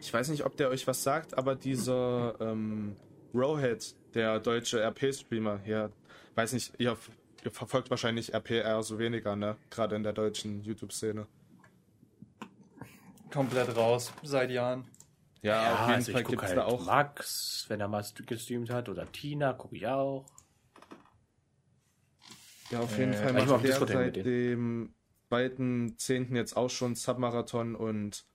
ich 0.00 0.12
weiß 0.12 0.28
nicht, 0.30 0.44
ob 0.44 0.56
der 0.56 0.70
euch 0.70 0.86
was 0.88 1.02
sagt, 1.04 1.38
aber 1.38 1.54
dieser 1.54 2.34
ähm, 2.40 2.96
Rowhead, 3.32 3.94
der 4.14 4.40
deutsche 4.40 4.80
RP-Streamer 4.82 5.60
hier, 5.64 5.90
weiß 6.34 6.52
nicht, 6.54 6.72
ihr, 6.78 6.96
ihr 7.44 7.50
verfolgt 7.52 7.90
wahrscheinlich 7.90 8.34
RP 8.34 8.50
eher 8.50 8.82
so 8.82 8.98
weniger, 8.98 9.36
ne? 9.36 9.56
Gerade 9.70 9.94
in 9.94 10.02
der 10.02 10.12
deutschen 10.14 10.62
YouTube-Szene. 10.64 11.26
Komplett 13.32 13.76
raus, 13.76 14.12
seit 14.22 14.50
Jahren. 14.50 14.84
Ja, 15.44 15.72
auf 15.72 15.86
jeden 15.86 16.06
also 16.06 16.10
Fall 16.10 16.24
ich 16.24 16.24
gucke 16.24 16.42
gibt 16.42 16.46
es 16.46 16.52
halt 16.52 16.54
da 16.54 16.64
auch. 16.64 16.90
Max, 16.90 17.66
wenn 17.68 17.80
er 17.80 17.86
mal 17.88 18.02
st- 18.02 18.26
gestreamt 18.26 18.70
hat, 18.70 18.88
oder 18.88 19.10
Tina, 19.12 19.52
gucke 19.52 19.76
ich 19.76 19.86
auch. 19.86 20.26
Ja, 22.70 22.80
auf 22.80 22.98
jeden 22.98 23.14
Äh, 23.14 23.14
Fall 23.14 23.32
ich 23.36 23.48
war 23.48 23.56
auf 23.56 23.62
macht 23.62 23.66
der 23.66 23.86
seit 23.86 24.24
dem 24.24 24.94
2.10. 25.28 26.34
jetzt 26.36 26.56
auch 26.56 26.70
schon 26.70 26.94
Submarathon 26.94 27.74
und 27.74 28.26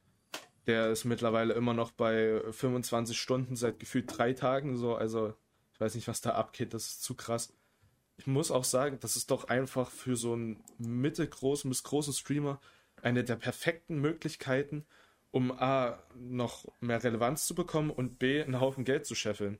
der 0.68 0.90
ist 0.92 1.06
mittlerweile 1.06 1.54
immer 1.56 1.74
noch 1.74 1.92
bei 1.92 2.42
25 2.52 3.20
Stunden 3.20 3.56
seit 3.56 3.80
gefühlt 3.80 4.06
drei 4.18 4.34
Tagen 4.34 4.78
so. 4.78 4.96
Also 4.96 5.36
ich 5.74 5.82
weiß 5.82 5.96
nicht, 5.96 6.08
was 6.08 6.22
da 6.22 6.32
abgeht, 6.32 6.74
das 6.74 6.88
ist 6.88 7.04
zu 7.04 7.16
krass. 7.16 7.54
Ich 8.18 8.28
muss 8.28 8.52
auch 8.52 8.66
sagen, 8.66 9.00
das 9.02 9.16
ist 9.18 9.32
doch 9.32 9.50
einfach 9.50 9.92
für 9.92 10.16
so 10.18 10.34
einen 10.34 10.64
mittelgroßen 10.80 11.70
bis 11.70 11.84
großen 11.84 12.14
Streamer 12.14 12.60
eine 13.04 13.24
der 13.24 13.38
perfekten 13.38 14.00
Möglichkeiten, 14.00 14.86
um 15.32 15.52
A, 15.52 16.02
noch 16.16 16.66
mehr 16.80 17.04
Relevanz 17.04 17.46
zu 17.46 17.56
bekommen 17.56 17.90
und 17.92 18.18
B, 18.20 18.42
einen 18.42 18.60
Haufen 18.60 18.84
Geld 18.86 19.06
zu 19.06 19.16
scheffeln. 19.16 19.60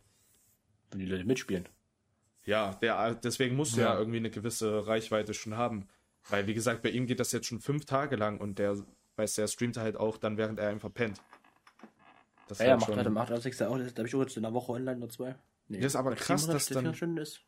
Wenn 0.92 1.00
die 1.00 1.06
Leute 1.06 1.26
mitspielen. 1.26 1.68
Ja, 2.46 2.74
der, 2.76 3.16
deswegen 3.16 3.56
musst 3.56 3.76
du 3.78 3.82
ja. 3.82 3.94
Ja. 3.94 4.00
irgendwie 4.00 4.18
eine 4.18 4.32
gewisse 4.32 4.88
Reichweite 4.88 5.34
schon 5.34 5.56
haben. 5.58 5.88
Weil, 6.30 6.48
wie 6.48 6.54
gesagt, 6.54 6.82
bei 6.82 6.90
ihm 6.90 7.06
geht 7.06 7.20
das 7.20 7.32
jetzt 7.32 7.48
schon 7.48 7.60
fünf 7.62 7.86
Tage 7.86 8.16
lang 8.16 8.40
und 8.40 8.58
der, 8.60 8.78
weiß 9.16 9.36
der 9.36 9.48
streamt 9.48 9.78
halt 9.78 9.98
auch 9.98 10.18
dann, 10.18 10.38
während 10.38 10.60
er 10.60 10.70
einfach 10.70 10.94
pennt. 10.94 11.22
Das 12.48 12.58
Ja, 12.60 12.66
ja, 12.66 12.72
halt 12.72 12.82
macht 12.82 12.96
halt 12.96 13.08
am 13.08 13.18
8.6. 13.18 13.66
auch, 13.68 13.78
das 13.78 13.94
habe 13.96 14.08
ich 14.08 14.16
auch 14.16 14.22
jetzt 14.22 14.36
in 14.38 14.46
einer 14.46 14.54
Woche 14.54 14.72
online 14.72 14.98
nur 15.00 15.10
zwei. 15.10 15.36
Nee, 15.68 15.78
Das 15.82 15.94
ist 15.94 15.96
aber 15.96 16.16
krass, 16.16 16.42
700 16.42 16.56
dass 16.56 16.66
dann- 16.68 16.76
400 16.78 16.98
Stunden 16.98 17.18
ist. 17.18 17.42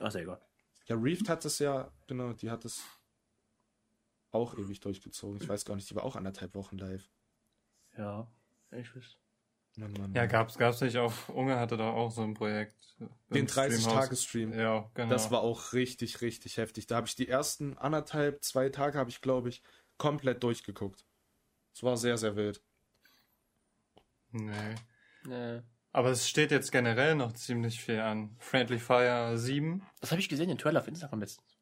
Ach, 0.00 0.08
ist 0.08 0.14
ja 0.14 0.20
egal. 0.20 0.40
Ja, 0.86 0.96
Reeft 0.96 1.28
hat 1.30 1.44
es 1.46 1.58
ja, 1.58 1.90
genau, 2.06 2.32
die 2.34 2.50
hat 2.50 2.64
es 2.66 2.82
auch 4.30 4.56
ewig 4.58 4.80
durchgezogen. 4.80 5.40
Ich 5.40 5.48
weiß 5.48 5.64
gar 5.64 5.74
nicht, 5.76 5.88
die 5.90 5.94
war 5.96 6.04
auch 6.04 6.16
anderthalb 6.16 6.54
Wochen 6.54 6.76
live. 6.76 7.08
Ja, 7.98 8.26
ich 8.70 8.94
weiß. 8.94 9.16
Mann, 9.76 9.92
Mann, 9.92 10.14
Ja, 10.14 10.26
gab's, 10.26 10.56
gab's 10.56 10.80
nicht 10.80 10.96
auch, 10.96 11.12
Unge 11.28 11.58
hatte 11.58 11.76
da 11.76 11.90
auch 11.90 12.10
so 12.10 12.22
ein 12.22 12.34
Projekt. 12.34 12.74
Den 13.30 13.42
im 13.42 13.48
Streamhaus. 13.48 13.86
30-Tage-Stream. 13.86 14.52
Ja, 14.58 14.90
genau. 14.94 15.10
Das 15.10 15.30
war 15.30 15.42
auch 15.42 15.72
richtig, 15.72 16.20
richtig 16.20 16.56
heftig. 16.56 16.86
Da 16.86 16.96
habe 16.96 17.06
ich 17.06 17.14
die 17.14 17.28
ersten 17.28 17.78
anderthalb, 17.78 18.42
zwei 18.42 18.70
Tage, 18.70 18.98
habe 18.98 19.10
ich, 19.10 19.20
glaube 19.20 19.50
ich, 19.50 19.62
komplett 19.98 20.42
durchgeguckt. 20.42 21.04
Es 21.74 21.82
war 21.82 21.96
sehr, 21.96 22.18
sehr 22.18 22.34
wild. 22.34 22.60
Nee. 24.32 24.74
Nee. 25.24 25.62
Aber 25.92 26.10
es 26.10 26.28
steht 26.28 26.50
jetzt 26.50 26.72
generell 26.72 27.14
noch 27.14 27.32
ziemlich 27.32 27.80
viel 27.80 28.00
an. 28.00 28.36
Friendly 28.38 28.78
Fire 28.78 29.36
7, 29.38 29.82
Das 30.00 30.10
habe 30.10 30.20
ich 30.20 30.28
gesehen, 30.28 30.48
den 30.48 30.58
Trailer 30.58 30.80
auf 30.80 30.88
Instagram 30.88 31.20
letztens. 31.20 31.57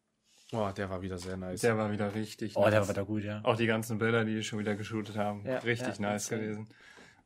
Oh, 0.53 0.71
der 0.77 0.89
war 0.91 1.03
wieder 1.03 1.19
sehr 1.19 1.37
nice. 1.37 1.61
der 1.63 1.77
war 1.77 1.91
wieder 1.91 2.15
richtig 2.15 2.57
Oh, 2.57 2.63
der 2.65 2.73
war 2.73 2.81
nice. 2.81 2.89
wieder 2.91 3.05
gut, 3.05 3.25
ja. 3.25 3.41
Auch 3.45 3.57
die 3.57 3.67
ganzen 3.67 3.99
Bilder, 3.99 4.25
die 4.25 4.43
schon 4.45 4.59
wieder 4.61 4.77
geshootet 4.77 5.17
haben, 5.17 5.45
Ja, 5.45 5.59
richtig 5.59 5.97
ja, 5.99 6.01
nice 6.13 6.25
insane. 6.31 6.43
gewesen. 6.43 6.69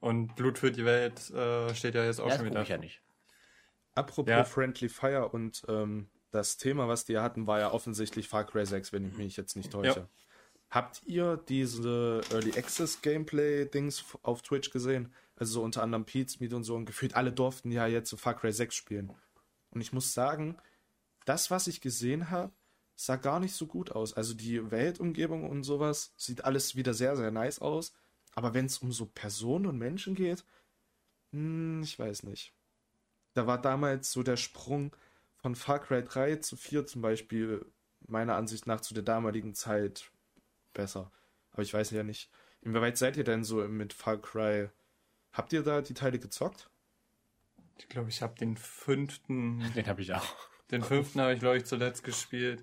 Und 0.00 0.34
Blut 0.36 0.56
für 0.58 0.70
die 0.72 0.84
Welt 0.86 1.30
äh, 1.30 1.74
steht 1.74 1.94
ja 1.94 2.04
jetzt 2.04 2.20
auch 2.20 2.28
Ja, 2.30 2.36
schon 2.36 2.46
wieder. 2.46 2.62
ich 2.62 2.68
ja 2.68 2.78
nicht. 2.78 3.02
Apropos 3.94 4.30
Ja. 4.30 4.44
Friendly 4.44 4.88
Fire 4.88 5.28
und 5.28 5.62
ähm, 5.68 6.08
das 6.30 6.56
Thema, 6.56 6.88
was 6.88 7.04
die 7.04 7.18
hatten, 7.18 7.46
war 7.46 7.58
ja 7.58 7.72
offensichtlich 7.72 8.28
Far 8.28 8.44
Cry 8.46 8.64
6, 8.64 8.92
wenn 8.92 9.04
ich 9.06 9.16
mich 9.18 9.36
jetzt 9.36 9.56
nicht 9.56 9.70
täusche. 9.72 10.00
Ja. 10.00 10.08
Habt 10.70 11.02
ihr 11.04 11.36
diese 11.48 12.20
Early 12.30 12.56
Access 12.56 13.02
Gameplay 13.02 13.66
Dings 13.66 14.04
auf 14.22 14.40
Twitch 14.42 14.70
gesehen? 14.70 15.12
Also 15.36 15.54
so 15.54 15.62
unter 15.62 15.82
anderem 15.82 16.04
Pete's 16.04 16.38
Meet 16.38 16.52
und 16.54 16.62
so 16.64 16.76
und 16.76 16.84
gefühlt 16.86 17.16
alle 17.16 17.32
durften 17.32 17.72
ja 17.72 17.86
jetzt 17.86 18.08
so 18.08 18.16
Far 18.16 18.34
Cry 18.34 18.52
6 18.52 18.74
spielen. 18.74 19.12
Und 19.72 19.80
ich 19.80 19.92
muss 19.92 20.14
sagen, 20.14 20.56
das, 21.24 21.50
was 21.50 21.66
ich 21.66 21.80
gesehen 21.80 22.30
habe, 22.30 22.52
sah 23.00 23.16
gar 23.16 23.40
nicht 23.40 23.54
so 23.54 23.66
gut 23.66 23.92
aus. 23.92 24.12
Also 24.12 24.34
die 24.34 24.70
Weltumgebung 24.70 25.48
und 25.48 25.62
sowas 25.62 26.12
sieht 26.18 26.44
alles 26.44 26.76
wieder 26.76 26.92
sehr, 26.92 27.16
sehr 27.16 27.30
nice 27.30 27.58
aus. 27.58 27.94
Aber 28.34 28.52
wenn 28.52 28.66
es 28.66 28.78
um 28.78 28.92
so 28.92 29.06
Personen 29.06 29.64
und 29.66 29.78
Menschen 29.78 30.14
geht, 30.14 30.44
hm, 31.32 31.82
ich 31.82 31.98
weiß 31.98 32.24
nicht. 32.24 32.54
Da 33.32 33.46
war 33.46 33.60
damals 33.60 34.12
so 34.12 34.22
der 34.22 34.36
Sprung 34.36 34.94
von 35.36 35.54
Far 35.54 35.78
Cry 35.78 36.04
3 36.04 36.36
zu 36.36 36.56
4 36.56 36.86
zum 36.86 37.00
Beispiel 37.00 37.64
meiner 38.06 38.36
Ansicht 38.36 38.66
nach 38.66 38.82
zu 38.82 38.92
der 38.92 39.02
damaligen 39.02 39.54
Zeit 39.54 40.10
besser. 40.74 41.10
Aber 41.52 41.62
ich 41.62 41.72
weiß 41.72 41.92
ja 41.92 42.02
nicht. 42.02 42.30
Inwieweit 42.60 42.98
seid 42.98 43.16
ihr 43.16 43.24
denn 43.24 43.44
so 43.44 43.66
mit 43.66 43.94
Far 43.94 44.20
Cry? 44.20 44.68
Habt 45.32 45.54
ihr 45.54 45.62
da 45.62 45.80
die 45.80 45.94
Teile 45.94 46.18
gezockt? 46.18 46.68
Ich 47.78 47.88
glaube, 47.88 48.10
ich 48.10 48.20
habe 48.20 48.34
den 48.34 48.58
fünften, 48.58 49.60
Den 49.74 49.86
habe 49.86 50.02
ich 50.02 50.12
auch. 50.12 50.36
den 50.70 50.82
fünften 50.82 51.20
habe 51.22 51.32
ich 51.32 51.40
glaube 51.40 51.56
ich 51.56 51.64
zuletzt 51.64 52.04
gespielt. 52.04 52.62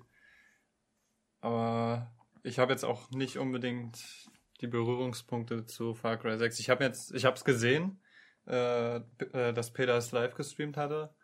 Aber 1.40 2.10
ich 2.42 2.58
habe 2.58 2.72
jetzt 2.72 2.84
auch 2.84 3.10
nicht 3.10 3.38
unbedingt 3.38 4.30
die 4.60 4.66
Berührungspunkte 4.66 5.66
zu 5.66 5.94
Far 5.94 6.16
Cry 6.16 6.36
6. 6.36 6.58
Ich 6.58 6.70
habe 6.70 6.84
jetzt, 6.84 7.14
ich 7.14 7.24
habe 7.24 7.36
es 7.36 7.44
gesehen, 7.44 8.00
äh, 8.46 8.96
äh, 8.96 9.52
dass 9.52 9.72
Peter 9.72 9.96
es 9.96 10.12
live 10.12 10.34
gestreamt 10.34 10.76
hatte. 10.76 11.14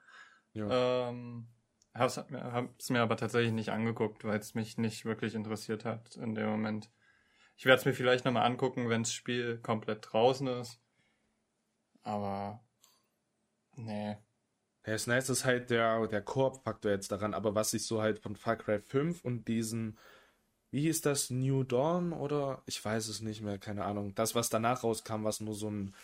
Ja. 0.52 1.08
Ähm, 1.08 1.48
hab's, 1.94 2.16
hab's 2.16 2.90
mir 2.90 3.00
aber 3.00 3.16
tatsächlich 3.16 3.52
nicht 3.52 3.70
angeguckt, 3.70 4.24
weil 4.24 4.38
es 4.38 4.54
mich 4.54 4.78
nicht 4.78 5.04
wirklich 5.04 5.34
interessiert 5.34 5.84
hat 5.84 6.16
in 6.16 6.34
dem 6.34 6.48
Moment. 6.48 6.90
Ich 7.56 7.66
werde 7.66 7.80
es 7.80 7.84
mir 7.84 7.94
vielleicht 7.94 8.24
nochmal 8.24 8.46
angucken, 8.46 8.88
wenn 8.88 9.02
das 9.02 9.12
Spiel 9.12 9.58
komplett 9.58 10.12
draußen 10.12 10.46
ist. 10.46 10.80
Aber 12.02 12.64
nee. 13.76 14.16
Ja, 14.86 14.92
das 14.92 15.06
Nice 15.06 15.30
ist 15.30 15.44
halt 15.44 15.70
der, 15.70 16.06
der 16.08 16.22
Koop-Faktor 16.22 16.90
jetzt 16.90 17.10
daran, 17.10 17.34
aber 17.34 17.54
was 17.54 17.72
ich 17.72 17.86
so 17.86 18.02
halt 18.02 18.18
von 18.18 18.36
Far 18.36 18.56
Cry 18.56 18.80
5 18.80 19.24
und 19.24 19.48
diesen, 19.48 19.98
wie 20.70 20.82
hieß 20.82 21.00
das, 21.00 21.30
New 21.30 21.64
Dawn 21.64 22.12
oder 22.12 22.62
ich 22.66 22.84
weiß 22.84 23.08
es 23.08 23.20
nicht 23.20 23.40
mehr, 23.40 23.58
keine 23.58 23.84
Ahnung. 23.84 24.14
Das, 24.14 24.34
was 24.34 24.50
danach 24.50 24.84
rauskam, 24.84 25.24
was 25.24 25.40
nur 25.40 25.54
so 25.54 25.70
ein 25.70 25.94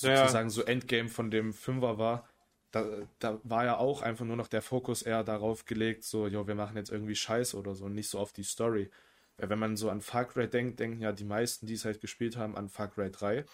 Ja. 0.00 0.24
sozusagen 0.24 0.50
so 0.50 0.62
Endgame 0.62 1.08
von 1.08 1.30
dem 1.30 1.52
Fünfer 1.52 1.98
war, 1.98 2.28
da, 2.70 2.86
da 3.18 3.40
war 3.42 3.64
ja 3.64 3.76
auch 3.78 4.02
einfach 4.02 4.24
nur 4.24 4.36
noch 4.36 4.46
der 4.48 4.62
Fokus 4.62 5.02
eher 5.02 5.24
darauf 5.24 5.64
gelegt, 5.64 6.04
so, 6.04 6.26
jo, 6.26 6.46
wir 6.46 6.54
machen 6.54 6.76
jetzt 6.76 6.90
irgendwie 6.90 7.16
Scheiß 7.16 7.54
oder 7.54 7.74
so, 7.74 7.88
nicht 7.88 8.08
so 8.08 8.18
auf 8.18 8.32
die 8.32 8.44
Story. 8.44 8.90
Weil 9.36 9.50
wenn 9.50 9.58
man 9.58 9.76
so 9.76 9.90
an 9.90 10.00
Far 10.00 10.26
Cry 10.26 10.48
denkt, 10.48 10.78
denken 10.80 11.00
ja 11.00 11.12
die 11.12 11.24
meisten, 11.24 11.66
die 11.66 11.74
es 11.74 11.84
halt 11.84 12.00
gespielt 12.00 12.36
haben, 12.36 12.56
an 12.56 12.68
Far 12.68 12.88
Cry 12.88 13.10
3. 13.10 13.44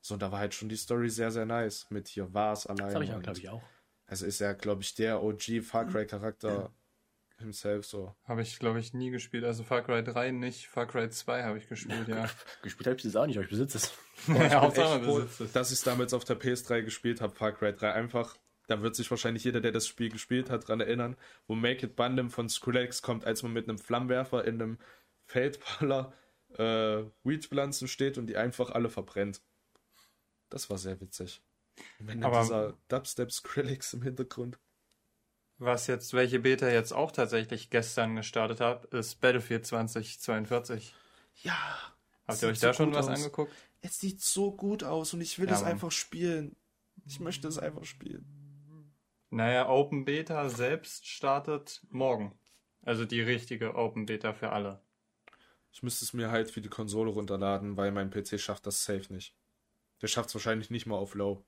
So, 0.00 0.14
und 0.14 0.20
da 0.20 0.32
war 0.32 0.40
halt 0.40 0.54
schon 0.54 0.68
die 0.68 0.76
Story 0.76 1.08
sehr, 1.08 1.30
sehr 1.30 1.46
nice. 1.46 1.86
Mit 1.90 2.08
hier 2.08 2.34
Vars 2.34 2.66
allein. 2.66 2.86
Das 2.86 2.94
habe 2.94 3.04
ich 3.04 3.14
auch, 3.14 3.22
glaube 3.22 3.38
ich, 3.38 3.48
auch. 3.48 3.62
Also 4.06 4.26
ist 4.26 4.40
er, 4.40 4.54
glaube 4.54 4.82
ich, 4.82 4.94
der 4.94 5.22
OG 5.22 5.62
Far 5.62 5.86
Cry 5.86 6.06
Charakter 6.06 6.70
himself 7.38 7.86
so. 7.86 8.14
Habe 8.24 8.42
ich, 8.42 8.58
glaube 8.58 8.80
ich, 8.80 8.92
nie 8.92 9.10
gespielt. 9.10 9.44
Also 9.44 9.62
Far 9.62 9.82
Cry 9.82 10.02
3 10.02 10.30
nicht, 10.32 10.66
Far 10.66 10.86
Cry 10.86 11.08
2 11.08 11.44
habe 11.44 11.58
ich 11.58 11.68
gespielt, 11.68 12.08
ja. 12.08 12.28
Gespielt 12.62 12.86
habe 12.86 12.96
ich 12.96 13.02
das 13.02 13.16
auch 13.16 13.26
nicht, 13.26 13.36
aber 13.36 13.44
ich 13.44 13.50
besitze 13.50 13.78
es. 13.78 13.92
ja 14.28 14.60
Hauptsache, 14.60 15.00
besitzt 15.00 15.40
es. 15.40 15.52
dass 15.52 15.70
ich 15.70 15.78
es 15.78 15.84
damals 15.84 16.14
auf 16.14 16.24
der 16.24 16.38
PS3 16.38 16.82
gespielt 16.82 17.20
habe, 17.20 17.34
Far 17.34 17.52
Cry 17.52 17.72
3. 17.72 17.92
Einfach, 17.92 18.36
da 18.66 18.82
wird 18.82 18.96
sich 18.96 19.10
wahrscheinlich 19.10 19.44
jeder, 19.44 19.60
der 19.60 19.72
das 19.72 19.86
Spiel 19.86 20.10
gespielt 20.10 20.50
hat, 20.50 20.68
dran 20.68 20.80
erinnern, 20.80 21.16
wo 21.46 21.54
Make 21.54 21.86
It 21.86 21.96
Bundle 21.96 22.30
von 22.30 22.48
Skrillex 22.48 23.02
kommt, 23.02 23.24
als 23.24 23.42
man 23.42 23.52
mit 23.52 23.68
einem 23.68 23.78
Flammenwerfer 23.78 24.44
in 24.44 24.60
einem 24.60 24.78
Feld 25.26 25.56
voller 25.56 26.12
äh, 26.56 27.04
Weedpflanzen 27.24 27.88
steht 27.88 28.18
und 28.18 28.26
die 28.26 28.36
einfach 28.36 28.70
alle 28.70 28.90
verbrennt. 28.90 29.42
Das 30.50 30.70
war 30.70 30.78
sehr 30.78 31.00
witzig. 31.00 31.42
Wenn 31.98 32.20
dann 32.20 32.30
Aber- 32.32 32.42
dieser 32.42 32.78
Dubstep 32.88 33.32
Skrillex 33.32 33.92
im 33.94 34.02
Hintergrund. 34.02 34.58
Was 35.58 35.86
jetzt, 35.86 36.12
welche 36.14 36.40
Beta 36.40 36.68
jetzt 36.68 36.92
auch 36.92 37.12
tatsächlich 37.12 37.70
gestern 37.70 38.16
gestartet 38.16 38.60
hat, 38.60 38.86
ist 38.86 39.20
Battlefield 39.20 39.64
2042. 39.66 40.94
Ja, 41.42 41.56
Habt 42.26 42.42
ihr 42.42 42.48
euch 42.48 42.58
so 42.58 42.66
da 42.68 42.74
schon 42.74 42.86
gut 42.90 42.96
was 42.98 43.08
aus. 43.08 43.18
angeguckt? 43.18 43.52
es 43.80 44.00
sieht 44.00 44.20
so 44.22 44.50
gut 44.52 44.82
aus 44.82 45.12
und 45.14 45.20
ich 45.20 45.38
will 45.38 45.46
Ja, 45.48 45.54
es 45.54 45.62
einfach 45.62 45.92
spielen. 45.92 46.56
Ich 47.06 47.20
möchte 47.20 47.46
es 47.48 47.58
einfach 47.58 47.84
spielen. 47.84 48.24
Naja, 49.30 49.68
Open 49.68 50.04
Beta 50.04 50.48
selbst 50.48 51.06
startet 51.06 51.82
morgen. 51.90 52.38
Also 52.82 53.04
die 53.04 53.20
richtige 53.20 53.74
Open 53.74 54.06
Beta 54.06 54.32
für 54.32 54.50
alle. 54.50 54.80
Ich 55.72 55.82
müsste 55.82 56.04
es 56.04 56.12
mir 56.14 56.30
halt 56.30 56.50
für 56.50 56.60
die 56.60 56.68
Konsole 56.68 57.10
runterladen, 57.10 57.76
weil 57.76 57.90
mein 57.92 58.10
PC 58.10 58.38
schafft 58.40 58.66
das 58.66 58.84
safe 58.84 59.12
nicht. 59.12 59.34
Der 60.02 60.06
schafft 60.08 60.28
es 60.30 60.34
wahrscheinlich 60.34 60.70
nicht 60.70 60.86
mal 60.86 60.96
auf 60.96 61.14
Low. 61.14 61.44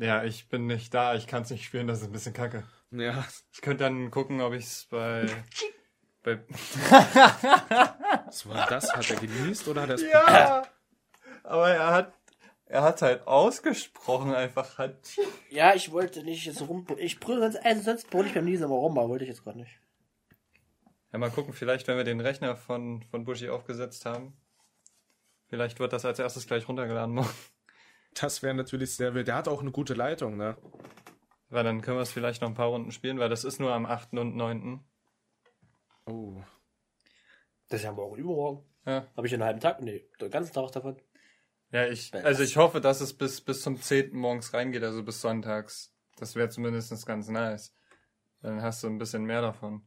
Ja, 0.00 0.22
ich 0.24 0.48
bin 0.48 0.66
nicht 0.66 0.94
da, 0.94 1.14
ich 1.14 1.26
kann 1.26 1.42
es 1.42 1.50
nicht 1.50 1.64
spielen, 1.64 1.86
das 1.86 2.00
ist 2.00 2.06
ein 2.06 2.12
bisschen 2.12 2.32
kacke. 2.32 2.64
Ja, 2.90 3.24
Ich 3.52 3.60
könnte 3.60 3.84
dann 3.84 4.10
gucken, 4.10 4.40
ob 4.40 4.52
ich 4.52 4.64
es 4.64 4.86
bei, 4.90 5.26
bei 6.22 6.38
was 8.26 8.48
war 8.48 8.66
das? 8.68 8.92
Hat 8.94 9.10
er 9.10 9.16
genießt 9.16 9.68
oder 9.68 9.82
hat 9.82 9.90
er 9.90 9.94
es 9.96 10.02
Ja! 10.02 10.62
Aber 11.42 11.68
er 11.70 11.88
hat 11.88 12.12
er 12.66 12.82
hat 12.82 13.00
halt 13.00 13.26
ausgesprochen 13.26 14.34
einfach 14.34 14.76
hat. 14.76 15.16
Ja, 15.48 15.74
ich 15.74 15.90
wollte 15.90 16.22
nicht 16.22 16.44
jetzt 16.44 16.60
rum. 16.60 16.86
Ich 16.98 17.18
brülle 17.18 17.40
sonst, 17.40 17.64
also 17.64 17.80
sonst 17.82 18.10
brülle 18.10 18.28
ich 18.28 18.34
beim 18.34 18.44
Niesen 18.44 18.66
immer 18.66 18.74
rum, 18.74 18.98
aber 18.98 19.08
wollte 19.08 19.24
ich 19.24 19.30
jetzt 19.30 19.42
gerade 19.42 19.58
nicht. 19.58 19.80
Ja, 21.12 21.18
mal 21.18 21.30
gucken, 21.30 21.54
vielleicht 21.54 21.88
wenn 21.88 21.96
wir 21.96 22.04
den 22.04 22.20
Rechner 22.20 22.56
von 22.56 23.02
von 23.10 23.24
Buschi 23.24 23.48
aufgesetzt 23.48 24.04
haben. 24.04 24.36
Vielleicht 25.46 25.80
wird 25.80 25.94
das 25.94 26.04
als 26.04 26.18
erstes 26.18 26.46
gleich 26.46 26.68
runtergeladen 26.68 27.14
morgen. 27.14 27.30
Das 28.20 28.42
wäre 28.42 28.54
natürlich 28.54 28.94
sehr 28.94 29.14
wild. 29.14 29.28
Der 29.28 29.34
hat 29.36 29.48
auch 29.48 29.60
eine 29.60 29.70
gute 29.70 29.94
Leitung, 29.94 30.36
ne? 30.36 30.56
Weil 31.50 31.64
dann 31.64 31.80
können 31.80 31.96
wir 31.98 32.02
es 32.02 32.12
vielleicht 32.12 32.42
noch 32.42 32.48
ein 32.48 32.54
paar 32.54 32.68
Runden 32.68 32.90
spielen, 32.92 33.18
weil 33.18 33.28
das 33.28 33.44
ist 33.44 33.58
nur 33.60 33.72
am 33.72 33.86
8. 33.86 34.18
und 34.18 34.36
9. 34.36 34.84
Oh. 36.06 36.42
Das 37.68 37.80
ist 37.80 37.84
ja 37.84 37.92
morgen 37.92 38.16
übermorgen. 38.16 38.64
Ja. 38.86 39.06
Habe 39.16 39.26
ich 39.26 39.34
einen 39.34 39.44
halben 39.44 39.60
Tag? 39.60 39.80
Nee, 39.82 40.08
den 40.20 40.30
ganzen 40.30 40.52
Tag 40.54 40.72
davon. 40.72 41.00
Ja, 41.70 41.86
ich, 41.86 42.12
Weil 42.12 42.24
also 42.24 42.40
das- 42.42 42.50
ich 42.50 42.56
hoffe, 42.56 42.80
dass 42.80 43.00
es 43.00 43.12
bis, 43.16 43.40
bis 43.42 43.62
zum 43.62 43.80
10. 43.80 44.16
morgens 44.16 44.54
reingeht, 44.54 44.82
also 44.82 45.02
bis 45.02 45.20
sonntags. 45.20 45.94
Das 46.16 46.34
wäre 46.34 46.48
zumindest 46.48 47.06
ganz 47.06 47.28
nice. 47.28 47.74
Dann 48.40 48.62
hast 48.62 48.82
du 48.82 48.86
ein 48.88 48.98
bisschen 48.98 49.24
mehr 49.24 49.42
davon. 49.42 49.86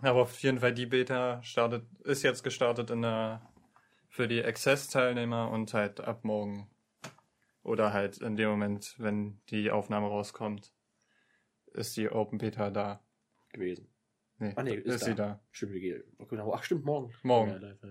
Aber 0.00 0.22
auf 0.22 0.38
jeden 0.40 0.58
Fall 0.58 0.72
die 0.74 0.86
Beta 0.86 1.42
startet, 1.42 1.86
ist 2.04 2.22
jetzt 2.22 2.42
gestartet 2.42 2.90
in 2.90 3.02
der, 3.02 3.50
für 4.14 4.28
die 4.28 4.44
Access-Teilnehmer 4.44 5.50
und 5.50 5.74
halt 5.74 6.00
ab 6.00 6.24
morgen. 6.24 6.70
Oder 7.64 7.92
halt 7.92 8.18
in 8.18 8.36
dem 8.36 8.48
Moment, 8.48 8.94
wenn 8.98 9.40
die 9.50 9.72
Aufnahme 9.72 10.06
rauskommt, 10.06 10.72
ist 11.72 11.96
die 11.96 12.08
Open 12.08 12.38
Beta 12.38 12.70
da. 12.70 13.02
Gewesen. 13.48 13.92
Nee, 14.38 14.52
Ah, 14.54 14.62
nee, 14.62 14.74
ist 14.76 14.94
ist 14.94 15.04
sie 15.06 15.16
da. 15.16 15.40
Stimmt, 15.50 15.72
geht. 15.72 16.04
Okay, 16.18 16.38
Ach, 16.52 16.62
stimmt, 16.62 16.84
morgen. 16.84 17.12
Morgen. 17.24 17.50
Ja, 17.50 17.56
live, 17.56 17.82
ja. 17.82 17.88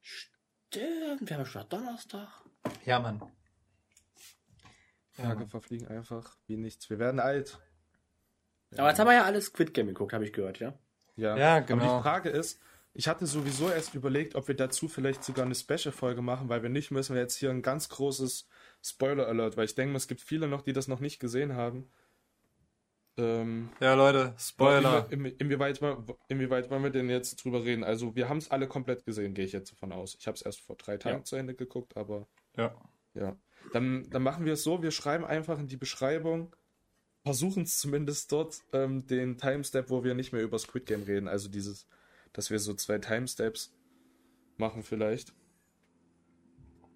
Stimmt, 0.00 1.28
wir 1.28 1.38
haben 1.38 1.46
schon 1.46 1.68
Donnerstag. 1.68 2.28
Ja, 2.84 3.00
Mann. 3.00 3.20
Tage 5.16 5.48
verfliegen 5.48 5.88
einfach 5.88 6.36
wie 6.46 6.56
nichts. 6.56 6.88
Wir 6.88 7.00
werden 7.00 7.18
alt. 7.18 7.58
Aber 8.76 8.88
jetzt 8.90 8.98
haben 9.00 9.08
wir 9.08 9.14
ja 9.14 9.24
alles 9.24 9.46
Squid 9.46 9.74
Game 9.74 9.88
geguckt, 9.88 10.12
habe 10.12 10.24
ich 10.24 10.32
gehört, 10.32 10.60
ja? 10.60 10.78
Ja, 11.16 11.36
Ja, 11.36 11.56
Aber 11.56 11.66
genau. 11.66 11.96
die 11.96 12.02
Frage 12.02 12.28
ist, 12.30 12.60
ich 12.94 13.08
hatte 13.08 13.26
sowieso 13.26 13.70
erst 13.70 13.94
überlegt, 13.94 14.34
ob 14.34 14.48
wir 14.48 14.54
dazu 14.56 14.88
vielleicht 14.88 15.24
sogar 15.24 15.44
eine 15.46 15.54
Special-Folge 15.54 16.22
machen, 16.22 16.48
weil 16.48 16.62
wir 16.62 16.68
nicht 16.70 16.90
müssen 16.90 17.14
wir 17.14 17.22
jetzt 17.22 17.36
hier 17.36 17.50
ein 17.50 17.62
ganz 17.62 17.88
großes 17.88 18.46
Spoiler-Alert, 18.82 19.56
weil 19.56 19.64
ich 19.64 19.74
denke, 19.74 19.96
es 19.96 20.08
gibt 20.08 20.20
viele 20.20 20.48
noch, 20.48 20.62
die 20.62 20.72
das 20.72 20.88
noch 20.88 21.00
nicht 21.00 21.18
gesehen 21.18 21.54
haben. 21.54 21.88
Ähm, 23.18 23.68
Ja, 23.80 23.94
Leute, 23.94 24.34
Spoiler. 24.38 25.06
Inwie- 25.10 25.14
inwie- 25.14 25.40
Inwieweit, 25.40 25.82
wollen- 25.82 26.04
inwieweit 26.28 26.70
wollen 26.70 26.82
wir 26.82 26.90
denn 26.90 27.10
jetzt 27.10 27.42
drüber 27.44 27.62
reden? 27.64 27.84
Also, 27.84 28.14
wir 28.16 28.28
haben 28.28 28.38
es 28.38 28.50
alle 28.50 28.66
komplett 28.66 29.04
gesehen, 29.04 29.34
gehe 29.34 29.44
ich 29.44 29.52
jetzt 29.52 29.72
davon 29.72 29.92
aus. 29.92 30.16
Ich 30.18 30.26
habe 30.26 30.34
es 30.36 30.42
erst 30.42 30.60
vor 30.60 30.76
drei 30.76 30.96
Tagen 30.96 31.18
Ja. 31.18 31.24
zu 31.24 31.36
Ende 31.36 31.54
geguckt, 31.54 31.96
aber 31.96 32.26
Ja. 32.56 32.74
ja. 33.14 33.36
Dann, 33.72 34.08
dann 34.10 34.22
machen 34.22 34.44
wir 34.44 34.54
es 34.54 34.64
so, 34.64 34.82
wir 34.82 34.90
schreiben 34.90 35.24
einfach 35.24 35.58
in 35.58 35.68
die 35.68 35.76
Beschreibung, 35.76 36.56
versuchen 37.22 37.62
es 37.64 37.78
zumindest 37.78 38.32
dort, 38.32 38.60
ähm, 38.72 39.06
den 39.06 39.36
Timestep, 39.38 39.90
wo 39.90 40.02
wir 40.04 40.14
nicht 40.14 40.32
mehr 40.32 40.42
über 40.42 40.58
Squid 40.58 40.86
Game 40.86 41.02
reden. 41.04 41.28
Also 41.28 41.48
dieses, 41.48 41.86
dass 42.32 42.50
wir 42.50 42.58
so 42.58 42.74
zwei 42.74 42.98
Timesteps 42.98 43.72
machen 44.56 44.82
vielleicht. 44.82 45.32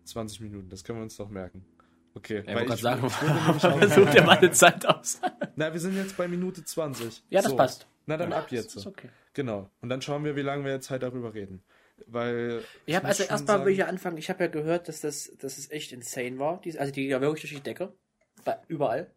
20 0.04 0.40
Minuten, 0.40 0.68
das 0.68 0.84
können 0.84 0.98
wir 0.98 1.02
uns 1.02 1.16
doch 1.16 1.28
merken. 1.28 1.64
Okay, 2.14 2.42
Ja, 2.46 2.54
weil 2.54 2.70
ich 2.70 2.80
sagen, 2.80 3.08
such 3.10 4.10
dir 4.10 4.22
mal 4.22 4.38
eine 4.38 4.50
Zeit 4.50 4.86
aus. 4.86 5.20
Na, 5.56 5.72
wir 5.72 5.80
sind 5.80 5.96
jetzt 5.96 6.16
bei 6.16 6.26
Minute 6.26 6.64
20. 6.64 7.24
Ja, 7.28 7.42
das 7.42 7.50
So. 7.50 7.56
passt. 7.56 7.86
Na 8.06 8.16
dann 8.16 8.30
Ja, 8.30 8.38
ab 8.38 8.50
jetzt. 8.50 8.76
Ist 8.76 8.86
okay. 8.86 9.10
Genau. 9.34 9.68
Und 9.82 9.90
dann 9.90 10.00
schauen 10.00 10.24
wir, 10.24 10.34
wie 10.36 10.42
lange 10.42 10.64
wir 10.64 10.72
jetzt 10.72 10.88
halt 10.90 11.02
darüber 11.02 11.34
reden. 11.34 11.62
Weil. 12.06 12.62
Ich 12.86 12.94
habe 12.94 13.06
also 13.06 13.24
erstmal 13.24 13.64
will 13.64 13.72
ich 13.72 13.78
ja 13.78 13.86
anfangen. 13.86 14.16
Ich 14.16 14.30
habe 14.30 14.44
ja 14.44 14.48
gehört, 14.48 14.88
dass 14.88 15.00
das, 15.00 15.32
dass 15.38 15.58
es 15.58 15.70
echt 15.70 15.92
insane 15.92 16.38
war. 16.38 16.60
Die, 16.62 16.78
also 16.78 16.92
die 16.92 17.02
ging 17.02 17.10
ja 17.10 17.20
wirklich 17.20 17.42
durch 17.50 17.54
die 17.54 17.62
Decke. 17.62 17.92
Bei, 18.44 18.58
überall. 18.68 19.10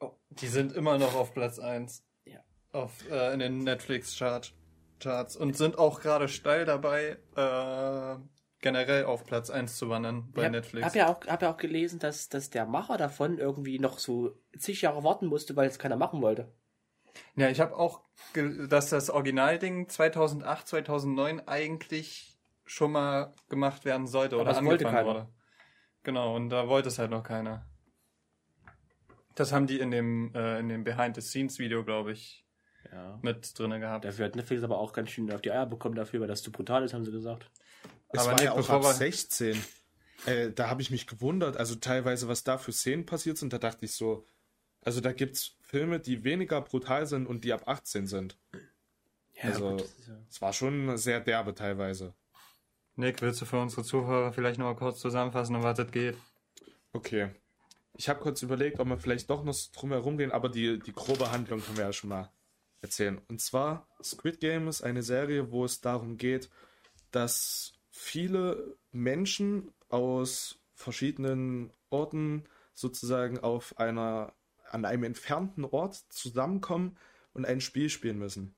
Oh, 0.00 0.12
die 0.30 0.48
sind 0.48 0.72
immer 0.72 0.98
noch 0.98 1.14
auf 1.14 1.32
Platz 1.32 1.58
1. 1.58 2.02
Ja. 2.24 2.40
Auf, 2.72 2.92
äh, 3.10 3.32
in 3.32 3.38
den 3.38 3.58
Netflix-Charts. 3.64 4.52
Charts 5.00 5.36
und 5.36 5.56
sind 5.56 5.78
auch 5.78 6.00
gerade 6.00 6.28
steil 6.28 6.64
dabei, 6.64 7.18
äh, 7.36 8.16
generell 8.60 9.04
auf 9.04 9.24
Platz 9.24 9.50
1 9.50 9.76
zu 9.76 9.88
wandern 9.88 10.30
bei 10.32 10.42
ich 10.42 10.46
hab, 10.46 10.52
Netflix. 10.52 10.86
Hab 10.86 10.94
ja 10.94 11.08
auch, 11.08 11.26
hab 11.26 11.42
ja 11.42 11.52
auch 11.52 11.56
gelesen, 11.56 11.98
dass, 11.98 12.28
dass 12.28 12.50
der 12.50 12.66
Macher 12.66 12.96
davon 12.96 13.38
irgendwie 13.38 13.78
noch 13.78 13.98
so 13.98 14.38
zig 14.58 14.82
Jahre 14.82 15.02
warten 15.02 15.26
musste, 15.26 15.56
weil 15.56 15.68
es 15.68 15.78
keiner 15.78 15.96
machen 15.96 16.22
wollte. 16.22 16.52
Ja, 17.36 17.48
ich 17.48 17.60
habe 17.60 17.76
auch, 17.76 18.02
dass 18.68 18.90
das 18.90 19.10
Originalding 19.10 19.88
2008, 19.88 20.68
2009 20.68 21.48
eigentlich 21.48 22.38
schon 22.64 22.92
mal 22.92 23.34
gemacht 23.48 23.84
werden 23.84 24.06
sollte 24.06 24.36
Aber 24.36 24.42
oder 24.42 24.56
angefangen 24.56 25.06
wurde. 25.06 25.28
Genau, 26.02 26.36
und 26.36 26.50
da 26.50 26.68
wollte 26.68 26.88
es 26.88 26.98
halt 26.98 27.10
noch 27.10 27.22
keiner. 27.22 27.66
Das 29.34 29.52
haben 29.52 29.66
die 29.66 29.80
in 29.80 29.90
dem, 29.90 30.34
äh, 30.34 30.58
in 30.58 30.68
dem 30.68 30.84
Behind-the-Scenes-Video, 30.84 31.84
glaube 31.84 32.12
ich, 32.12 32.46
Ja. 32.92 33.18
mit 33.22 33.56
drinne 33.58 33.78
gehabt. 33.80 34.04
Dafür 34.04 34.26
hat 34.26 34.36
Netflix 34.36 34.62
aber 34.62 34.78
auch 34.78 34.92
ganz 34.92 35.10
schön 35.10 35.30
auf 35.32 35.42
die 35.42 35.50
Eier 35.52 35.66
bekommen 35.66 35.94
dafür, 35.94 36.20
weil 36.20 36.28
das 36.28 36.42
zu 36.42 36.50
brutal 36.50 36.84
ist, 36.84 36.94
haben 36.94 37.04
sie 37.04 37.12
gesagt. 37.12 37.50
Es 38.12 38.20
Aber 38.20 38.28
war 38.30 38.34
Nick, 38.36 38.44
ja 38.44 38.52
auch 38.52 38.56
bevor 38.56 38.76
ab 38.76 38.82
wir- 38.82 38.92
16. 38.94 39.62
Äh, 40.26 40.50
da 40.50 40.68
habe 40.68 40.82
ich 40.82 40.90
mich 40.90 41.06
gewundert, 41.06 41.56
also 41.56 41.76
teilweise, 41.76 42.28
was 42.28 42.44
da 42.44 42.58
für 42.58 42.72
Szenen 42.72 43.06
passiert 43.06 43.38
sind, 43.38 43.52
da 43.52 43.58
dachte 43.58 43.84
ich 43.86 43.92
so, 43.94 44.26
also 44.82 45.00
da 45.00 45.12
gibt's 45.12 45.56
Filme, 45.60 45.98
die 46.00 46.24
weniger 46.24 46.60
brutal 46.60 47.06
sind 47.06 47.26
und 47.26 47.44
die 47.44 47.52
ab 47.52 47.62
18 47.66 48.06
sind. 48.06 48.36
Ja, 49.34 49.44
Also- 49.50 49.70
gut, 49.70 49.80
das 49.82 50.06
ja- 50.08 50.18
Es 50.28 50.42
war 50.42 50.52
schon 50.52 50.96
sehr 50.98 51.20
derbe 51.20 51.54
teilweise. 51.54 52.12
Nick, 52.96 53.22
willst 53.22 53.40
du 53.40 53.46
für 53.46 53.58
unsere 53.60 53.82
Zuhörer 53.84 54.32
vielleicht 54.32 54.58
noch 54.58 54.66
mal 54.66 54.76
kurz 54.76 54.98
zusammenfassen, 55.00 55.56
um 55.56 55.62
was 55.62 55.78
es 55.78 55.90
geht? 55.90 56.16
Okay. 56.92 57.30
Ich 57.96 58.08
habe 58.08 58.20
kurz 58.20 58.42
überlegt, 58.42 58.78
ob 58.80 58.88
wir 58.88 58.98
vielleicht 58.98 59.30
doch 59.30 59.42
noch 59.44 59.56
drum 59.74 59.92
herum 59.92 60.18
gehen, 60.18 60.32
aber 60.32 60.48
die, 60.48 60.78
die 60.80 60.92
grobe 60.92 61.30
Handlung 61.30 61.62
können 61.62 61.76
wir 61.78 61.84
ja 61.84 61.92
schon 61.92 62.10
mal 62.10 62.30
erzählen. 62.82 63.20
Und 63.28 63.40
zwar, 63.40 63.86
Squid 64.02 64.40
Game 64.40 64.68
ist 64.68 64.82
eine 64.82 65.02
Serie, 65.02 65.50
wo 65.50 65.64
es 65.64 65.80
darum 65.80 66.16
geht, 66.16 66.50
dass 67.10 67.72
viele 67.90 68.76
Menschen 68.92 69.72
aus 69.88 70.58
verschiedenen 70.74 71.72
Orten 71.90 72.44
sozusagen 72.74 73.38
auf 73.38 73.78
einer, 73.78 74.32
an 74.70 74.84
einem 74.84 75.04
entfernten 75.04 75.64
Ort 75.64 75.96
zusammenkommen 76.08 76.96
und 77.32 77.44
ein 77.44 77.60
Spiel 77.60 77.90
spielen 77.90 78.18
müssen. 78.18 78.54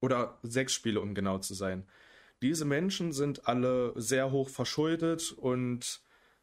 Oder 0.00 0.38
sechs 0.42 0.72
Spiele, 0.72 1.00
um 1.00 1.14
genau 1.14 1.38
zu 1.38 1.54
sein. 1.54 1.86
Diese 2.42 2.64
Menschen 2.64 3.12
sind 3.12 3.46
alle 3.46 3.92
sehr 3.96 4.30
hoch 4.30 4.48
verschuldet 4.48 5.32
und 5.32 6.00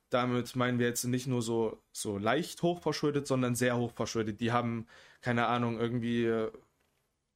damit 0.09 0.55
meinen 0.55 0.79
wir 0.79 0.87
jetzt 0.87 1.03
nicht 1.03 1.27
nur 1.27 1.41
so, 1.41 1.81
so 1.91 2.17
leicht 2.17 2.61
hoch 2.61 2.81
verschuldet, 2.81 3.27
sondern 3.27 3.55
sehr 3.55 3.77
hoch 3.77 3.91
verschuldet. 3.93 4.39
Die 4.39 4.51
haben, 4.51 4.87
keine 5.21 5.47
Ahnung, 5.47 5.79
irgendwie, 5.79 6.47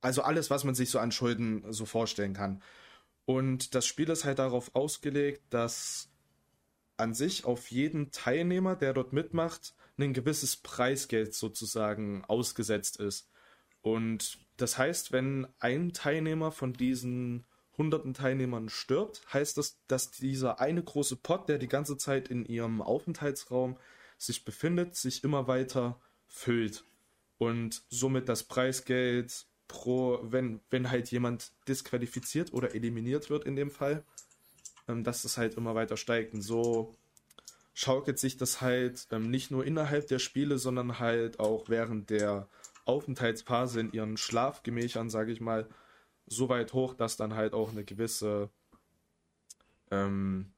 also 0.02 0.24
alles, 0.24 0.50
was 0.50 0.64
man 0.64 0.76
sich 0.76 0.90
so 0.90 1.00
an 1.00 1.12
Schulden 1.12 1.72
so 1.72 1.86
vorstellen 1.86 2.34
kann. 2.34 2.62
Und 3.26 3.76
das 3.76 3.86
Spiel 3.86 4.10
ist 4.10 4.26
halt 4.26 4.40
darauf 4.40 4.76
ausgelegt, 4.76 5.42
dass 5.52 6.10
an 6.98 7.14
sich 7.14 7.46
auf 7.46 7.72
jeden 7.72 8.12
Teilnehmer, 8.12 8.76
der 8.76 8.94
dort 8.94 9.14
mitmacht, 9.14 9.74
ein 9.98 10.14
gewisses 10.14 10.56
Preisgeld 10.56 11.34
sozusagen 11.34 12.24
ausgesetzt 12.26 12.98
ist. 12.98 13.30
Und 13.82 14.40
das 14.58 14.78
heißt, 14.78 15.12
wenn 15.12 15.48
ein 15.60 15.94
Teilnehmer 15.94 16.52
von 16.52 16.74
diesen 16.74 17.46
hunderten 17.78 18.14
Teilnehmern 18.14 18.70
stirbt, 18.70 19.22
heißt 19.34 19.58
das, 19.58 19.80
dass 19.88 20.12
dieser 20.12 20.60
eine 20.60 20.84
große 20.84 21.16
Pot, 21.16 21.50
der 21.50 21.58
die 21.58 21.68
ganze 21.68 21.98
Zeit 21.98 22.28
in 22.28 22.46
ihrem 22.46 22.82
Aufenthaltsraum 22.82 23.78
sich 24.18 24.46
befindet, 24.46 24.96
sich 24.96 25.24
immer 25.24 25.48
weiter 25.48 26.00
füllt. 26.28 26.84
Und 27.38 27.84
somit 27.90 28.30
das 28.30 28.44
Preisgeld 28.44 29.48
pro, 29.72 30.20
wenn, 30.22 30.60
wenn 30.70 30.92
halt 30.92 31.10
jemand 31.12 31.54
disqualifiziert 31.66 32.52
oder 32.52 32.76
eliminiert 32.76 33.30
wird 33.30 33.46
in 33.46 33.56
dem 33.56 33.72
Fall, 33.72 34.04
ähm, 34.90 35.06
dass 35.06 35.24
es 35.24 35.38
halt 35.38 35.56
immer 35.56 35.76
weiter 35.76 35.96
steigt. 35.96 36.34
Und 36.34 36.42
so 36.42 36.94
schaukelt 37.74 38.20
sich 38.20 38.36
das 38.36 38.60
halt 38.60 39.08
ähm, 39.12 39.32
nicht 39.32 39.50
nur 39.50 39.66
innerhalb 39.66 40.08
der 40.08 40.20
Spiele, 40.20 40.58
sondern 40.58 41.00
halt 41.00 41.40
auch 41.40 41.70
während 41.70 42.10
der 42.10 42.50
Aufenthaltsphase 42.84 43.80
in 43.80 43.94
ihren 43.94 44.18
Schlafgemächern, 44.18 45.10
sage 45.10 45.32
ich 45.32 45.40
mal, 45.40 45.70
so 46.28 46.50
weit 46.50 46.74
hoch, 46.74 46.94
dass 46.94 47.16
dann 47.16 47.34
halt 47.36 47.54
auch 47.54 47.72
eine 47.72 47.86
gewisse, 47.86 48.50
ähm, 49.90 50.52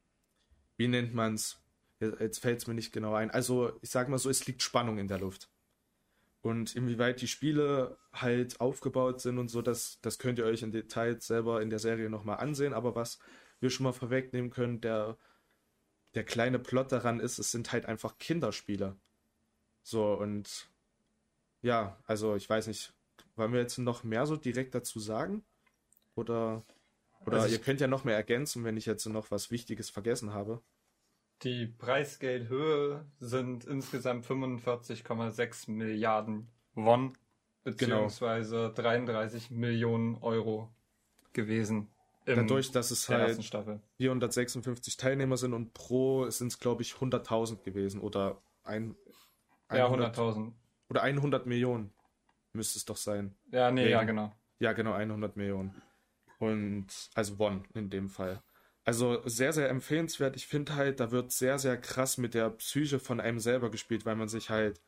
wie 0.76 0.88
nennt 0.88 1.14
man's? 1.14 1.60
Jetzt, 2.00 2.20
jetzt 2.20 2.40
fällt 2.40 2.62
es 2.62 2.68
mir 2.68 2.74
nicht 2.74 2.92
genau 2.92 3.14
ein. 3.14 3.30
Also 3.30 3.78
ich 3.82 3.92
sag 3.92 4.10
mal 4.10 4.18
so, 4.18 4.32
es 4.32 4.48
liegt 4.48 4.64
Spannung 4.64 4.98
in 4.98 5.08
der 5.08 5.20
Luft. 5.20 5.53
Und 6.44 6.76
inwieweit 6.76 7.22
die 7.22 7.30
Spiele 7.30 7.98
halt 8.12 8.60
aufgebaut 8.60 9.22
sind 9.22 9.38
und 9.38 9.48
so, 9.48 9.62
das, 9.62 10.00
das 10.02 10.20
könnt 10.20 10.38
ihr 10.38 10.46
euch 10.46 10.62
in 10.62 10.74
Details 10.74 11.26
selber 11.26 11.62
in 11.62 11.70
der 11.70 11.80
Serie 11.80 12.10
nochmal 12.10 12.38
ansehen. 12.38 12.74
Aber 12.74 12.96
was 12.96 13.18
wir 13.62 13.70
schon 13.70 13.86
mal 13.86 13.94
vorwegnehmen 13.94 14.52
können, 14.52 14.82
der, 14.82 15.18
der 16.16 16.26
kleine 16.26 16.60
Plot 16.60 16.92
daran 16.92 17.22
ist, 17.22 17.40
es 17.40 17.52
sind 17.52 17.72
halt 17.72 17.86
einfach 17.86 18.18
Kinderspiele. 18.18 18.98
So, 19.84 20.14
und 20.14 20.68
ja, 21.62 21.98
also 22.08 22.36
ich 22.36 22.50
weiß 22.50 22.68
nicht, 22.68 22.94
wollen 23.38 23.54
wir 23.54 23.62
jetzt 23.62 23.78
noch 23.78 24.04
mehr 24.04 24.26
so 24.26 24.36
direkt 24.36 24.76
dazu 24.76 25.00
sagen? 25.00 25.46
Oder, 26.14 26.66
oder 27.26 27.40
Also 27.40 27.56
ihr 27.56 27.62
könnt 27.62 27.80
ja 27.80 27.88
noch 27.88 28.04
mehr 28.04 28.18
ergänzen, 28.18 28.66
wenn 28.66 28.76
ich 28.76 28.86
jetzt 28.86 29.06
noch 29.06 29.32
was 29.32 29.50
Wichtiges 29.50 29.90
vergessen 29.90 30.34
habe. 30.34 30.62
Die 31.44 31.68
Preisgeldhöhe 31.68 33.06
sind 33.20 33.66
insgesamt 33.66 34.26
45,6 34.26 35.70
Milliarden 35.70 36.48
Won, 36.74 37.18
beziehungsweise 37.64 38.72
33 38.74 39.52
Millionen 39.52 40.16
Euro 40.18 40.74
gewesen. 41.34 41.90
Im 42.26 42.36
Dadurch, 42.38 42.72
dass 42.72 42.92
es 42.92 43.10
halt 43.10 43.44
Staffel. 43.44 43.82
456 43.98 44.96
Teilnehmer 44.96 45.36
sind 45.36 45.54
und 45.54 45.74
pro 45.74 46.30
sind 46.30 46.48
es, 46.48 46.60
glaube 46.60 46.82
ich, 46.82 46.94
100.000 46.94 47.64
gewesen 47.64 48.00
oder 48.00 48.42
ein, 48.64 48.96
Ja, 49.70 49.88
100 49.88 50.18
100.000. 50.18 50.54
oder 50.90 51.02
100 51.04 51.46
Millionen 51.46 51.94
müsste 52.54 52.78
es 52.80 52.86
doch 52.86 52.96
sein. 52.96 53.36
Ja, 53.52 53.70
nee, 53.72 53.84
Nee. 53.84 53.92
ja, 53.92 54.04
genau. 54.04 54.34
Ja, 54.60 54.72
genau, 54.72 54.94
100 54.94 55.36
Millionen. 55.36 55.76
Und, 56.40 56.88
also 57.16 57.38
Won 57.40 57.66
in 57.74 57.90
dem 57.90 58.08
Fall. 58.08 58.42
Also 58.86 59.22
sehr, 59.26 59.54
sehr 59.54 59.70
empfehlenswert. 59.70 60.36
Ich 60.36 60.48
finde 60.48 60.76
halt, 60.76 61.00
da 61.00 61.12
wird 61.12 61.32
sehr, 61.32 61.58
sehr 61.58 61.78
krass 61.78 62.18
mit 62.18 62.34
der 62.34 62.50
Psyche 62.50 63.00
von 63.00 63.20
einem 63.22 63.40
selber 63.40 63.72
gespielt, 63.72 64.06
weil 64.06 64.16
man 64.16 64.28
sich 64.28 64.50
halt 64.50 64.82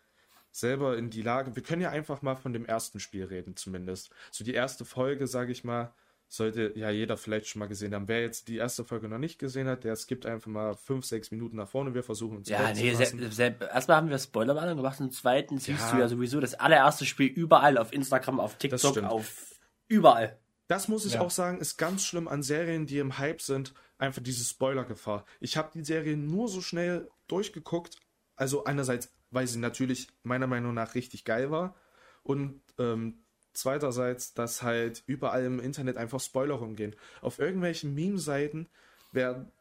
selber 0.51 0.97
in 0.97 1.09
die 1.09 1.21
Lage. 1.21 1.55
Wir 1.55 1.63
können 1.63 1.81
ja 1.81 1.89
einfach 1.89 2.21
mal 2.21 2.35
von 2.35 2.53
dem 2.53 2.65
ersten 2.65 2.99
Spiel 2.99 3.25
reden, 3.25 3.55
zumindest. 3.55 4.09
So 4.31 4.43
die 4.43 4.53
erste 4.53 4.85
Folge, 4.85 5.27
sage 5.27 5.51
ich 5.51 5.63
mal, 5.63 5.93
sollte 6.27 6.73
ja 6.75 6.89
jeder 6.89 7.17
vielleicht 7.17 7.47
schon 7.47 7.59
mal 7.59 7.67
gesehen 7.67 7.93
haben. 7.93 8.07
Wer 8.07 8.21
jetzt 8.21 8.47
die 8.47 8.57
erste 8.57 8.83
Folge 8.83 9.07
noch 9.07 9.17
nicht 9.17 9.39
gesehen 9.39 9.67
hat, 9.67 9.83
der 9.83 9.95
skippt 9.95 10.25
einfach 10.25 10.47
mal 10.47 10.73
fünf, 10.75 11.05
sechs 11.05 11.31
Minuten 11.31 11.55
nach 11.57 11.67
vorne. 11.67 11.93
Wir 11.93 12.03
versuchen 12.03 12.37
uns 12.37 12.49
Ja, 12.49 12.73
nee, 12.73 12.89
erstmal 12.89 13.97
haben 13.97 14.09
wir 14.09 14.17
Spoilerwarnung 14.17 14.77
gemacht, 14.77 14.99
im 14.99 15.11
zweiten 15.11 15.59
siehst 15.59 15.87
Ja. 15.89 15.91
du 15.91 15.99
ja 15.99 16.07
sowieso 16.07 16.39
das 16.39 16.55
allererste 16.55 17.05
Spiel 17.05 17.27
überall 17.27 17.77
auf 17.77 17.93
Instagram, 17.93 18.39
auf 18.39 18.57
TikTok, 18.57 18.97
auf 19.03 19.59
überall. 19.87 20.39
Das 20.67 20.87
muss 20.87 21.05
ich 21.05 21.13
Ja. 21.13 21.21
auch 21.21 21.31
sagen, 21.31 21.59
ist 21.59 21.77
ganz 21.77 22.03
schlimm 22.03 22.27
an 22.27 22.41
Serien, 22.41 22.87
die 22.87 22.97
im 22.97 23.17
Hype 23.19 23.41
sind, 23.41 23.73
einfach 23.97 24.21
diese 24.21 24.43
Spoiler-Gefahr. 24.43 25.25
Ich 25.39 25.57
habe 25.57 25.69
die 25.73 25.83
Serie 25.85 26.17
nur 26.17 26.47
so 26.47 26.61
schnell 26.61 27.09
durchgeguckt. 27.27 27.97
Also 28.35 28.65
einerseits, 28.65 29.13
weil 29.31 29.47
sie 29.47 29.59
natürlich 29.59 30.07
meiner 30.23 30.47
Meinung 30.47 30.73
nach 30.73 30.93
richtig 30.95 31.23
geil 31.23 31.51
war 31.51 31.75
und 32.23 32.61
ähm, 32.79 33.19
zweiterseits, 33.53 34.33
dass 34.33 34.61
halt 34.61 35.03
überall 35.07 35.45
im 35.45 35.59
Internet 35.59 35.95
einfach 35.97 36.19
Spoiler 36.19 36.55
rumgehen. 36.55 36.95
Auf 37.21 37.39
irgendwelchen 37.39 37.95
Meme-Seiten 37.95 38.67
werden, 39.13 39.51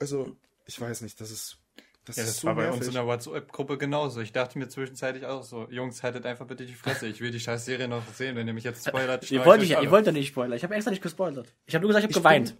also 0.00 0.36
ich 0.66 0.80
weiß 0.80 1.02
nicht, 1.02 1.20
das 1.20 1.30
ist 1.30 1.58
das, 2.06 2.16
Ja, 2.16 2.24
ist 2.24 2.28
das 2.30 2.40
so 2.40 2.48
war 2.48 2.54
bei 2.56 2.62
nervig. 2.64 2.80
uns 2.80 2.88
in 2.88 2.94
der 2.94 3.06
WhatsApp-Gruppe 3.06 3.78
genauso. 3.78 4.20
Ich 4.20 4.32
dachte 4.32 4.58
mir 4.58 4.68
zwischenzeitlich 4.68 5.24
auch 5.24 5.42
so, 5.42 5.68
Jungs, 5.70 6.02
haltet 6.02 6.26
einfach 6.26 6.46
bitte 6.46 6.66
die 6.66 6.74
Fresse. 6.74 7.06
Ich 7.06 7.20
will 7.22 7.30
die 7.30 7.40
scheiß 7.40 7.64
Serie 7.64 7.88
noch 7.88 8.06
sehen. 8.12 8.36
Wenn 8.36 8.46
ihr 8.46 8.52
mich 8.52 8.64
jetzt 8.64 8.86
spoilert, 8.86 9.30
Ihr 9.30 9.46
wollt, 9.46 9.62
ich 9.62 9.70
ihr 9.70 9.90
wollt 9.90 10.04
ja 10.04 10.12
nicht 10.12 10.28
spoilern. 10.28 10.52
Ich 10.56 10.64
habe 10.64 10.74
extra 10.74 10.90
nicht 10.90 11.02
gespoilert. 11.02 11.54
Ich 11.64 11.74
habe 11.74 11.82
nur 11.82 11.88
gesagt, 11.88 12.02
ich 12.04 12.14
habe 12.14 12.20
geweint. 12.20 12.48
Bin, 12.50 12.58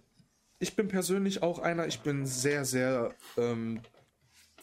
ich 0.65 0.75
bin 0.75 0.87
persönlich 0.87 1.43
auch 1.43 1.59
einer, 1.59 1.85
ich 1.85 1.99
bin 1.99 2.25
sehr, 2.25 2.65
sehr 2.65 3.13
ähm, 3.37 3.81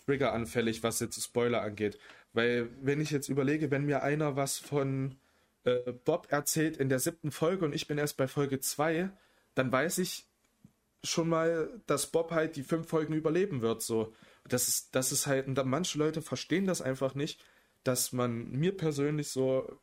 triggeranfällig, 0.05 0.83
was 0.83 0.99
jetzt 0.99 1.23
Spoiler 1.23 1.63
angeht. 1.63 1.97
Weil, 2.33 2.71
wenn 2.81 3.01
ich 3.01 3.13
jetzt 3.13 3.29
überlege, 3.29 3.71
wenn 3.71 3.87
mir 3.87 4.03
einer 4.03 4.35
was 4.35 4.59
von 4.59 5.15
äh, 5.63 5.93
Bob 6.05 6.27
erzählt 6.31 6.77
in 6.77 6.89
der 6.89 6.99
siebten 6.99 7.31
Folge 7.31 7.65
und 7.65 7.73
ich 7.73 7.87
bin 7.87 7.99
erst 7.99 8.17
bei 8.17 8.27
Folge 8.27 8.59
2, 8.59 9.11
dann 9.55 9.71
weiß 9.71 9.99
ich, 9.99 10.27
schon 11.05 11.29
mal, 11.29 11.71
dass 11.87 12.09
Bob 12.09 12.33
halt 12.33 12.57
die 12.57 12.65
fünf 12.65 12.89
Folgen 12.89 13.15
überleben 13.15 13.63
wird. 13.63 13.81
So, 13.83 14.13
das 14.49 14.67
ist, 14.67 14.97
das 14.97 15.13
ist 15.13 15.29
halt, 15.29 15.47
und 15.47 15.65
manche 15.67 15.99
Leute 15.99 16.21
verstehen 16.21 16.67
das 16.67 16.83
einfach 16.83 17.15
nicht, 17.15 17.41
dass 17.85 18.13
man 18.13 18.51
mir 18.51 18.77
persönlich 18.77 19.29
so 19.29 19.79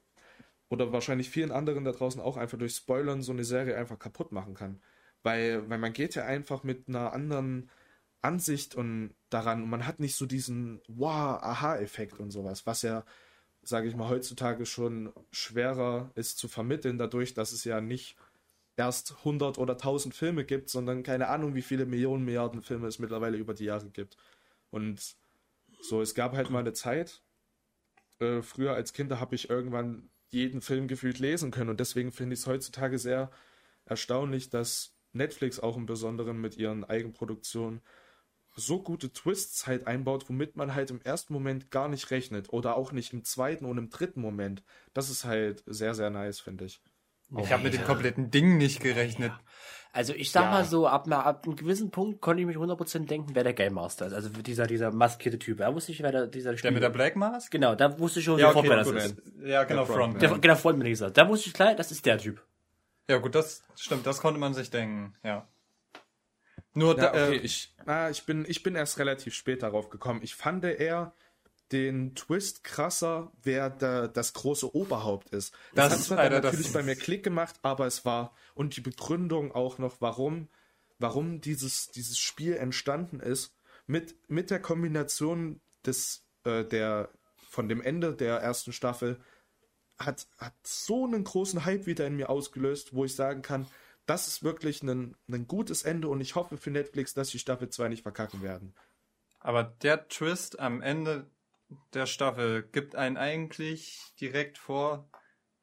oder 0.68 0.92
wahrscheinlich 0.92 1.30
vielen 1.30 1.52
anderen 1.52 1.86
da 1.86 1.94
draußen 1.94 2.20
auch 2.20 2.36
einfach 2.36 2.58
durch 2.58 2.76
Spoilern 2.76 3.22
so 3.22 3.32
eine 3.32 3.46
Serie 3.46 3.78
einfach 3.78 4.00
kaputt 4.00 4.34
machen 4.34 4.54
kann. 4.54 4.82
Weil, 5.24 5.70
weil 5.70 5.78
man 5.78 5.94
geht 5.94 6.16
ja 6.16 6.26
einfach 6.26 6.64
mit 6.64 6.88
einer 6.88 7.14
anderen 7.14 7.70
Ansicht 8.22 8.76
und 8.76 9.14
daran 9.30 9.64
und 9.64 9.70
man 9.70 9.86
hat 9.86 10.00
nicht 10.00 10.16
so 10.16 10.26
diesen 10.26 10.82
wow, 10.88 11.42
Aha-Effekt 11.42 12.20
und 12.20 12.32
sowas, 12.32 12.66
was 12.66 12.82
ja, 12.82 13.06
sage 13.64 13.88
ich 13.88 13.96
mal, 13.96 14.10
heutzutage 14.10 14.66
schon 14.66 15.14
schwerer 15.32 16.12
ist 16.16 16.38
zu 16.38 16.48
vermitteln, 16.48 16.98
dadurch, 16.98 17.34
dass 17.34 17.52
es 17.52 17.64
ja 17.64 17.82
nicht 17.82 18.18
erst 18.78 19.18
100 19.20 19.58
oder 19.58 19.74
1000 19.74 20.16
Filme 20.16 20.46
gibt, 20.46 20.70
sondern 20.70 21.04
keine 21.04 21.28
Ahnung, 21.28 21.56
wie 21.56 21.62
viele 21.62 21.86
Millionen, 21.86 22.26
Milliarden 22.26 22.62
Filme 22.62 22.88
es 22.88 23.00
mittlerweile 23.00 23.38
über 23.38 23.54
die 23.54 23.66
Jahre 23.66 23.90
gibt. 23.90 24.18
Und 24.72 25.18
so, 25.82 26.02
es 26.02 26.16
gab 26.16 26.34
halt 26.34 26.50
mal 26.50 26.60
eine 26.60 26.74
Zeit, 26.74 27.22
äh, 28.20 28.42
früher 28.42 28.74
als 28.74 28.94
Kind 28.94 29.12
habe 29.12 29.36
ich 29.36 29.50
irgendwann 29.50 30.10
jeden 30.30 30.62
Film 30.62 30.88
gefühlt 30.88 31.20
lesen 31.20 31.52
können 31.52 31.70
und 31.70 31.80
deswegen 31.80 32.12
finde 32.12 32.34
ich 32.34 32.42
es 32.42 32.48
heutzutage 32.48 33.00
sehr 33.00 33.32
erstaunlich, 33.86 34.50
dass 34.50 34.94
Netflix 35.14 35.60
auch 35.60 35.78
im 35.78 35.86
Besonderen 35.86 36.40
mit 36.40 36.58
ihren 36.58 36.84
Eigenproduktionen 36.84 37.82
so 38.56 38.82
gute 38.82 39.12
Twists 39.14 39.68
halt 39.68 39.88
einbaut, 39.88 40.26
womit 40.28 40.56
man 40.58 40.76
halt 40.76 40.90
im 40.92 41.02
ersten 41.02 41.34
Moment 41.34 41.72
gar 41.72 41.88
nicht 41.88 42.12
rechnet 42.12 42.52
oder 42.52 42.76
auch 42.76 42.92
nicht 42.92 43.14
im 43.14 43.24
zweiten 43.24 43.66
und 43.66 43.78
im 43.78 43.90
dritten 43.90 44.22
Moment. 44.22 44.64
Das 44.94 45.10
ist 45.10 45.24
halt 45.24 45.64
sehr, 45.66 45.94
sehr 45.94 46.10
nice, 46.10 46.40
finde 46.40 46.66
ich. 46.66 46.82
Ich 47.38 47.52
habe 47.54 47.64
mit 47.64 47.74
dem 47.74 47.84
kompletten 47.84 48.32
Ding 48.32 48.58
nicht 48.58 48.82
gerechnet. 48.82 49.32
Also 49.92 50.14
ich 50.14 50.32
sag 50.32 50.46
Ja. 50.46 50.52
mal 50.52 50.66
so, 50.66 50.88
ab, 50.88 51.08
ab 51.12 51.46
einem 51.46 51.56
gewissen 51.56 51.92
Punkt 51.92 52.22
konnte 52.22 52.42
ich 52.42 52.48
mich 52.48 52.58
100% 52.58 53.06
denken, 53.06 53.36
wer 53.36 53.44
der 53.44 53.54
Game 53.54 53.74
Master 53.74 54.08
ist. 54.08 54.14
Also 54.14 54.30
dieser, 54.30 54.66
dieser 54.66 54.92
maskierte 54.92 55.38
Typ. 55.38 55.60
Da 55.60 55.74
wusste 55.74 55.92
ich, 55.92 56.02
wer 56.02 56.12
der, 56.12 56.28
dieser 56.28 56.54
Der 56.54 56.72
mit 56.72 56.82
der 56.84 56.90
Black 56.90 57.16
Mask? 57.16 57.52
Genau, 57.52 57.76
da 57.76 58.00
wusste 58.00 58.20
ich 58.20 58.26
schon, 58.26 58.40
Ja, 58.40 58.48
sofort, 58.48 58.66
okay, 58.66 58.76
wer 58.76 58.84
das 58.84 59.12
ist. 59.12 59.22
Ja, 59.44 59.64
genau, 59.64 59.86
Der 59.86 59.86
Frontman. 59.86 59.86
Frontman. 59.86 60.20
Der, 60.20 60.40
genau, 60.40 60.56
Frontman 60.56 60.88
hieß 60.88 61.02
er. 61.02 61.12
Da 61.12 61.28
wusste 61.30 61.50
ich 61.50 61.54
klar, 61.54 61.76
das 61.76 61.92
ist 61.92 62.06
der 62.06 62.18
Typ. 62.18 62.44
Ja, 63.10 63.18
gut, 63.18 63.34
das 63.34 63.64
stimmt, 63.76 64.06
das 64.06 64.22
konnte 64.22 64.40
man 64.40 64.54
sich 64.54 64.70
denken, 64.70 65.16
ja. 65.24 65.48
Nur, 66.76 66.96
Ja, 66.96 67.12
da, 67.12 67.26
okay, 67.28 67.38
äh, 67.38 67.42
ich, 67.42 67.74
ah, 67.88 68.10
ich, 68.12 68.24
bin, 68.26 68.46
ich 68.48 68.62
bin 68.62 68.76
erst 68.76 69.00
relativ 69.00 69.34
spät 69.34 69.64
darauf 69.64 69.90
gekommen. 69.90 70.22
Ich 70.24 70.36
fand 70.36 70.64
eher 70.64 71.14
den 71.72 72.14
Twist 72.16 72.64
krasser, 72.64 73.32
wer 73.42 73.72
da, 73.72 74.08
das 74.08 74.34
große 74.34 74.76
Oberhaupt 74.76 75.30
ist. 75.30 75.54
Das, 75.74 75.90
Das- 75.90 76.00
hat 76.00 76.06
zwar 76.06 76.18
Alter, 76.20 76.42
natürlich 76.42 76.72
bei 76.72 76.84
mir 76.84 76.96
Klick 76.96 77.24
gemacht, 77.24 77.56
aber 77.64 77.88
es 77.88 78.06
war, 78.06 78.36
und 78.54 78.76
die 78.78 78.82
Begründung 78.82 79.54
auch 79.54 79.80
noch, 79.80 80.02
warum, 80.02 80.48
warum 81.00 81.42
dieses, 81.42 81.90
dieses 81.90 82.20
Spiel 82.20 82.56
entstanden 82.58 83.20
ist, 83.20 83.56
mit, 83.88 84.16
mit 84.30 84.52
der 84.52 84.62
Kombination 84.62 85.62
des, 85.84 86.26
äh, 86.44 86.64
der, 86.64 87.10
von 87.50 87.68
dem 87.70 87.82
Ende 87.82 88.14
der 88.14 88.38
ersten 88.38 88.72
Staffel, 88.72 89.20
hat, 90.00 90.28
hat 90.38 90.54
so 90.64 91.06
einen 91.06 91.24
großen 91.24 91.66
Hype 91.66 91.86
wieder 91.86 92.08
in 92.08 92.16
mir 92.16 92.30
ausgelöst, 92.30 92.94
wo 92.94 93.06
ich 93.06 93.16
sagen 93.16 93.42
kann, 93.42 93.68
das 94.06 94.28
ist 94.28 94.44
wirklich 94.44 94.82
ein, 94.82 95.16
ein 95.30 95.48
gutes 95.48 95.84
Ende 95.84 96.08
und 96.08 96.22
ich 96.22 96.36
hoffe 96.36 96.58
für 96.58 96.72
Netflix, 96.72 97.14
dass 97.14 97.30
die 97.30 97.40
Staffel 97.40 97.70
2 97.70 97.90
nicht 97.90 98.04
verkacken 98.04 98.42
werden. 98.42 98.74
aber 99.40 99.64
der 99.64 100.08
Twist 100.08 100.60
am 100.60 100.82
Ende 100.82 101.28
der 101.94 102.08
Staffel 102.08 102.64
gibt 102.64 102.96
einen 102.96 103.18
eigentlich 103.18 104.00
direkt 104.20 104.58
vor, 104.58 105.08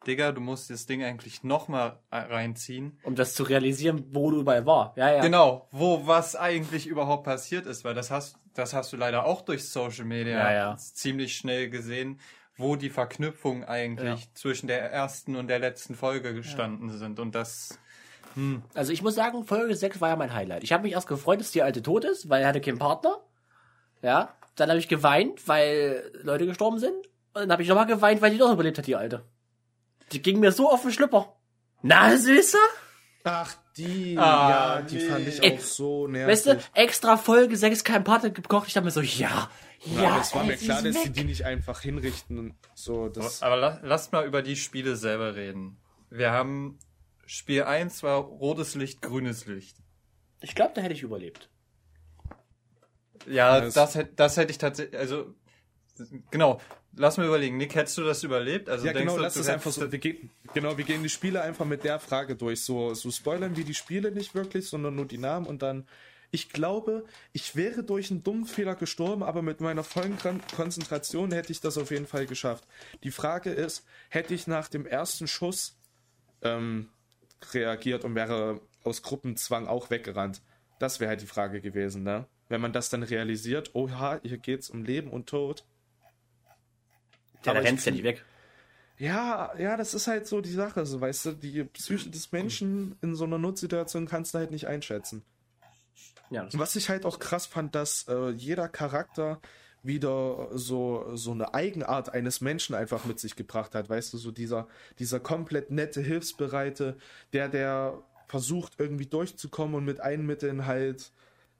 Digga, 0.06 0.30
du 0.30 0.40
musst 0.40 0.70
das 0.70 0.86
Ding 0.86 1.02
eigentlich 1.02 1.42
nochmal 1.42 1.98
reinziehen. 2.12 3.00
Um 3.02 3.16
das 3.16 3.34
zu 3.34 3.42
realisieren, 3.42 4.04
wo 4.10 4.30
du 4.30 4.40
überall 4.40 4.64
war. 4.64 4.92
Ja, 4.96 5.12
ja. 5.12 5.20
Genau, 5.20 5.66
wo 5.72 6.06
was 6.06 6.36
eigentlich 6.36 6.86
überhaupt 6.86 7.24
passiert 7.24 7.66
ist, 7.66 7.82
weil 7.84 7.94
das 7.94 8.12
hast, 8.12 8.38
das 8.54 8.72
hast 8.72 8.92
du 8.92 8.96
leider 8.96 9.24
auch 9.26 9.42
durch 9.42 9.68
Social 9.68 10.04
Media 10.04 10.38
Ja, 10.38 10.52
ja. 10.52 10.76
ziemlich 10.76 11.36
schnell 11.36 11.70
gesehen, 11.70 12.20
wo 12.58 12.76
die 12.76 12.90
Verknüpfungen 12.90 13.64
eigentlich 13.64 14.20
Ja. 14.24 14.26
zwischen 14.34 14.66
der 14.66 14.90
ersten 14.92 15.36
und 15.36 15.48
der 15.48 15.58
letzten 15.58 15.94
Folge 15.94 16.34
gestanden 16.34 16.90
sind. 16.98 17.18
Und 17.20 17.34
das, 17.34 17.78
Also 18.74 18.92
ich 18.92 19.02
muss 19.02 19.14
sagen, 19.14 19.44
Folge 19.44 19.74
6 19.74 20.00
war 20.00 20.10
ja 20.10 20.16
mein 20.16 20.34
Highlight. 20.34 20.62
Ich 20.64 20.72
habe 20.72 20.82
mich 20.82 20.92
erst 20.92 21.06
gefreut, 21.08 21.40
dass 21.40 21.52
die 21.52 21.62
alte 21.62 21.82
tot 21.82 22.04
ist, 22.04 22.28
weil 22.28 22.42
er 22.42 22.48
hatte 22.48 22.60
keinen 22.60 22.78
Partner. 22.78 23.16
Ja. 24.02 24.34
Dann 24.56 24.68
habe 24.70 24.78
ich 24.78 24.88
geweint, 24.88 25.46
weil 25.48 26.10
Leute 26.22 26.46
gestorben 26.46 26.78
sind. 26.78 26.94
Und 27.34 27.42
dann 27.42 27.52
habe 27.52 27.62
ich 27.62 27.68
nochmal 27.68 27.86
geweint, 27.86 28.20
weil 28.22 28.30
die 28.30 28.38
doch 28.38 28.52
überlebt 28.52 28.78
hat, 28.78 28.86
die 28.86 28.96
alte. 28.96 29.24
Die 30.12 30.22
ging 30.22 30.38
mir 30.40 30.52
so 30.52 30.70
auf 30.70 30.82
den 30.82 30.92
Schlüpper. 30.92 31.34
Na, 31.82 32.16
Süßer? 32.16 32.58
Ach, 33.24 33.54
die, 33.76 34.16
Ah, 34.18 34.78
ja, 34.78 34.82
die 34.82 34.96
nee. 34.96 35.00
fand 35.08 35.28
ich 35.28 35.42
auch 35.52 35.60
so 35.60 36.06
nervig. 36.08 36.32
Weißt 36.32 36.46
du, 36.46 36.58
extra 36.74 37.16
Folge 37.16 37.56
6 37.56 37.84
kein 37.84 38.04
Partner 38.04 38.30
gekocht. 38.30 38.68
Ich 38.68 38.74
dachte 38.74 38.84
mir 38.84 38.90
so, 38.90 39.00
ja, 39.02 39.50
ja, 39.84 40.02
ja, 40.02 40.20
es 40.20 40.34
war 40.34 40.42
ey, 40.42 40.48
mir 40.48 40.56
klar, 40.56 40.82
dass 40.82 41.02
sie 41.02 41.10
die 41.10 41.24
nicht 41.24 41.44
einfach 41.44 41.80
hinrichten 41.80 42.38
und 42.38 42.54
so. 42.74 43.08
Das, 43.08 43.42
aber 43.42 43.56
la, 43.56 43.80
lasst 43.82 44.12
mal 44.12 44.26
über 44.26 44.42
die 44.42 44.56
Spiele 44.56 44.96
selber 44.96 45.34
reden. 45.36 45.76
Wir 46.10 46.30
haben 46.32 46.78
Spiel 47.26 47.64
1 47.64 48.02
war 48.02 48.18
rotes 48.20 48.74
Licht, 48.74 49.02
grünes 49.02 49.46
Licht. 49.46 49.76
Ich 50.40 50.54
glaube, 50.54 50.72
da 50.74 50.80
hätte 50.80 50.94
ich 50.94 51.02
überlebt. 51.02 51.48
Ja, 53.26 53.60
Das- 53.60 53.74
das, 53.74 53.94
hätte 53.94 54.12
das 54.14 54.36
hätte 54.36 54.50
ich 54.52 54.58
tatsächlich, 54.58 54.98
also, 54.98 55.34
genau. 56.30 56.60
Lass 56.98 57.18
mal 57.18 57.26
überlegen. 57.26 57.58
Nick, 57.58 57.74
hättest 57.74 57.98
du 57.98 58.04
das 58.04 58.22
überlebt? 58.22 58.68
Also 58.68 58.86
ja, 58.86 58.92
denkst 58.92 59.04
genau, 59.04 59.16
du, 59.16 59.22
lass 59.22 59.34
du 59.34 59.40
es 59.40 59.48
einfach 59.48 59.70
so. 59.70 59.90
Wir 59.92 59.98
gehen, 59.98 60.30
genau, 60.54 60.78
wir 60.78 60.84
gehen 60.84 61.02
die 61.02 61.10
Spiele 61.10 61.42
einfach 61.42 61.66
mit 61.66 61.84
der 61.84 62.00
Frage 62.00 62.36
durch. 62.36 62.62
So, 62.62 62.94
so 62.94 63.10
spoilern 63.10 63.56
wir 63.56 63.64
die 63.64 63.74
Spiele 63.74 64.10
nicht 64.10 64.34
wirklich, 64.34 64.68
sondern 64.68 64.94
nur 64.94 65.06
die 65.06 65.18
Namen 65.18 65.46
und 65.46 65.62
dann. 65.62 65.86
Ich 66.32 66.50
glaube, 66.50 67.04
ich 67.32 67.54
wäre 67.54 67.84
durch 67.84 68.10
einen 68.10 68.24
dummen 68.24 68.46
Fehler 68.46 68.74
gestorben, 68.74 69.22
aber 69.22 69.42
mit 69.42 69.60
meiner 69.60 69.84
vollen 69.84 70.18
Kon 70.18 70.40
Konzentration 70.56 71.32
hätte 71.32 71.52
ich 71.52 71.60
das 71.60 71.78
auf 71.78 71.90
jeden 71.90 72.06
Fall 72.06 72.26
geschafft. 72.26 72.66
Die 73.04 73.12
Frage 73.12 73.50
ist, 73.50 73.86
hätte 74.08 74.34
ich 74.34 74.46
nach 74.46 74.68
dem 74.68 74.86
ersten 74.86 75.28
Schuss 75.28 75.78
ähm, 76.42 76.88
reagiert 77.52 78.04
und 78.04 78.14
wäre 78.14 78.60
aus 78.82 79.02
Gruppenzwang 79.02 79.66
auch 79.68 79.90
weggerannt? 79.90 80.42
Das 80.78 80.98
wäre 80.98 81.10
halt 81.10 81.22
die 81.22 81.26
Frage 81.26 81.60
gewesen, 81.60 82.02
ne? 82.02 82.26
Wenn 82.48 82.60
man 82.60 82.72
das 82.72 82.90
dann 82.90 83.02
realisiert, 83.02 83.74
oha, 83.74 84.20
hier 84.22 84.38
geht's 84.38 84.70
um 84.70 84.84
Leben 84.84 85.10
und 85.10 85.28
Tod. 85.28 85.64
Ja, 87.44 87.54
da 87.54 87.60
rennst 87.60 87.86
ja 87.86 87.92
nicht 87.92 88.04
weg. 88.04 88.24
Ja, 88.98 89.52
ja, 89.58 89.76
das 89.76 89.92
ist 89.92 90.06
halt 90.06 90.26
so 90.26 90.40
die 90.40 90.52
Sache, 90.52 90.86
so 90.86 91.00
weißt 91.00 91.26
du, 91.26 91.32
die 91.32 91.64
Psyche 91.64 92.08
des 92.08 92.32
Menschen 92.32 92.96
in 93.02 93.14
so 93.14 93.24
einer 93.24 93.38
Notsituation 93.38 94.06
kannst 94.06 94.32
du 94.34 94.38
halt 94.38 94.50
nicht 94.50 94.66
einschätzen. 94.66 95.22
Ja, 96.30 96.48
was 96.52 96.76
ich 96.76 96.88
halt 96.88 97.04
auch 97.04 97.18
krass 97.18 97.46
fand, 97.46 97.74
dass 97.74 98.08
äh, 98.08 98.30
jeder 98.30 98.68
Charakter 98.68 99.40
wieder 99.82 100.48
so, 100.52 101.14
so 101.14 101.30
eine 101.30 101.54
Eigenart 101.54 102.12
eines 102.12 102.40
Menschen 102.40 102.74
einfach 102.74 103.04
mit 103.04 103.20
sich 103.20 103.36
gebracht 103.36 103.74
hat, 103.74 103.88
weißt 103.88 104.12
du, 104.12 104.18
so 104.18 104.32
dieser, 104.32 104.66
dieser 104.98 105.20
komplett 105.20 105.70
nette, 105.70 106.00
hilfsbereite, 106.00 106.96
der, 107.32 107.48
der 107.48 108.02
versucht 108.26 108.74
irgendwie 108.78 109.06
durchzukommen 109.06 109.76
und 109.76 109.84
mit 109.84 110.00
allen 110.00 110.26
Mitteln 110.26 110.66
halt 110.66 111.12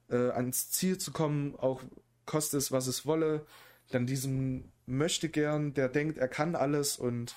äh, 0.09 0.31
ans 0.31 0.71
Ziel 0.71 0.97
zu 0.97 1.11
kommen, 1.11 1.55
auch 1.57 1.81
koste 2.25 2.57
es, 2.57 2.71
was 2.71 2.87
es 2.87 3.05
wolle. 3.05 3.45
Dann 3.91 4.05
diesen 4.05 4.73
möchte 4.87 5.29
gern, 5.29 5.73
der 5.73 5.89
denkt, 5.89 6.17
er 6.17 6.27
kann 6.27 6.55
alles 6.55 6.97
und 6.97 7.35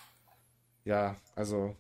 ja, 0.85 1.17
also 1.35 1.77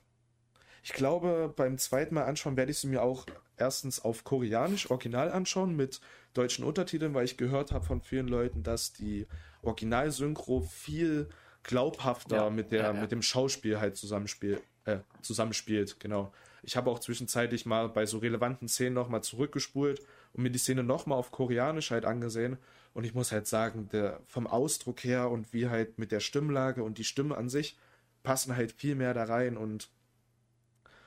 ich 0.82 0.92
glaube, 0.92 1.52
beim 1.56 1.78
zweiten 1.78 2.14
Mal 2.14 2.24
anschauen 2.24 2.56
werde 2.56 2.72
ich 2.72 2.78
sie 2.78 2.88
mir 2.88 3.02
auch 3.02 3.26
erstens 3.56 4.00
auf 4.00 4.24
Koreanisch 4.24 4.90
original 4.90 5.30
anschauen 5.30 5.76
mit 5.76 6.00
deutschen 6.34 6.64
Untertiteln, 6.64 7.14
weil 7.14 7.24
ich 7.24 7.36
gehört 7.36 7.72
habe 7.72 7.84
von 7.84 8.00
vielen 8.00 8.28
Leuten, 8.28 8.62
dass 8.62 8.92
die 8.92 9.26
Originalsynchro 9.62 10.60
viel 10.60 11.28
glaubhafter 11.62 12.36
Ja, 12.36 12.50
mit 12.50 12.72
der 12.72 12.82
ja, 12.82 12.94
ja. 12.94 13.00
mit 13.00 13.12
dem 13.12 13.22
Schauspiel 13.22 13.80
halt 13.80 13.96
zusammenspielt, 13.96 14.62
äh, 14.86 14.98
zusammenspielt, 15.20 16.00
genau. 16.00 16.32
Ich 16.62 16.76
habe 16.76 16.90
auch 16.90 16.98
zwischenzeitlich 16.98 17.66
mal 17.66 17.88
bei 17.88 18.06
so 18.06 18.18
relevanten 18.18 18.68
Szenen 18.68 18.94
nochmal 18.94 19.22
zurückgespult 19.22 20.00
und 20.32 20.42
mir 20.42 20.50
die 20.50 20.58
Szene 20.58 20.82
nochmal 20.82 21.18
auf 21.18 21.30
Koreanisch 21.30 21.90
halt 21.90 22.04
angesehen. 22.04 22.58
Und 22.92 23.04
ich 23.04 23.14
muss 23.14 23.32
halt 23.32 23.46
sagen, 23.46 23.88
der, 23.90 24.20
vom 24.26 24.46
Ausdruck 24.46 25.04
her 25.04 25.30
und 25.30 25.52
wie 25.52 25.68
halt 25.68 25.98
mit 25.98 26.12
der 26.12 26.20
Stimmlage 26.20 26.82
und 26.82 26.98
die 26.98 27.04
Stimme 27.04 27.36
an 27.36 27.48
sich 27.48 27.78
passen 28.22 28.56
halt 28.56 28.72
viel 28.72 28.94
mehr 28.94 29.14
da 29.14 29.24
rein 29.24 29.56
und 29.56 29.90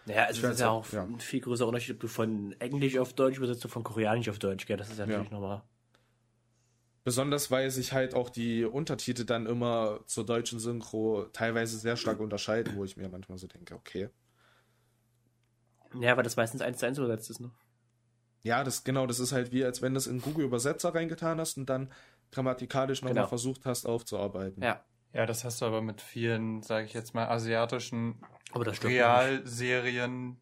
Ja, 0.06 0.26
also 0.26 0.40
Ich 0.40 0.44
es 0.44 0.50
weiß 0.50 0.56
ist 0.56 0.60
ja 0.60 0.70
auch, 0.70 0.92
ja. 0.92 1.04
ein 1.04 1.20
viel 1.20 1.40
größerer 1.42 1.68
Unterschied, 1.68 1.96
ob 1.96 2.02
du 2.02 2.08
von 2.08 2.54
Englisch 2.60 2.98
auf 2.98 3.14
Deutsch 3.14 3.38
übersetzt 3.38 3.64
oder 3.66 3.72
von 3.74 3.84
Koreanisch 3.84 4.30
auf 4.30 4.40
Deutsch, 4.40 4.66
gell? 4.66 4.78
Das 4.78 4.90
ist 4.90 4.98
ja 5.00 5.06
natürlich 5.06 5.32
nochmal. 5.32 5.64
Besonders 7.06 7.50
weil 7.52 7.70
sich 7.72 7.92
halt 7.94 8.14
auch 8.14 8.30
die 8.30 8.64
Untertitel 8.66 9.24
dann 9.26 9.46
immer 9.46 10.02
zur 10.06 10.26
deutschen 10.26 10.60
Synchro 10.60 11.26
teilweise 11.34 11.78
sehr 11.78 11.96
stark 11.98 12.20
unterscheiden, 12.20 12.76
wo 12.76 12.84
ich 12.86 12.96
mir 12.98 13.10
manchmal 13.10 13.38
so 13.38 13.48
denke, 13.48 13.76
okay. 13.76 14.10
Ja, 16.00 16.16
weil 16.18 16.24
das 16.24 16.36
meistens 16.36 16.62
eins 16.62 16.78
zu 16.80 16.86
eins 16.86 16.98
übersetzt 16.98 17.30
ist, 17.30 17.40
ne? 17.40 17.52
Ja, 18.44 18.64
das 18.64 18.84
genau, 18.84 19.08
das 19.08 19.20
ist 19.20 19.32
halt 19.32 19.52
wie, 19.52 19.64
als 19.64 19.82
wenn 19.82 19.94
du 19.94 19.98
es 19.98 20.08
in 20.08 20.22
Google 20.22 20.46
Übersetzer 20.46 20.94
reingetan 20.94 21.40
hast 21.40 21.58
und 21.58 21.66
dann 21.70 21.92
grammatikalisch 22.32 23.02
nochmal 23.02 23.16
Genau. 23.16 23.28
versucht 23.28 23.66
hast 23.66 23.86
aufzuarbeiten. 23.86 24.62
Ja. 24.62 24.84
Ja, 25.14 25.28
das 25.28 25.44
hast 25.44 25.62
du 25.62 25.66
aber 25.66 25.82
mit 25.84 26.02
vielen, 26.02 26.64
sage 26.64 26.86
ich 26.88 26.94
jetzt 26.94 27.14
mal, 27.14 27.28
asiatischen 27.28 28.16
Aber 28.52 28.64
das 28.66 28.78
stimmt 28.78 28.94
nicht. 28.94 29.02
Realserien 29.02 30.40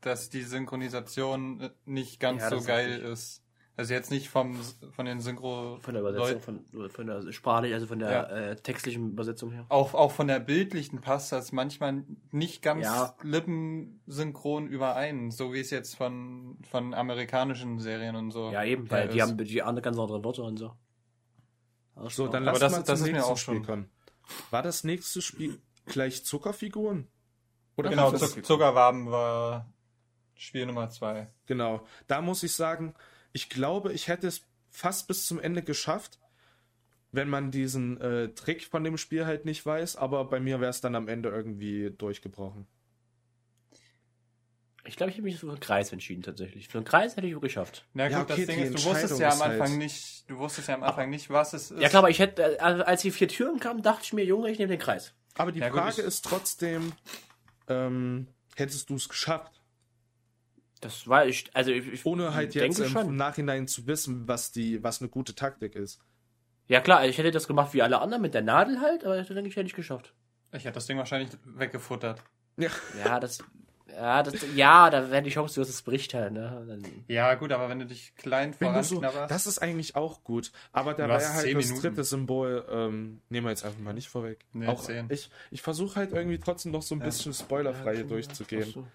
dass 0.00 0.30
die 0.30 0.42
Synchronisation 0.42 1.60
äh, 1.60 1.70
nicht 1.84 2.20
ganz 2.20 2.42
Ja, 2.42 2.50
so 2.50 2.62
geil 2.62 3.00
ist. 3.00 3.42
Also 3.76 3.94
jetzt 3.94 4.10
nicht 4.10 4.28
vom 4.28 4.60
von 4.92 5.06
den 5.06 5.20
Synchro 5.20 5.78
Von 5.80 5.94
der 5.94 6.02
Übersetzung, 6.02 6.40
von, 6.70 6.90
von 6.90 7.06
der 7.06 7.32
sprachlich, 7.32 7.72
also 7.72 7.86
von 7.86 7.98
der 7.98 8.10
Ja. 8.10 8.22
äh, 8.24 8.56
textlichen 8.56 9.12
Übersetzung 9.12 9.52
her. 9.52 9.64
auch 9.70 9.94
auch 9.94 10.12
von 10.12 10.26
der 10.28 10.38
bildlichen 10.40 11.00
passt 11.00 11.32
das 11.32 11.50
manchmal 11.52 12.04
nicht 12.30 12.60
ganz 12.60 12.84
Ja. 12.84 13.14
lippensynchron 13.22 14.66
überein, 14.68 15.30
so 15.30 15.52
wie 15.54 15.60
es 15.60 15.70
jetzt 15.70 15.96
von 15.96 16.58
von 16.70 16.92
amerikanischen 16.94 17.78
Serien 17.78 18.16
und 18.16 18.32
so. 18.32 18.50
Ja, 18.50 18.64
eben, 18.64 18.90
weil 18.90 19.08
die 19.08 19.18
ist. 19.18 19.22
haben 19.28 19.38
die 19.38 19.62
andere 19.62 19.82
ganz 19.82 19.98
andere 19.98 20.22
Worte 20.24 20.42
und 20.42 20.58
so. 20.58 20.74
So, 22.08 22.28
dann 22.28 22.42
Aber 22.48 22.52
lass 22.52 22.60
das- 22.60 22.72
mal 22.72 22.82
das 22.82 23.00
ist 23.00 23.12
mir 23.12 23.24
auch 23.24 23.36
Spiel 23.36 23.64
schon-. 23.64 23.88
War 24.50 24.62
das 24.62 24.84
nächste 24.84 25.22
Spiel 25.22 25.60
gleich 25.86 26.24
Zuckerfiguren? 26.24 27.08
Oder 27.76 27.90
genau, 27.90 28.10
das- 28.10 28.40
Zuckerwaben 28.42 29.10
war 29.10 29.72
Spiel 30.34 30.66
Nummer 30.66 30.88
zwei. 30.90 31.28
Genau. 31.46 31.82
Da 32.06 32.20
muss 32.20 32.42
ich 32.42 32.52
sagen, 32.54 32.94
ich 33.32 33.48
glaube, 33.48 33.92
ich 33.92 34.08
hätte 34.08 34.26
es 34.26 34.42
fast 34.70 35.08
bis 35.08 35.26
zum 35.26 35.38
Ende 35.40 35.62
geschafft, 35.62 36.18
wenn 37.12 37.28
man 37.28 37.50
diesen 37.50 38.00
äh, 38.00 38.28
Trick 38.34 38.64
von 38.64 38.84
dem 38.84 38.96
Spiel 38.96 39.26
halt 39.26 39.44
nicht 39.44 39.64
weiß, 39.66 39.96
aber 39.96 40.24
bei 40.26 40.38
mir 40.40 40.60
wäre 40.60 40.70
es 40.70 40.80
dann 40.80 40.94
am 40.94 41.08
Ende 41.08 41.28
irgendwie 41.28 41.90
durchgebrochen. 41.90 42.66
Ich 44.84 44.96
glaube, 44.96 45.10
ich 45.10 45.16
habe 45.18 45.24
mich 45.24 45.38
für 45.38 45.48
einen 45.48 45.60
Kreis 45.60 45.92
entschieden 45.92 46.22
tatsächlich. 46.22 46.68
Für 46.68 46.78
einen 46.78 46.86
Kreis 46.86 47.16
hätte 47.16 47.26
ich 47.26 47.36
auch 47.36 47.40
geschafft. 47.40 47.84
Na 47.92 48.04
gut, 48.04 48.12
Ja, 48.12 48.22
okay, 48.22 48.46
das 48.46 48.54
Ding 48.56 48.64
ist, 48.64 48.78
du 48.78 48.88
wusstest 48.90 49.20
ja 49.20 49.30
am 49.30 49.38
halt- 49.40 49.60
Anfang 49.60 49.78
nicht, 49.78 50.24
du 50.30 50.38
wusstest 50.38 50.68
ja 50.68 50.74
am 50.74 50.82
Anfang 50.82 51.10
nicht, 51.10 51.28
was 51.30 51.52
es 51.52 51.70
ist. 51.70 51.80
Ja 51.82 51.88
klar, 51.90 52.00
aber 52.00 52.10
ich 52.10 52.18
hätte, 52.18 52.58
äh, 52.58 52.60
als 52.60 53.02
die 53.02 53.10
vier 53.10 53.28
Türen 53.28 53.60
kamen, 53.60 53.82
dachte 53.82 54.02
ich 54.04 54.12
mir, 54.14 54.24
Junge, 54.24 54.50
ich 54.50 54.58
nehme 54.58 54.70
den 54.70 54.80
Kreis. 54.80 55.12
Aber 55.34 55.52
die 55.52 55.60
Ja, 55.60 55.68
gut, 55.68 55.80
Frage 55.80 56.00
ich- 56.00 56.06
ist 56.06 56.24
trotzdem, 56.24 56.92
ähm, 57.68 58.28
hättest 58.56 58.88
du 58.88 58.94
es 58.94 59.08
geschafft? 59.08 59.59
Das 60.80 61.06
war 61.08 61.26
ich, 61.26 61.50
also 61.54 61.70
ich, 61.70 61.86
ich 61.92 62.06
Ohne 62.06 62.34
halt 62.34 62.54
denke 62.54 62.68
jetzt 62.68 62.78
im 62.80 62.88
schon. 62.92 63.16
Nachhinein 63.16 63.68
zu 63.68 63.86
wissen, 63.86 64.26
was 64.26 64.50
die, 64.50 64.82
was 64.82 65.00
eine 65.00 65.10
gute 65.10 65.34
Taktik 65.34 65.74
ist. 65.74 66.00
Ja 66.68 66.80
klar, 66.80 67.04
ich 67.04 67.18
hätte 67.18 67.30
das 67.30 67.46
gemacht 67.46 67.74
wie 67.74 67.82
alle 67.82 68.00
anderen 68.00 68.22
mit 68.22 68.32
der 68.32 68.42
Nadel 68.42 68.80
halt, 68.80 69.04
aber 69.04 69.16
das 69.16 69.28
denke 69.28 69.48
ich 69.48 69.56
hätte 69.56 69.66
ich 69.66 69.74
geschafft. 69.74 70.14
Ich 70.52 70.64
hätte 70.64 70.74
das 70.74 70.86
Ding 70.86 70.98
wahrscheinlich 70.98 71.30
weggefuttert. 71.44 72.22
Ja. 72.56 72.70
Ja, 73.04 73.20
das, 73.20 73.38
ja, 73.92 74.22
das, 74.22 74.34
ja, 74.54 74.90
da 74.90 75.10
wäre 75.10 75.22
die 75.22 75.30
Chance, 75.30 75.60
dass 75.60 75.68
es 75.68 75.82
bricht 75.82 76.14
halt, 76.14 76.32
ne? 76.32 76.64
Dann, 76.66 76.82
Ja, 77.08 77.34
gut, 77.34 77.52
aber 77.52 77.68
wenn 77.68 77.80
du 77.80 77.86
dich 77.86 78.14
klein 78.16 78.54
du 78.58 78.82
so, 78.82 79.00
das 79.00 79.46
ist 79.46 79.58
eigentlich 79.58 79.96
auch 79.96 80.22
gut. 80.24 80.52
Aber 80.72 80.94
da 80.94 81.08
war 81.08 81.20
ja 81.20 81.32
halt 81.32 81.54
das 81.56 81.66
Minuten. 81.66 81.80
dritte 81.82 82.04
Symbol, 82.04 82.64
ähm, 82.70 83.20
nehmen 83.28 83.46
wir 83.46 83.50
jetzt 83.50 83.64
einfach 83.64 83.80
mal 83.80 83.92
nicht 83.92 84.08
vorweg. 84.08 84.44
Nee, 84.52 84.66
auch 84.66 84.82
zehn. 84.82 85.06
ich 85.10 85.30
ich 85.50 85.62
versuche 85.62 85.96
halt 85.96 86.12
irgendwie 86.12 86.38
trotzdem 86.38 86.72
noch 86.72 86.82
so 86.82 86.94
ein 86.94 87.00
bisschen 87.00 87.32
spoilerfrei 87.34 87.96
hier 87.96 88.04
durchzugehen. 88.04 88.86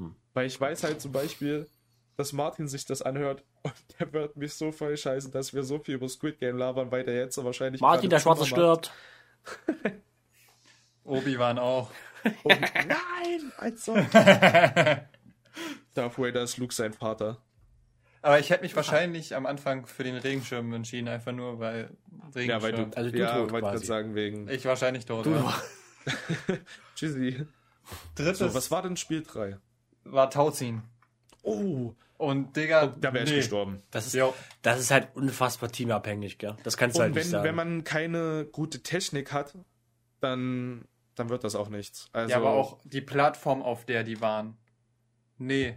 So. 0.00 0.14
Weil 0.34 0.46
ich 0.46 0.60
weiß 0.60 0.84
halt 0.84 1.00
zum 1.00 1.12
Beispiel, 1.12 1.68
dass 2.16 2.32
Martin 2.32 2.68
sich 2.68 2.84
das 2.84 3.02
anhört 3.02 3.44
und 3.62 3.74
der 3.98 4.12
wird 4.12 4.36
mich 4.36 4.54
so 4.54 4.72
voll 4.72 4.96
scheißen, 4.96 5.32
dass 5.32 5.54
wir 5.54 5.62
so 5.62 5.78
viel 5.78 5.94
über 5.94 6.08
Squid 6.08 6.38
Game 6.38 6.56
labern, 6.56 6.90
weil 6.90 7.04
der 7.04 7.16
jetzt 7.16 7.34
so 7.34 7.44
wahrscheinlich. 7.44 7.80
Martin, 7.80 8.10
der 8.10 8.20
Schwarze 8.20 8.46
stirbt. 8.46 8.92
Obi-Wan 11.04 11.58
auch. 11.58 11.90
Und, 12.42 12.60
nein, 12.60 13.52
also. 13.56 13.94
Darth 15.94 16.18
Vader 16.18 16.42
ist 16.42 16.58
Luke 16.58 16.74
sein 16.74 16.92
Vater. 16.92 17.38
Aber 18.22 18.38
ich 18.38 18.50
hätte 18.50 18.62
mich 18.62 18.76
wahrscheinlich 18.76 19.34
am 19.34 19.46
Anfang 19.46 19.86
für 19.86 20.04
den 20.04 20.16
Regenschirm 20.16 20.72
entschieden, 20.74 21.08
einfach 21.08 21.32
nur 21.32 21.58
weil 21.58 21.96
Regenschirm. 22.34 22.48
Ja, 22.48 22.62
weil 22.62 22.72
du, 22.72 22.90
Also 22.94 23.10
du 23.10 23.18
ja, 23.18 23.34
tot 23.34 23.48
quasi. 23.48 23.86
sagen, 23.86 24.14
wegen. 24.14 24.46
ich 24.50 24.66
wahrscheinlich 24.66 25.06
tot. 25.06 25.24
Du, 25.24 25.30
ja. 25.30 25.54
Tschüssi. 26.94 27.46
Drittes 28.14 28.38
So, 28.38 28.54
was 28.54 28.70
war 28.70 28.82
denn 28.82 28.98
Spiel 28.98 29.22
3? 29.22 29.56
War 30.04 30.30
Tauziehen. 30.30 30.82
Oh, 31.42 31.94
Und 32.18 32.56
Digga, 32.56 32.88
da 32.88 33.12
wäre 33.14 33.24
ich 33.24 33.30
nee. 33.30 33.36
gestorben. 33.36 33.82
das 33.90 34.06
ist, 34.06 34.14
Jo. 34.14 34.34
das 34.62 34.78
ist 34.80 34.90
halt 34.90 35.08
unfassbar 35.14 35.70
teamabhängig, 35.72 36.38
gell? 36.38 36.56
Das 36.64 36.76
kannst 36.76 36.96
du 36.98 37.00
halt 37.02 37.10
Und 37.10 37.16
nicht 37.16 37.24
wenn, 37.26 37.30
sagen. 37.30 37.44
wenn 37.44 37.54
man 37.54 37.84
keine 37.84 38.46
gute 38.52 38.82
Technik 38.82 39.32
hat, 39.32 39.56
dann, 40.20 40.84
dann 41.14 41.28
wird 41.30 41.44
das 41.44 41.54
auch 41.54 41.68
nichts. 41.70 42.08
Also, 42.12 42.30
Ja, 42.30 42.36
aber 42.36 42.50
auch 42.50 42.78
die 42.84 43.00
Plattform, 43.00 43.62
auf 43.62 43.86
der 43.86 44.04
die 44.04 44.20
waren. 44.20 44.56
Nee. 45.38 45.76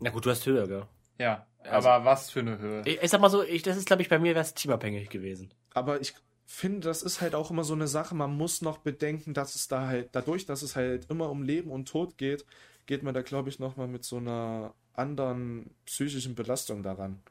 Na 0.00 0.10
gut, 0.10 0.24
du 0.26 0.30
hast 0.30 0.46
Höhe, 0.46 0.66
gell? 0.68 0.86
Ja, 1.18 1.46
Also- 1.64 1.88
aber 1.88 2.04
was 2.04 2.30
für 2.30 2.40
eine 2.40 2.58
Höhe. 2.58 2.82
Ich, 2.84 3.02
ich 3.02 3.10
sag 3.10 3.20
mal 3.20 3.30
so, 3.30 3.42
ich, 3.42 3.62
das 3.62 3.76
ist, 3.76 3.86
glaube 3.86 4.02
ich, 4.02 4.08
bei 4.08 4.18
mir 4.18 4.34
wäre 4.34 4.44
es 4.44 4.54
teamabhängig 4.54 5.08
gewesen. 5.10 5.52
Aber 5.72 6.00
ich 6.00 6.14
finde, 6.46 6.80
das 6.86 7.02
ist 7.02 7.20
halt 7.20 7.34
auch 7.34 7.50
immer 7.50 7.64
so 7.64 7.74
eine 7.74 7.88
Sache. 7.88 8.14
Man 8.14 8.36
muss 8.36 8.62
noch 8.62 8.78
bedenken, 8.78 9.34
dass 9.34 9.54
es 9.56 9.66
da 9.66 9.86
halt, 9.88 10.10
dadurch, 10.12 10.46
dass 10.46 10.62
es 10.62 10.76
halt 10.76 11.10
immer 11.10 11.30
um 11.30 11.42
Leben 11.42 11.70
und 11.72 11.88
Tod 11.88 12.16
geht, 12.18 12.44
geht 12.86 13.02
man 13.02 13.14
da, 13.14 13.22
glaube 13.22 13.48
ich, 13.48 13.58
nochmal 13.58 13.88
mit 13.88 14.04
so 14.04 14.16
einer 14.18 14.74
anderen 14.94 15.74
psychischen 15.86 16.34
Belastung 16.34 16.82
daran. 16.82 17.22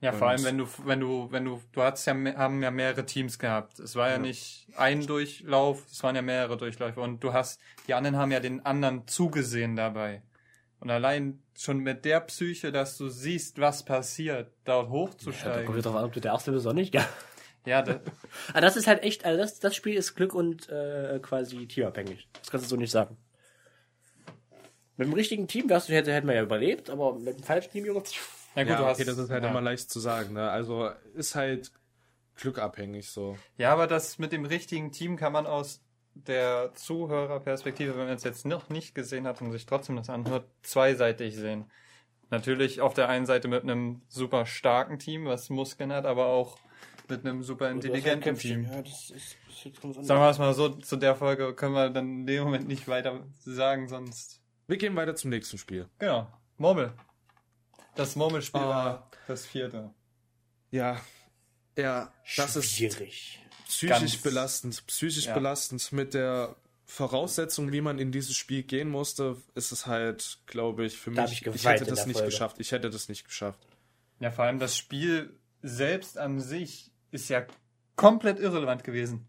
Ja, 0.00 0.12
vor 0.12 0.28
Und- 0.28 0.32
allem 0.32 0.44
wenn 0.44 0.58
du, 0.58 0.66
wenn 0.86 1.00
du, 1.00 1.28
wenn 1.30 1.44
du, 1.44 1.60
du 1.72 1.82
hast 1.82 2.06
ja, 2.06 2.14
haben 2.14 2.62
ja 2.62 2.70
mehrere 2.70 3.04
Teams 3.04 3.38
gehabt. 3.38 3.78
Es 3.78 3.96
war 3.96 4.08
ja, 4.08 4.14
Ja. 4.14 4.18
nicht 4.20 4.66
ein 4.76 5.06
Durchlauf, 5.06 5.84
es 5.90 6.02
waren 6.02 6.16
ja 6.16 6.22
mehrere 6.22 6.56
Durchläufe 6.56 7.00
und 7.02 7.22
du 7.22 7.32
hast, 7.34 7.60
die 7.86 7.92
anderen 7.94 8.16
haben 8.16 8.32
ja 8.32 8.40
den 8.40 8.64
anderen 8.64 9.06
zugesehen 9.06 9.76
dabei. 9.76 10.22
Und 10.80 10.90
allein 10.90 11.42
schon 11.54 11.80
mit 11.80 12.06
der 12.06 12.20
Psyche, 12.20 12.72
dass 12.72 12.96
du 12.96 13.10
siehst, 13.10 13.60
was 13.60 13.84
passiert, 13.84 14.50
dort 14.64 14.66
Ja, 14.66 14.82
da 14.84 14.88
hochzusteigen. 14.90 15.66
kommt 15.66 15.84
drauf 15.84 15.96
an, 15.96 16.04
ob 16.06 16.12
du 16.14 16.20
der 16.20 16.32
Erste 16.32 16.52
bist 16.52 16.64
oder 16.64 16.74
nicht, 16.74 16.92
gell? 16.92 17.04
Ja, 17.66 17.82
da, 17.82 18.00
Aber 18.48 18.60
das 18.62 18.78
ist 18.78 18.86
halt 18.86 19.02
echt, 19.02 19.26
also 19.26 19.36
das, 19.36 19.60
das 19.60 19.76
Spiel 19.76 19.94
ist 19.96 20.14
Glück 20.14 20.32
und 20.34 20.70
äh, 20.70 21.18
quasi 21.20 21.66
teamabhängig. 21.66 22.26
Das 22.40 22.50
kannst 22.50 22.64
du 22.64 22.70
so 22.70 22.76
nicht 22.76 22.90
sagen. 22.90 23.18
Mit 25.00 25.08
dem 25.08 25.14
richtigen 25.14 25.48
Team 25.48 25.70
wärst 25.70 25.88
du, 25.88 25.94
hätte, 25.94 26.12
hätten 26.12 26.26
wir 26.26 26.34
ja 26.34 26.42
überlebt, 26.42 26.90
aber 26.90 27.14
mit 27.14 27.38
dem 27.38 27.42
falschen 27.42 27.70
Team, 27.72 27.86
Junge, 27.86 28.02
ja 28.54 28.64
gut, 28.64 28.70
ja, 28.72 28.76
du 28.76 28.84
hast. 28.84 28.98
okay, 28.98 29.06
das 29.06 29.16
ist 29.16 29.30
halt 29.30 29.42
ja. 29.42 29.48
immer 29.48 29.62
leicht 29.62 29.90
zu 29.90 29.98
sagen. 29.98 30.34
Ne? 30.34 30.50
Also 30.50 30.90
ist 31.14 31.34
halt 31.34 31.72
glückabhängig 32.36 33.08
so. 33.08 33.38
Ja, 33.56 33.72
aber 33.72 33.86
das 33.86 34.18
mit 34.18 34.30
dem 34.30 34.44
richtigen 34.44 34.92
Team 34.92 35.16
kann 35.16 35.32
man 35.32 35.46
aus 35.46 35.80
der 36.12 36.72
Zuhörerperspektive, 36.74 37.96
wenn 37.96 38.08
man 38.08 38.14
es 38.14 38.24
jetzt 38.24 38.44
noch 38.44 38.68
nicht 38.68 38.94
gesehen 38.94 39.26
hat 39.26 39.40
und 39.40 39.52
sich 39.52 39.64
trotzdem 39.64 39.96
das 39.96 40.10
anhört, 40.10 40.44
zweiseitig 40.60 41.34
sehen. 41.34 41.70
Natürlich 42.28 42.82
auf 42.82 42.92
der 42.92 43.08
einen 43.08 43.24
Seite 43.24 43.48
mit 43.48 43.62
einem 43.62 44.02
super 44.06 44.44
starken 44.44 44.98
Team, 44.98 45.24
was 45.24 45.48
Muskeln 45.48 45.94
hat, 45.94 46.04
aber 46.04 46.26
auch 46.26 46.58
mit 47.08 47.24
einem 47.24 47.42
super 47.42 47.70
intelligenten 47.70 48.34
Team. 48.34 48.64
Ja, 48.64 48.82
das 48.82 49.08
ist, 49.08 49.38
das 49.48 50.06
Sagen 50.06 50.20
wir 50.20 50.28
es 50.28 50.38
mal 50.38 50.52
so, 50.52 50.68
zu 50.68 50.96
der 50.96 51.14
Folge 51.14 51.54
können 51.54 51.72
wir 51.72 51.88
dann 51.88 52.20
in 52.20 52.26
dem 52.26 52.44
Moment 52.44 52.68
nicht 52.68 52.86
weiter 52.86 53.24
sagen, 53.46 53.88
sonst. 53.88 54.39
Wir 54.70 54.76
gehen 54.76 54.94
weiter 54.94 55.16
zum 55.16 55.30
nächsten 55.30 55.58
Spiel. 55.58 55.88
Genau. 55.98 56.32
Murmel. 56.56 56.92
Das 57.96 58.14
Murmelspiel 58.14 58.60
Ah. 58.60 58.68
war 58.68 59.10
das 59.26 59.44
vierte. 59.44 59.92
Ja, 60.70 61.00
ja, 61.76 62.12
das 62.36 62.54
ist 62.54 62.76
schwierig. 62.76 63.40
psychisch 63.66 63.98
Ganz- 63.98 64.16
belastend. 64.18 64.86
Psychisch 64.86 65.26
Ja. 65.26 65.34
belastend 65.34 65.90
mit 65.90 66.14
der 66.14 66.54
Voraussetzung, 66.84 67.72
wie 67.72 67.80
man 67.80 67.98
in 67.98 68.12
dieses 68.12 68.36
Spiel 68.36 68.62
gehen 68.62 68.88
musste, 68.88 69.36
ist 69.56 69.72
es 69.72 69.86
halt, 69.86 70.38
glaube 70.46 70.84
ich, 70.86 70.96
für 70.98 71.10
Da 71.10 71.22
mich. 71.22 71.32
ich 71.32 71.46
Ich 71.46 71.64
hätte 71.66 71.84
das 71.84 72.06
nicht 72.06 72.18
Folge. 72.18 72.30
geschafft. 72.30 72.56
Ich 72.60 72.70
hätte 72.70 72.90
das 72.90 73.08
nicht 73.08 73.24
geschafft. 73.24 73.58
Ja, 74.20 74.30
vor 74.30 74.44
allem 74.44 74.60
das 74.60 74.76
Spiel 74.76 75.36
selbst 75.62 76.16
an 76.16 76.40
sich 76.40 76.92
ist 77.10 77.28
ja 77.28 77.44
komplett 77.96 78.38
irrelevant 78.38 78.84
gewesen. 78.84 79.26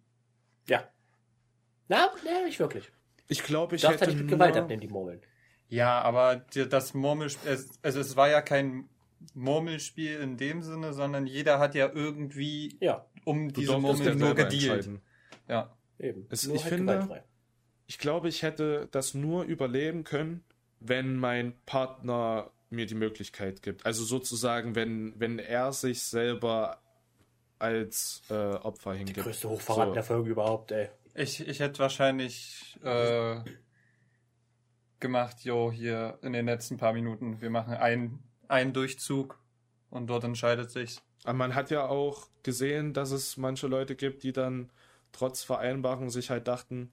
Ja. 0.67 0.87
Na, 1.87 2.11
ne, 2.23 2.45
nicht 2.45 2.59
wirklich. 2.59 2.91
Ich 3.27 3.41
glaube, 3.43 3.75
ich 3.75 3.81
darfst 3.81 4.01
hätte 4.01 4.11
nicht 4.11 4.19
mit 4.21 4.29
nur, 4.29 4.37
Gewalt 4.37 4.55
abnehmen, 4.55 4.81
die 4.81 4.87
Murmeln. 4.87 5.21
Ja, 5.71 6.01
aber 6.01 6.35
das 6.69 6.93
Murmelspiel, 6.93 7.51
es- 7.51 7.69
also 7.81 7.99
es 8.01 8.15
war 8.15 8.29
ja 8.29 8.41
kein 8.41 8.87
Murmelspiel 9.33 10.19
in 10.19 10.37
dem 10.37 10.61
Sinne, 10.61 10.93
sondern 10.93 11.25
jeder 11.27 11.59
hat 11.59 11.75
ja 11.75 11.89
irgendwie 11.91 12.77
Ja, 12.81 13.05
um 13.25 13.51
diese 13.53 13.77
Murmel 13.77 14.07
ja 14.07 14.15
nur 14.15 14.35
gedealt. 14.35 14.89
Ja. 15.47 15.73
eben. 15.97 16.27
Es- 16.29 16.45
Nur 16.47 16.55
ich 16.57 16.63
halt 16.63 16.73
finde- 16.73 16.93
gewaltfrei. 16.93 17.23
Ich 17.87 17.97
glaube, 17.99 18.29
ich 18.29 18.41
hätte 18.43 18.87
das 18.91 19.13
nur 19.13 19.43
überleben 19.43 20.03
können, 20.03 20.43
wenn 20.79 21.17
mein 21.17 21.53
Partner 21.65 22.51
mir 22.69 22.85
die 22.85 22.95
Möglichkeit 22.95 23.61
gibt. 23.61 23.85
Also 23.85 24.03
sozusagen, 24.05 24.75
wenn, 24.75 25.13
wenn 25.19 25.39
er 25.39 25.73
sich 25.73 26.01
selber 26.03 26.81
als 27.59 28.23
äh, 28.29 28.33
Opfer 28.33 28.91
Der 28.91 28.99
hingibt. 28.99 29.19
größte 29.23 29.49
Hochverrat 29.49 29.87
So. 29.89 29.93
der 29.93 30.03
Folge 30.03 30.29
überhaupt, 30.31 30.71
ey. 30.71 30.89
Ich, 31.13 31.45
ich 31.45 31.59
hätte 31.59 31.79
wahrscheinlich 31.79 32.79
äh, 32.83 33.35
gemacht, 35.01 35.43
jo, 35.43 35.71
hier 35.71 36.17
in 36.21 36.33
den 36.33 36.45
letzten 36.45 36.77
paar 36.77 36.93
Minuten, 36.93 37.41
wir 37.41 37.49
machen 37.49 37.73
einen, 37.73 38.23
einen 38.47 38.73
Durchzug 38.73 39.39
und 39.89 40.07
dort 40.07 40.23
entscheidet 40.23 40.71
sich's. 40.71 41.01
Aber 41.23 41.33
man 41.33 41.55
hat 41.55 41.69
ja 41.69 41.87
auch 41.87 42.27
gesehen, 42.43 42.93
dass 42.93 43.11
es 43.11 43.37
manche 43.37 43.67
Leute 43.67 43.95
gibt, 43.95 44.23
die 44.23 44.31
dann 44.31 44.71
trotz 45.11 45.43
Vereinbarung 45.43 46.09
sich 46.09 46.29
halt 46.29 46.47
dachten, 46.47 46.91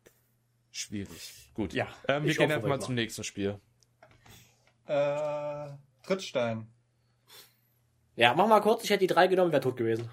schwierig. 0.70 1.50
Gut. 1.54 1.72
Ja, 1.72 1.88
ähm, 2.08 2.24
wir 2.24 2.34
gehen 2.34 2.50
einfach 2.50 2.68
mal 2.68 2.80
zum 2.80 2.94
nächsten 2.94 3.24
Spiel. 3.24 3.58
Äh, 4.86 5.68
Trittstein. 6.02 6.68
Ja, 8.16 8.34
mach 8.34 8.48
mal 8.48 8.60
kurz, 8.60 8.84
ich 8.84 8.90
hätte 8.90 9.00
die 9.00 9.06
drei 9.06 9.28
genommen, 9.28 9.52
wäre 9.52 9.62
tot 9.62 9.76
gewesen. 9.76 10.10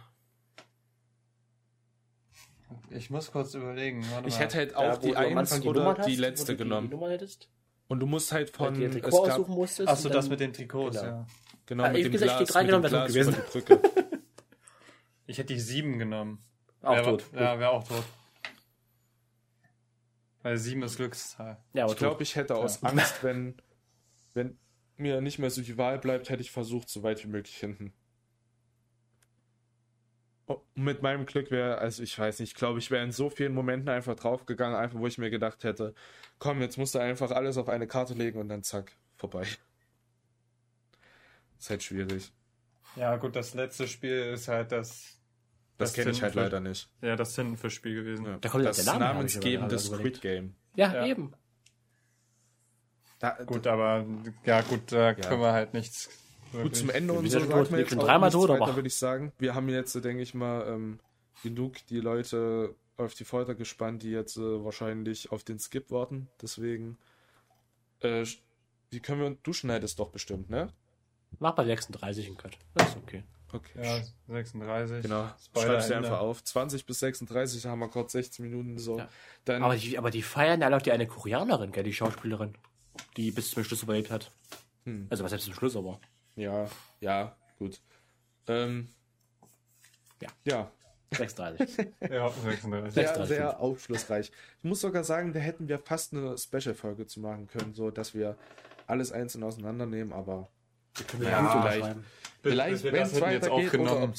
Ich 2.89 3.09
muss 3.09 3.31
kurz 3.31 3.53
überlegen. 3.53 4.05
Warte 4.11 4.27
Ich 4.27 4.35
mal. 4.35 4.41
hätte 4.41 4.57
halt 4.57 4.75
auch 4.75 4.97
wo 4.97 5.07
die 5.07 5.11
du 5.11 5.17
am 5.17 5.37
1 5.37 5.51
Anfang 5.51 5.67
oder 5.67 5.93
die 6.05 6.15
letzte 6.15 6.53
du 6.53 6.57
genommen. 6.57 6.87
Die 6.87 6.93
Nummer 6.93 7.09
hättest. 7.09 7.49
Und 7.87 7.99
du 7.99 8.05
musst 8.07 8.31
halt 8.31 8.57
Weil 8.59 8.67
von. 8.67 8.73
du 8.73 8.79
dir 8.81 8.85
ein 8.87 8.95
es 8.95 9.01
Trikot 9.03 9.23
gab- 9.23 9.31
aussuchen 9.33 9.53
musstest. 9.55 9.89
Achso, 9.89 10.09
das 10.09 10.27
mit 10.29 10.39
den 10.39 10.53
Trikots, 10.53 10.99
genau. 10.99 11.11
ja. 11.11 11.27
Genau, 11.67 11.83
Ah, 11.83 11.89
mit 11.89 11.97
ich 11.97 12.03
dem 12.05 12.11
bin 12.13 12.21
echt 12.21 12.33
die 12.33 12.37
Glas, 12.43 12.49
drei 12.49 12.61
mit 12.63 12.67
genommen, 12.71 12.89
Glas 12.89 13.25
vor 13.25 13.33
die 13.33 13.51
Brücke. 13.51 13.81
Ich 15.27 15.39
hätte 15.39 15.53
die 15.55 15.59
sieben 15.59 15.97
genommen. 15.97 16.39
Auch 16.83 16.93
Wär- 16.95 17.03
tot. 17.03 17.25
Ja, 17.33 17.57
wäre 17.59 17.71
auch 17.71 17.83
tot. 17.87 18.03
Weil 20.43 20.57
sieben 20.57 20.83
ist 20.83 20.97
Glückszahl. 20.97 21.57
Ja, 21.73 21.87
Ich 21.87 21.95
glaube, 21.95 22.21
ich 22.21 22.35
hätte 22.35 22.55
aus 22.55 22.81
Ja. 22.81 22.89
Angst, 22.89 23.23
wenn, 23.23 23.55
wenn 24.35 24.59
mir 24.97 25.21
nicht 25.21 25.39
mehr 25.39 25.49
so 25.49 25.61
die 25.63 25.77
Wahl 25.79 25.97
bleibt, 25.97 26.29
hätte 26.29 26.41
ich 26.41 26.51
versucht, 26.51 26.89
so 26.89 27.01
weit 27.01 27.23
wie 27.23 27.27
möglich 27.27 27.57
hinten. 27.57 27.91
Oh, 30.47 30.61
mit 30.75 31.01
meinem 31.01 31.25
Glück 31.25 31.49
wäre, 31.49 31.79
also 31.79 32.03
ich 32.03 32.19
weiß 32.19 32.39
nicht, 32.39 32.49
ich 32.51 32.55
glaube, 32.55 32.77
ich 32.77 32.91
wäre 32.91 33.03
in 33.03 33.11
so 33.11 33.31
vielen 33.31 33.55
Momenten 33.55 33.89
einfach 33.89 34.15
draufgegangen, 34.15 34.77
einfach 34.77 34.99
wo 34.99 35.07
ich 35.07 35.17
mir 35.17 35.31
gedacht 35.31 35.63
hätte, 35.63 35.95
komm, 36.37 36.61
jetzt 36.61 36.77
musst 36.77 36.93
du 36.93 36.99
einfach 36.99 37.31
alles 37.31 37.57
auf 37.57 37.67
eine 37.67 37.87
Karte 37.87 38.13
legen 38.13 38.39
und 38.39 38.49
dann 38.49 38.61
zack, 38.61 38.91
vorbei. 39.17 39.41
Ist 41.59 41.69
halt 41.69 41.83
schwierig. 41.83 42.31
Ja, 42.95 43.15
gut, 43.17 43.35
das 43.35 43.53
letzte 43.55 43.87
Spiel 43.87 44.31
ist 44.33 44.47
halt 44.47 44.71
das. 44.71 45.17
Das, 45.77 45.93
kenne 45.93 46.11
ich 46.11 46.21
halt 46.21 46.33
Tintenfisch- 46.33 46.43
leider 46.43 46.59
nicht. 46.61 46.89
Ja, 47.01 47.15
das 47.15 47.33
Tintenfisch-Spiel 47.33 47.95
gewesen. 47.95 48.25
Ja. 48.25 48.37
Da 48.37 48.49
kommt 48.49 48.65
das 48.65 48.85
Name, 48.85 48.99
namensgebende 48.99 49.77
Squid 49.79 50.21
Game. 50.21 50.55
Ja, 50.75 50.93
Ja. 50.93 51.05
eben. 51.05 51.33
Da, 53.19 53.31
Gut, 53.45 53.65
aber 53.67 54.05
ja, 54.45 54.61
gut, 54.61 54.91
da 54.91 55.13
können 55.13 55.41
wir 55.41 55.51
halt 55.53 55.73
nichts. 55.73 56.09
Gut, 56.63 56.75
zum 56.75 56.89
Ende 56.89 57.13
und 57.13 57.29
sind 57.29 57.41
so 57.43 57.49
wir 57.49 57.71
wir 57.71 57.79
jetzt 57.79 57.95
dreimal 57.95 58.31
tot, 58.31 58.49
aber- 58.49 58.75
würde 58.75 58.87
ich 58.87 58.95
sagen. 58.95 59.31
Wir 59.37 59.55
haben 59.55 59.69
jetzt, 59.69 59.95
denke 60.03 60.21
ich 60.23 60.33
mal, 60.33 60.67
ähm, 60.67 60.99
genug 61.43 61.85
die 61.87 61.99
Leute 61.99 62.75
auf 62.97 63.13
die 63.13 63.25
Folter 63.25 63.55
gespannt, 63.55 64.03
die 64.03 64.11
jetzt 64.11 64.37
äh, 64.37 64.63
wahrscheinlich 64.63 65.31
auf 65.31 65.43
den 65.43 65.59
Skip 65.59 65.91
warten. 65.91 66.27
Deswegen, 66.41 66.97
äh, 67.99 68.25
wie 68.89 68.99
können 68.99 69.21
wir, 69.21 69.37
du 69.43 69.53
schneidest 69.53 69.99
doch 69.99 70.09
bestimmt, 70.09 70.49
ne? 70.49 70.69
Mach 71.39 71.53
bei 71.53 71.65
36 71.65 72.27
einen 72.27 72.37
Cut. 72.37 72.57
Das 72.73 72.89
ist 72.89 72.97
okay. 72.97 73.23
Okay. 73.51 73.79
Ja, 73.81 74.01
36. 74.33 75.01
Genau, 75.03 75.29
du 75.53 75.59
Ende. 75.61 75.95
einfach 75.95 76.19
auf. 76.19 76.43
20 76.43 76.85
bis 76.85 76.99
36, 76.99 77.61
da 77.61 77.69
haben 77.69 77.79
wir 77.79 77.89
kurz 77.89 78.11
16 78.11 78.43
Minuten 78.45 78.77
so. 78.77 78.97
Ja. 78.97 79.09
Dann, 79.45 79.63
Aber 79.63 79.75
die, 79.75 79.97
aber 79.97 80.11
die 80.11 80.21
feiern 80.21 80.61
ja 80.61 80.75
auch 80.75 80.81
die 80.81 80.91
eine 80.91 81.07
Koreanerin, 81.07 81.71
gell, 81.71 81.83
die 81.83 81.93
Schauspielerin, 81.93 82.55
die 83.17 83.31
bis 83.31 83.51
zum 83.51 83.63
Schluss 83.63 83.83
überlebt 83.83 84.11
hat. 84.11 84.31
Hm. 84.83 85.07
Also 85.09 85.23
was 85.23 85.31
heißt 85.31 85.45
zum 85.45 85.53
Schluss, 85.53 85.75
aber. 85.75 85.99
Ja, 86.35 86.67
ja, 86.99 87.35
gut. 87.57 87.81
Ähm, 88.47 88.87
Ja. 90.21 90.29
Ja, 90.45 90.71
36. 91.11 91.87
Ja, 92.09 92.29
36. 92.29 92.93
sehr, 92.93 93.07
36. 93.07 93.27
sehr 93.27 93.59
aufschlussreich. 93.59 94.31
Ich 94.59 94.63
muss 94.63 94.81
sogar 94.81 95.03
sagen, 95.03 95.33
da 95.33 95.39
hätten 95.39 95.67
wir 95.67 95.79
fast 95.79 96.13
eine 96.13 96.37
Special-Folge 96.37 97.07
zu 97.07 97.19
machen 97.19 97.47
können, 97.47 97.73
so 97.73 97.91
dass 97.91 98.13
wir 98.13 98.37
alles 98.87 99.11
einzeln 99.11 99.43
auseinandernehmen, 99.43 100.13
aber 100.13 100.49
Können 101.07 101.23
wir 101.23 101.29
Ja, 101.29 101.61
vielleicht. 101.61 101.97
vielleicht, 102.41 102.83
wir 102.83 102.91
wenn 102.93 102.99
das 103.01 103.13
es 103.13 103.21
weitergeht 103.21 103.73
oder 103.79 104.13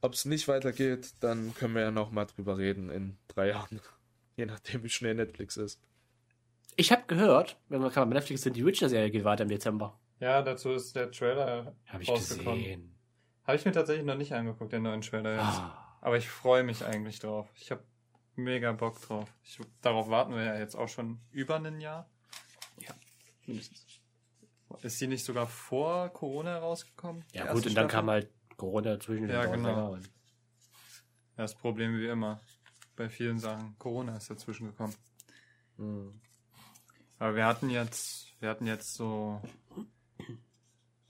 ob 0.00 0.14
es 0.14 0.24
nicht 0.24 0.48
weitergeht, 0.48 1.12
dann 1.20 1.54
können 1.54 1.74
wir 1.74 1.82
ja 1.82 1.90
noch 1.90 2.10
mal 2.10 2.24
drüber 2.24 2.58
reden 2.58 2.90
in 2.90 3.16
drei 3.28 3.48
Jahren. 3.48 3.80
Je 4.36 4.46
nachdem, 4.46 4.82
wie 4.82 4.88
schnell 4.88 5.14
Netflix 5.14 5.56
ist. 5.56 5.78
Ich 6.76 6.90
habe 6.90 7.02
gehört, 7.06 7.58
wenn 7.68 7.80
man 7.82 7.92
kann 7.92 8.08
bei 8.08 8.14
Netflix 8.14 8.42
sind, 8.42 8.56
die 8.56 8.64
Witcher-Serie 8.64 9.10
geht 9.10 9.24
weiter 9.24 9.42
im 9.42 9.50
Dezember. 9.50 9.98
Ja, 10.22 10.40
dazu 10.40 10.70
ist 10.70 10.94
der 10.94 11.10
Trailer 11.10 11.74
ich 11.98 12.08
rausgekommen. 12.08 12.96
Habe 13.42 13.56
ich 13.56 13.64
mir 13.64 13.72
tatsächlich 13.72 14.06
noch 14.06 14.14
nicht 14.14 14.32
angeguckt, 14.32 14.72
den 14.72 14.84
neuen 14.84 15.00
Trailer 15.00 15.32
jetzt. 15.32 15.58
Ah, 15.58 15.98
Aber 16.00 16.16
ich 16.16 16.28
freue 16.28 16.62
mich 16.62 16.84
eigentlich 16.84 17.18
drauf. 17.18 17.48
Ich 17.56 17.72
habe 17.72 17.82
mega 18.36 18.70
Bock 18.70 19.02
drauf. 19.02 19.28
Ich, 19.42 19.58
darauf 19.80 20.08
warten 20.10 20.32
wir 20.32 20.44
ja 20.44 20.56
jetzt 20.56 20.76
auch 20.76 20.86
schon 20.86 21.18
über 21.32 21.56
ein 21.56 21.80
Jahr. 21.80 22.08
mindestens. 23.46 23.84
Ist 24.82 25.00
sie 25.00 25.08
nicht 25.08 25.24
sogar 25.24 25.48
vor 25.48 26.08
Corona 26.10 26.58
rausgekommen? 26.58 27.24
die 27.34 27.38
Ja 27.38 27.46
gut, 27.46 27.56
und 27.56 27.64
dann 27.64 27.72
Staffel? 27.72 27.88
kam 27.88 28.08
halt 28.08 28.30
Corona 28.56 28.92
dazwischen. 28.94 29.28
Ja, 29.28 29.44
genau. 29.46 29.96
Ja, 29.96 30.02
das 31.34 31.56
Problem 31.56 31.98
wie 31.98 32.06
immer. 32.06 32.40
Bei 32.94 33.08
vielen 33.08 33.40
Sachen. 33.40 33.76
Corona 33.76 34.18
ist 34.18 34.30
dazwischen 34.30 34.68
gekommen. 34.68 34.94
Hm. 35.78 36.20
Aber 37.18 37.34
wir 37.34 37.44
hatten 37.44 37.70
jetzt, 37.70 38.34
wir 38.40 38.48
hatten 38.48 38.68
jetzt 38.68 38.94
so 38.94 39.42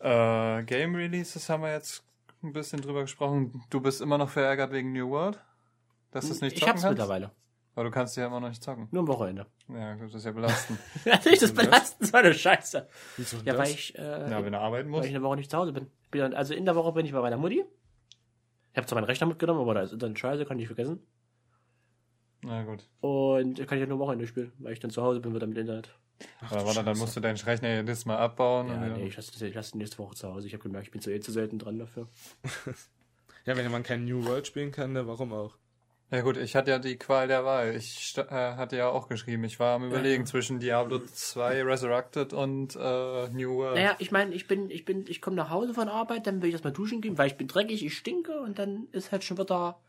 äh, 0.02 0.62
Game 0.64 0.94
Releases 0.94 1.48
haben 1.48 1.62
wir 1.62 1.72
jetzt 1.72 2.04
ein 2.42 2.52
bisschen 2.52 2.80
drüber 2.80 3.02
gesprochen. 3.02 3.62
Du 3.70 3.80
bist 3.80 4.00
immer 4.00 4.18
noch 4.18 4.28
verärgert 4.28 4.72
wegen 4.72 4.92
New 4.92 5.10
World? 5.10 5.40
Dass 6.10 6.26
du 6.26 6.32
es 6.32 6.40
nicht 6.40 6.54
ich 6.54 6.60
zocken 6.60 6.72
hab's 6.74 6.82
kannst? 6.82 6.98
mittlerweile. 6.98 7.30
Aber 7.74 7.84
du 7.84 7.90
kannst 7.90 8.16
ja 8.18 8.26
immer 8.26 8.38
noch 8.40 8.48
nicht 8.50 8.62
zocken. 8.62 8.88
Nur 8.90 9.00
am 9.00 9.08
Wochenende. 9.08 9.46
Ja, 9.68 9.96
das 9.96 10.12
ist 10.12 10.26
ja 10.26 10.32
belastend. 10.32 10.78
Natürlich, 11.06 11.38
das 11.38 11.54
belastend, 11.54 12.10
so 12.10 12.16
eine 12.18 12.34
Scheiße. 12.34 12.86
Wieso 13.16 13.36
Ja, 13.38 13.54
das? 13.54 13.58
weil 13.58 13.68
ich, 13.70 13.96
äh, 13.98 14.30
ja, 14.30 14.44
wenn 14.44 14.52
du 14.52 14.58
arbeiten 14.58 14.88
weil 14.92 14.98
musst. 14.98 15.08
ich 15.08 15.14
eine 15.14 15.24
Woche 15.24 15.36
nicht 15.36 15.50
zu 15.50 15.56
Hause 15.56 15.72
bin. 15.72 15.86
bin 16.10 16.20
dann, 16.20 16.34
also 16.34 16.52
in 16.52 16.66
der 16.66 16.76
Woche 16.76 16.92
bin 16.92 17.06
ich 17.06 17.12
bei 17.12 17.20
meiner 17.22 17.38
Mutti. 17.38 17.64
Ich 18.72 18.76
habe 18.76 18.86
zwar 18.86 18.96
meinen 18.96 19.06
Rechner 19.06 19.26
mitgenommen, 19.26 19.60
aber 19.60 19.72
da 19.74 19.80
ist 19.82 19.92
Internet 19.92 20.18
scheiße, 20.18 20.44
kann 20.44 20.58
ich 20.58 20.66
vergessen. 20.66 21.00
Na 22.42 22.62
gut. 22.64 22.88
Und 23.00 23.56
kann 23.66 23.78
ich 23.78 23.82
ja 23.82 23.86
nur 23.86 24.00
Wochenende 24.00 24.26
spielen, 24.26 24.52
weil 24.58 24.72
ich 24.72 24.80
dann 24.80 24.90
zu 24.90 25.02
Hause 25.02 25.20
bin 25.20 25.34
wieder 25.34 25.46
mit 25.46 25.56
Internet. 25.56 25.94
Ach, 26.40 26.52
warte, 26.52 26.74
dann 26.74 26.84
Scheiße. 26.86 27.00
musst 27.00 27.16
du 27.16 27.20
deinen 27.20 27.36
Rechner 27.36 27.74
jedes 27.76 28.04
Mal 28.04 28.18
abbauen. 28.18 28.68
Ja, 28.68 28.88
nee, 28.96 29.06
ich 29.06 29.16
lasse, 29.16 29.46
ich 29.46 29.54
lasse 29.54 29.76
nächste 29.78 29.98
Woche 29.98 30.14
zu 30.14 30.28
Hause. 30.32 30.46
Ich 30.46 30.52
habe 30.54 30.62
gemerkt, 30.62 30.86
ich 30.86 30.92
bin 30.92 31.00
zu 31.00 31.10
eh 31.12 31.20
zu 31.20 31.32
selten 31.32 31.58
dran 31.58 31.78
dafür. 31.78 32.08
Ja, 33.44 33.56
wenn 33.56 33.68
man 33.72 33.82
kein 33.82 34.04
New 34.04 34.24
World 34.24 34.46
spielen 34.46 34.70
kann, 34.70 34.92
ne, 34.92 35.08
warum 35.08 35.32
auch? 35.32 35.56
Ja 36.12 36.20
gut, 36.20 36.36
ich 36.36 36.54
hatte 36.54 36.70
ja 36.70 36.78
die 36.78 36.96
Qual 36.96 37.26
der 37.26 37.44
Wahl. 37.44 37.74
Ich 37.74 38.14
äh, 38.16 38.22
hatte 38.30 38.76
ja 38.76 38.88
auch 38.88 39.08
geschrieben, 39.08 39.42
ich 39.42 39.58
war 39.58 39.74
am 39.76 39.84
überlegen 39.86 40.22
Ja. 40.22 40.26
zwischen 40.30 40.60
Diablo 40.60 41.00
2 41.00 41.64
Resurrected 41.64 42.32
und 42.34 42.76
äh, 42.76 43.28
New 43.30 43.56
World. 43.56 43.74
Naja, 43.76 43.96
ich 43.98 44.12
meine, 44.12 44.32
ich 44.32 44.46
bin, 44.46 44.70
ich 44.70 44.84
bin, 44.84 45.06
ich 45.08 45.20
komme 45.20 45.34
nach 45.34 45.50
Hause 45.50 45.74
von 45.74 45.88
Arbeit, 45.88 46.28
dann 46.28 46.40
will 46.40 46.50
ich 46.50 46.52
erstmal 46.52 46.72
duschen 46.72 47.00
gehen, 47.00 47.18
weil 47.18 47.26
ich 47.28 47.36
bin 47.36 47.48
dreckig, 47.48 47.84
ich 47.84 47.96
stinke 47.96 48.38
und 48.40 48.60
dann 48.60 48.86
ist 48.92 49.10
halt 49.10 49.24
schon 49.24 49.38
wieder, 49.38 49.80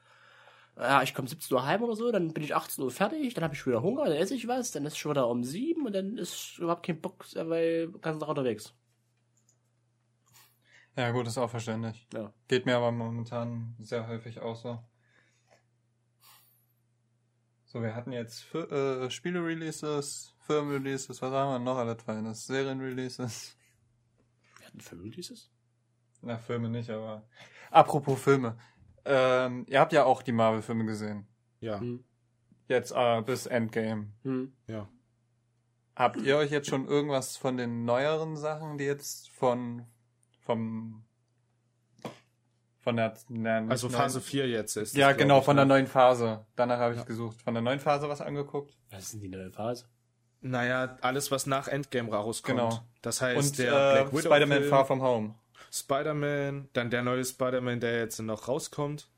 ja, 0.77 1.03
ich 1.03 1.13
komme 1.13 1.27
17 1.27 1.55
Uhr 1.55 1.65
heim 1.65 1.83
oder 1.83 1.95
so, 1.95 2.11
dann 2.11 2.33
bin 2.33 2.43
ich 2.43 2.55
18 2.55 2.83
Uhr 2.83 2.91
fertig, 2.91 3.33
dann 3.33 3.43
habe 3.43 3.53
ich 3.53 3.65
wieder 3.65 3.81
Hunger, 3.81 4.05
dann 4.05 4.13
esse 4.13 4.35
ich 4.35 4.47
was, 4.47 4.71
dann 4.71 4.85
ist 4.85 4.93
es 4.93 4.97
schon 4.99 5.11
wieder 5.11 5.27
um 5.27 5.43
7 5.43 5.85
und 5.85 5.93
dann 5.93 6.17
ist 6.17 6.57
überhaupt 6.57 6.85
kein 6.85 6.99
Bock, 6.99 7.25
weil 7.35 7.91
ganzen 8.01 8.19
Tag 8.19 8.29
unterwegs. 8.29 8.73
Ja 10.95 11.11
gut, 11.11 11.27
ist 11.27 11.37
auch 11.37 11.49
verständlich. 11.49 12.07
Ja. 12.13 12.31
Geht 12.47 12.65
mir 12.65 12.77
aber 12.77 12.91
momentan 12.91 13.75
sehr 13.79 14.07
häufig 14.07 14.39
auch 14.41 14.55
so. 14.55 14.79
So, 17.65 17.81
wir 17.81 17.95
hatten 17.95 18.11
jetzt 18.11 18.43
Fi- 18.43 18.59
äh, 18.59 19.09
Spiele-Releases, 19.09 20.35
Firmen-Releases, 20.41 21.19
was 21.21 21.31
haben 21.31 21.51
wir 21.53 21.59
noch 21.59 21.77
alles 21.77 22.03
Feines? 22.03 22.45
Serien-Releases. 22.45 23.57
Wir 24.59 24.67
hatten 24.67 24.81
Film 24.81 25.09
dieses? 25.09 25.49
Na, 26.21 26.37
Filme 26.37 26.69
nicht, 26.69 26.91
aber... 26.91 27.27
Apropos 27.71 28.21
Filme. 28.21 28.55
Ähm, 29.05 29.65
ihr 29.67 29.79
habt 29.79 29.93
ja 29.93 30.03
auch 30.05 30.21
die 30.23 30.31
Marvel-Filme 30.31 30.85
gesehen. 30.85 31.27
Ja, 31.59 31.79
Hm. 31.79 32.03
Jetzt 32.69 32.91
äh, 32.95 33.21
bis 33.21 33.45
Endgame. 33.45 34.07
Hm. 34.23 34.53
ja. 34.67 34.87
Habt 35.95 36.17
ihr 36.17 36.37
euch 36.37 36.49
jetzt 36.49 36.69
schon 36.69 36.87
irgendwas 36.87 37.37
von 37.37 37.57
den 37.57 37.85
neueren 37.85 38.35
Sachen, 38.37 38.77
die 38.77 38.85
jetzt 38.85 39.29
von 39.31 39.85
vom 40.41 41.03
von 42.79 42.97
der, 42.97 43.13
nicht 43.29 43.71
Also 43.71 43.87
neuen- 43.87 43.95
Phase 43.97 44.19
4 44.19 44.49
jetzt 44.49 44.75
ist. 44.75 44.95
Ja, 44.95 45.09
das, 45.09 45.17
genau, 45.17 45.41
von 45.41 45.55
ne? 45.55 45.61
der 45.61 45.65
neuen 45.67 45.87
Phase. 45.87 46.45
Danach 46.55 46.79
habe 46.79 46.93
ich 46.93 46.99
Ja. 46.99 47.05
gesucht. 47.05 47.41
Von 47.41 47.53
der 47.53 47.63
neuen 47.63 47.79
Phase 47.79 48.09
was 48.09 48.19
angeguckt. 48.21 48.77
Was 48.91 49.03
ist 49.03 49.13
denn 49.13 49.21
die 49.21 49.29
neue 49.29 49.51
Phase? 49.51 49.85
Naja, 50.41 50.97
alles, 50.99 51.31
was 51.31 51.45
nach 51.45 51.69
Endgame 51.69 52.09
rauskommt. 52.11 52.59
Genau. 52.59 52.79
Das 53.01 53.21
heißt, 53.21 53.51
Und 53.51 53.57
der 53.59 53.67
äh, 53.71 53.93
Black 54.01 54.07
Widow 54.11 54.19
Spider-Man 54.21 54.57
Film, 54.59 54.69
Far 54.69 54.85
From 54.85 55.01
Home. 55.01 55.35
Spider-Man, 55.73 56.69
dann 56.73 56.89
der 56.89 57.01
neue 57.01 57.25
Spider-Man, 57.25 57.79
der 57.79 57.97
jetzt 57.99 58.19
noch 58.21 58.47
rauskommt. 58.47 59.09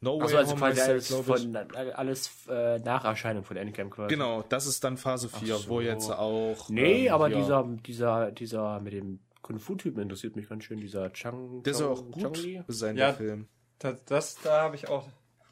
No 0.00 0.18
Way 0.18 0.24
Achso, 0.24 0.36
also 0.36 0.50
Home 0.52 0.60
quasi 0.60 0.80
alles, 0.82 1.14
von, 1.14 1.56
alles 1.94 2.30
äh, 2.48 2.78
Nacherscheinung 2.80 3.42
von 3.42 3.56
Endgame 3.56 3.88
quasi. 3.88 4.14
Genau, 4.14 4.42
das 4.42 4.66
ist 4.66 4.84
dann 4.84 4.98
Phase 4.98 5.30
4, 5.30 5.56
so. 5.56 5.68
wo 5.68 5.80
jetzt 5.80 6.10
auch. 6.10 6.68
Nee, 6.68 7.06
ähm, 7.06 7.14
aber 7.14 7.28
ja, 7.28 7.38
dieser, 7.38 7.62
dieser, 7.86 8.30
dieser 8.32 8.80
mit 8.80 8.92
dem 8.92 9.20
Kung-Fu-Typen 9.40 10.02
interessiert 10.02 10.36
mich 10.36 10.48
ganz 10.48 10.64
schön, 10.64 10.78
dieser 10.80 11.10
Chang. 11.12 11.62
Der 11.62 11.72
soll 11.72 11.94
Chang- 11.94 12.04
auch 12.12 12.18
Chang 12.18 12.32
gut 12.34 12.42
Li. 12.42 12.62
sein, 12.68 12.96
Ja. 12.98 13.06
der 13.06 13.14
Film. 13.14 13.48
Das, 13.78 14.04
das 14.04 14.36
da 14.42 14.62
habe 14.62 14.76
ich 14.76 14.88
auch 14.88 15.06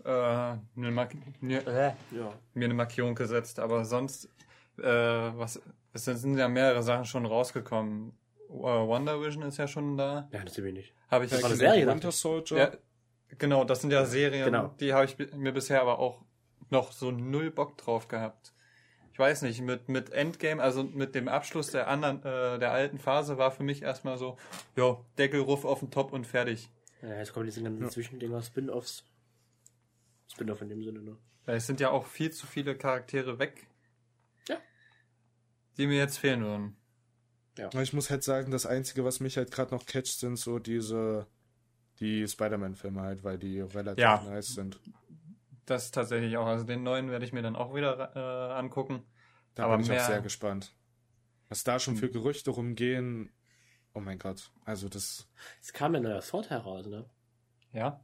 äh, 0.05 0.09
eine 0.11 0.59
mir, 1.41 1.67
äh, 1.67 1.93
Ja. 2.15 2.33
mir 2.53 2.65
eine 2.67 2.75
Markierung 2.75 3.15
gesetzt. 3.15 3.59
Aber 3.59 3.85
sonst, 3.87 4.27
äh, 4.79 4.83
was, 4.85 5.63
es 5.95 6.05
sind 6.05 6.37
ja 6.37 6.49
mehrere 6.49 6.83
Sachen 6.83 7.05
schon 7.07 7.25
rausgekommen. 7.25 8.13
Äh, 8.53 8.87
Wonder 8.87 9.21
Vision 9.21 9.43
ist 9.45 9.57
ja 9.59 9.67
schon 9.69 9.97
da. 9.97 10.29
Ja, 10.33 10.45
das 10.45 10.57
will 10.59 10.67
ich 10.69 10.75
nicht. 10.75 10.95
Habe 11.11 11.25
ich 11.25 11.31
Das 11.31 11.43
war 11.43 11.49
eine 11.51 11.57
Serie, 11.59 11.87
Winter. 11.87 12.13
Soldier. 12.13 12.57
Ja, 12.59 12.73
genau, 13.39 13.65
das 13.65 13.81
sind 13.81 13.93
ja 13.93 14.05
Serien, 14.05 14.45
Genau. 14.45 14.69
die 14.81 14.93
habe 14.93 15.05
ich 15.07 15.17
mir 15.35 15.53
bisher 15.53 15.81
aber 15.81 15.99
auch 15.99 16.23
noch 16.71 16.93
so 16.93 17.11
null 17.11 17.51
Bock 17.51 17.77
drauf 17.79 18.09
gehabt. 18.09 18.53
Ich 19.13 19.19
weiß 19.19 19.43
nicht, 19.43 19.61
mit, 19.61 19.89
mit 19.91 20.11
Endgame, 20.11 20.63
also 20.63 20.85
mit 20.85 21.15
dem 21.15 21.29
Abschluss 21.29 21.71
der 21.71 21.87
anderen, 21.89 22.21
äh, 22.25 22.59
der 22.59 22.73
alten 22.73 22.99
Phase 22.99 23.37
war 23.37 23.51
für 23.51 23.63
mich 23.63 23.83
erstmal 23.83 24.17
so, 24.17 24.39
ja, 24.75 24.99
Deckelruf 25.19 25.67
auf 25.67 25.81
den 25.81 25.91
Top 25.91 26.13
und 26.15 26.27
fertig. 26.27 26.71
Ja, 27.03 27.17
jetzt 27.19 27.33
kommen 27.35 27.45
diese 27.47 27.63
ganzen 27.63 27.91
Zwischendinger, 27.91 28.41
Spin-Offs. 28.43 29.05
Spin-Off 30.33 30.63
in 30.63 30.71
dem 30.71 30.83
Sinne, 30.83 31.01
ne? 31.03 31.17
Es 31.45 31.67
sind 31.67 31.81
ja 31.81 31.91
auch 31.91 32.07
viel 32.07 32.31
zu 32.31 32.47
viele 32.47 32.75
Charaktere 32.77 33.39
weg. 33.39 33.67
Ja. 34.49 34.57
die 35.77 35.87
mir 35.87 35.99
jetzt 35.99 36.19
fehlen 36.19 36.43
würden. 36.43 36.77
Ich 37.81 37.93
muss 37.93 38.11
halt 38.11 38.25
sagen, 38.25 38.51
das 38.51 38.65
Einzige, 38.67 39.05
was 39.05 39.21
mich 39.21 39.37
halt 39.37 39.51
gerade 39.51 39.75
noch 39.75 39.85
catcht, 39.87 40.19
sind 40.19 40.37
so 40.39 40.59
diese 40.59 41.27
die 42.01 42.27
Spider-Man-Filme 42.27 43.01
halt, 43.03 43.23
weil 43.23 43.39
die 43.39 43.61
relativ 43.61 44.03
Ja. 44.03 44.23
nice 44.23 44.55
sind. 44.55 44.81
Das 45.67 45.91
tatsächlich 45.91 46.37
auch. 46.37 46.47
Also 46.47 46.65
den 46.65 46.83
neuen 46.83 47.11
werde 47.11 47.25
ich 47.25 47.33
mir 47.33 47.43
dann 47.43 47.55
auch 47.55 47.75
wieder 47.75 48.17
äh, 48.17 48.55
angucken. 48.59 49.03
Da 49.55 49.65
Aber 49.65 49.77
bin 49.77 49.85
ich 49.85 49.91
mehr- 49.91 50.03
auch 50.03 50.07
sehr 50.09 50.21
gespannt. 50.23 50.75
Was 51.49 51.63
da 51.65 51.79
schon 51.79 51.97
für 51.97 52.11
Gerüchte 52.11 52.51
rumgehen. 52.51 53.31
Oh 53.95 54.01
mein 54.01 54.19
Gott. 54.19 54.51
Also 54.65 54.89
das. 54.89 55.29
Es 55.61 55.73
kam 55.73 55.93
ja 55.93 56.01
ein 56.01 56.05
neuer 56.05 56.23
Sword 56.23 56.49
heraus, 56.51 56.87
ne? 56.87 57.05
Ja. 57.73 58.01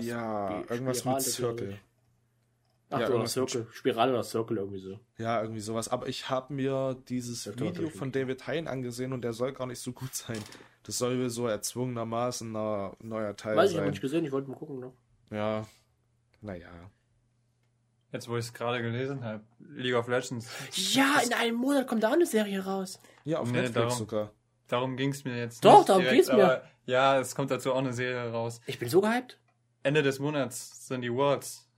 Ja, 0.00 0.62
die 0.62 0.72
irgendwas 0.72 1.04
mit 1.04 1.20
Circle. 1.22 1.78
Ach, 2.94 3.00
Ja, 3.00 3.08
oder 3.10 3.26
Circle. 3.26 3.66
Spirale 3.72 4.12
oder 4.12 4.22
Circle 4.22 4.56
irgendwie 4.58 4.78
so. 4.80 4.98
Ja, 5.18 5.40
irgendwie 5.42 5.60
sowas. 5.60 5.88
Aber 5.88 6.08
ich 6.08 6.28
habe 6.30 6.52
mir 6.54 6.96
dieses 7.08 7.44
Ja, 7.44 7.58
Video 7.58 7.88
von 7.90 8.12
David 8.12 8.46
Hein 8.46 8.68
angesehen 8.68 9.12
und 9.12 9.22
der 9.22 9.32
soll 9.32 9.52
gar 9.52 9.66
nicht 9.66 9.80
so 9.80 9.92
gut 9.92 10.14
sein. 10.14 10.38
Das 10.84 10.98
soll 10.98 11.28
so 11.30 11.46
erzwungenermaßen 11.46 12.54
ein 12.54 12.92
neuer 13.00 13.36
Teil 13.36 13.56
Weiß 13.56 13.70
ich, 13.70 13.76
habe 13.76 13.86
sein. 13.86 13.90
nicht 13.90 14.00
gesehen, 14.02 14.24
ich 14.24 14.32
wollte 14.32 14.50
mal 14.50 14.56
gucken 14.56 14.80
noch. 14.80 14.92
Ja. 15.30 15.66
Naja. 16.40 16.68
Jetzt, 18.12 18.28
wo 18.28 18.36
ich 18.36 18.44
es 18.44 18.52
gerade 18.54 18.80
gelesen 18.80 19.24
habe. 19.24 19.42
League 19.58 19.94
of 19.96 20.06
Legends. 20.08 20.46
Ja, 20.94 21.16
in 21.24 21.32
einem 21.32 21.56
Monat 21.56 21.86
kommt 21.88 22.02
da 22.02 22.08
auch 22.10 22.12
eine 22.12 22.26
Serie 22.26 22.64
raus. 22.64 23.00
Ja, 23.24 23.38
auf 23.38 23.48
Nee, 23.50 23.62
Netflix 23.62 23.74
darum- 23.74 23.98
sogar. 23.98 24.30
Darum 24.68 24.96
ging 24.96 25.10
es 25.10 25.24
mir 25.24 25.36
jetzt 25.36 25.64
Doch, 25.64 25.78
nicht 25.78 25.88
darum 25.88 26.02
direkt, 26.02 26.26
ging's 26.26 26.36
mir. 26.36 26.62
Ja, 26.86 27.18
es 27.18 27.34
kommt 27.34 27.50
dazu 27.50 27.72
auch 27.72 27.78
eine 27.78 27.92
Serie 27.92 28.30
raus. 28.30 28.60
Ich 28.66 28.78
bin 28.78 28.88
so 28.88 29.00
gehypt. 29.00 29.38
Ende 29.82 30.02
des 30.02 30.18
Monats 30.20 30.86
sind 30.86 31.02
die 31.02 31.12
Worlds. 31.12 31.68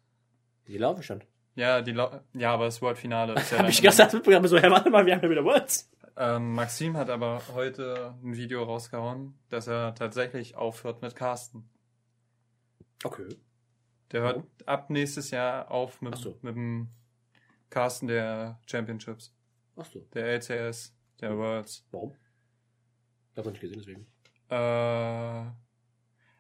Die 0.69 0.79
laufen 0.79 1.03
schon. 1.03 1.23
Ja, 1.55 1.81
die 1.81 1.93
Lau 1.93 2.21
ja, 2.35 2.53
aber 2.53 2.67
das 2.67 2.83
World-Finale 2.83 3.35
ist 3.35 3.51
ja 3.53 3.59
Hab 3.59 3.69
ich 3.69 3.81
gesagt, 3.81 4.13
mitbekommen, 4.13 4.47
so, 4.47 4.59
hey, 4.59 4.71
warte 4.71 4.91
mal, 4.91 5.07
wir 5.07 5.15
haben 5.15 5.23
ja 5.23 5.31
wieder 5.31 5.45
Words. 5.45 5.91
Ähm, 6.17 6.53
Maxim 6.53 6.97
hat 6.97 7.11
aber 7.11 7.43
heute 7.55 8.15
ein 8.23 8.37
Video 8.37 8.63
rausgehauen, 8.63 9.39
dass 9.49 9.67
er 9.67 9.95
tatsächlich 9.95 10.57
aufhört 10.57 11.03
mit 11.03 11.15
Carsten. 11.15 11.69
Okay. 13.05 13.29
Der 14.13 14.23
hört 14.23 14.45
ab 14.67 14.89
nächstes 14.91 15.31
Jahr 15.31 15.71
auf 15.71 16.01
mit, 16.01 16.17
so. 16.17 16.39
mit 16.43 16.55
dem 16.55 16.89
Carsten 17.71 18.07
der 18.07 18.61
Championships, 18.67 19.35
Ach 19.77 19.85
so. 19.85 20.01
der 20.15 20.27
LCS, 20.37 20.95
der 21.21 21.37
Worlds. 21.37 21.87
Warum? 21.91 22.15
Ich 23.33 23.39
hab's 23.39 23.47
noch 23.47 23.53
nicht 23.53 23.61
gesehen, 23.61 23.79
deswegen. 23.79 24.07
Äh, 24.49 25.51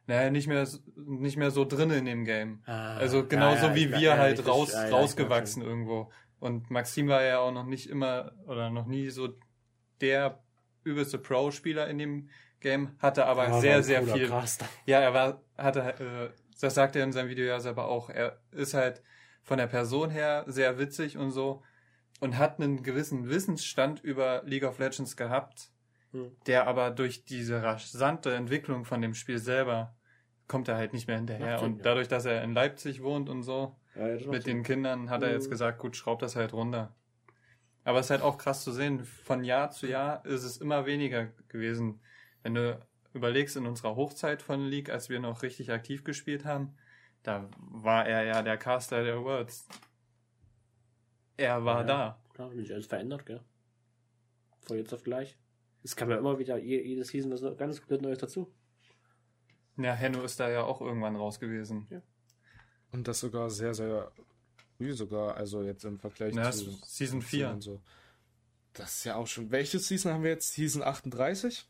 naja, 0.06 0.30
nicht 0.30 0.46
mehr, 0.46 0.66
nicht 0.96 1.36
mehr 1.36 1.50
so 1.50 1.64
drin 1.64 1.90
in 1.90 2.04
dem 2.04 2.24
Game. 2.24 2.62
Ah, 2.66 2.96
Also 2.96 3.26
genauso 3.26 3.66
ja, 3.66 3.68
ja, 3.70 3.74
wie 3.74 3.90
wir 3.90 3.98
ja, 4.00 4.16
halt 4.18 4.38
richtig. 4.38 4.52
raus, 4.54 4.74
rausgewachsen 4.74 5.62
irgendwo. 5.62 6.10
Und 6.38 6.70
Maxim 6.70 7.08
war 7.08 7.22
ja 7.22 7.38
auch 7.38 7.52
noch 7.52 7.64
nicht 7.66 7.88
immer 7.88 8.32
oder 8.46 8.70
noch 8.70 8.86
nie 8.86 9.08
so 9.10 9.30
der 10.00 10.42
übelste 10.84 11.18
Pro-Spieler 11.18 11.88
in 11.88 11.98
dem 11.98 12.28
Game, 12.60 12.96
hatte 12.98 13.26
aber 13.26 13.50
war 13.50 13.60
sehr, 13.60 13.82
sehr 13.82 14.02
viel. 14.02 14.28
Caster. 14.28 14.66
Ja, 14.86 15.00
er 15.00 15.12
war, 15.14 15.42
hatte, 15.56 15.80
äh, 15.80 16.30
das 16.60 16.74
sagt 16.74 16.96
er 16.96 17.04
in 17.04 17.12
seinem 17.12 17.28
Video 17.28 17.44
ja 17.44 17.60
selber 17.60 17.88
auch. 17.88 18.08
Er 18.10 18.38
ist 18.52 18.74
halt 18.74 19.02
von 19.42 19.58
der 19.58 19.66
Person 19.66 20.10
her 20.10 20.44
sehr 20.46 20.78
witzig 20.78 21.18
und 21.18 21.30
so 21.32 21.62
und 22.20 22.38
hat 22.38 22.60
einen 22.60 22.82
gewissen 22.82 23.28
Wissensstand 23.28 24.00
über 24.02 24.42
League 24.44 24.64
of 24.64 24.78
Legends 24.78 25.16
gehabt, 25.16 25.70
Hm. 26.12 26.36
der 26.46 26.68
aber 26.68 26.90
durch 26.92 27.24
diese 27.24 27.62
rasante 27.62 28.32
Entwicklung 28.32 28.84
von 28.84 29.02
dem 29.02 29.14
Spiel 29.14 29.38
selber 29.38 29.95
kommt 30.48 30.68
er 30.68 30.76
halt 30.76 30.92
nicht 30.92 31.06
mehr 31.08 31.16
hinterher. 31.16 31.62
Und 31.62 31.84
dadurch, 31.84 32.08
dass 32.08 32.24
er 32.24 32.42
in 32.42 32.52
Leipzig 32.54 33.02
wohnt 33.02 33.28
und 33.28 33.42
so, 33.42 33.76
Ja, 33.94 34.06
mit 34.06 34.22
Sinn. 34.22 34.58
den 34.58 34.62
Kindern, 34.62 35.10
hat 35.10 35.22
er 35.22 35.32
jetzt 35.32 35.46
Mhm. 35.46 35.50
gesagt, 35.50 35.78
gut, 35.78 35.96
schraubt 35.96 36.22
das 36.22 36.36
halt 36.36 36.52
runter. 36.52 36.94
Aber 37.84 38.00
es 38.00 38.06
ist 38.06 38.10
halt 38.10 38.22
auch 38.22 38.36
krass 38.38 38.64
zu 38.64 38.72
sehen, 38.72 39.04
von 39.04 39.44
Jahr 39.44 39.70
zu 39.70 39.86
Jahr 39.86 40.24
ist 40.26 40.42
es 40.44 40.56
immer 40.58 40.86
weniger 40.86 41.26
gewesen. 41.48 42.00
Wenn 42.42 42.54
du 42.54 42.80
überlegst, 43.12 43.56
in 43.56 43.66
unserer 43.66 43.96
Hochzeit 43.96 44.42
von 44.42 44.60
League, 44.66 44.90
als 44.90 45.08
wir 45.08 45.20
noch 45.20 45.42
richtig 45.42 45.70
aktiv 45.72 46.04
gespielt 46.04 46.44
haben, 46.44 46.76
da 47.22 47.48
war 47.58 48.06
er 48.06 48.24
ja 48.24 48.42
der 48.42 48.56
Caster 48.58 49.02
der 49.04 49.22
Worlds. 49.22 49.68
Er 51.36 51.64
war 51.64 51.80
Ja. 51.80 51.84
da. 51.86 52.20
Klar, 52.34 52.50
hat 52.50 52.56
sich 52.56 52.72
alles 52.72 52.86
verändert, 52.86 53.26
gell? 53.26 53.40
Von 54.62 54.76
jetzt 54.78 54.92
auf 54.92 55.02
gleich. 55.02 55.36
Es 55.82 55.94
kam 55.96 56.10
ja 56.10 56.16
immer 56.18 56.38
wieder, 56.38 56.56
je- 56.58 56.82
jede 56.82 57.04
Season 57.04 57.30
was 57.30 57.42
ganz 57.56 57.78
komplett 57.80 58.02
Neues 58.02 58.18
dazu. 58.18 58.52
Ja, 59.76 59.92
Henno 59.94 60.22
ist 60.22 60.40
da 60.40 60.48
ja 60.50 60.62
auch 60.62 60.80
irgendwann 60.80 61.16
raus 61.16 61.38
gewesen. 61.38 61.86
Und 62.92 63.08
das 63.08 63.20
sogar 63.20 63.50
sehr, 63.50 63.74
sehr 63.74 64.10
früh 64.76 64.92
sogar, 64.94 65.36
also 65.36 65.62
jetzt 65.62 65.84
im 65.84 65.98
Vergleich 65.98 66.34
Ja, 66.34 66.50
zu 66.50 66.70
Season 66.84 67.20
4. 67.22 67.50
und 67.50 67.60
so. 67.60 67.80
Das 68.72 68.98
ist 68.98 69.04
ja 69.04 69.16
auch 69.16 69.26
schon. 69.26 69.50
Welche 69.50 69.78
Season 69.78 70.12
haben 70.12 70.22
wir 70.22 70.30
jetzt? 70.30 70.52
Season 70.52 70.82
38? 70.82 71.68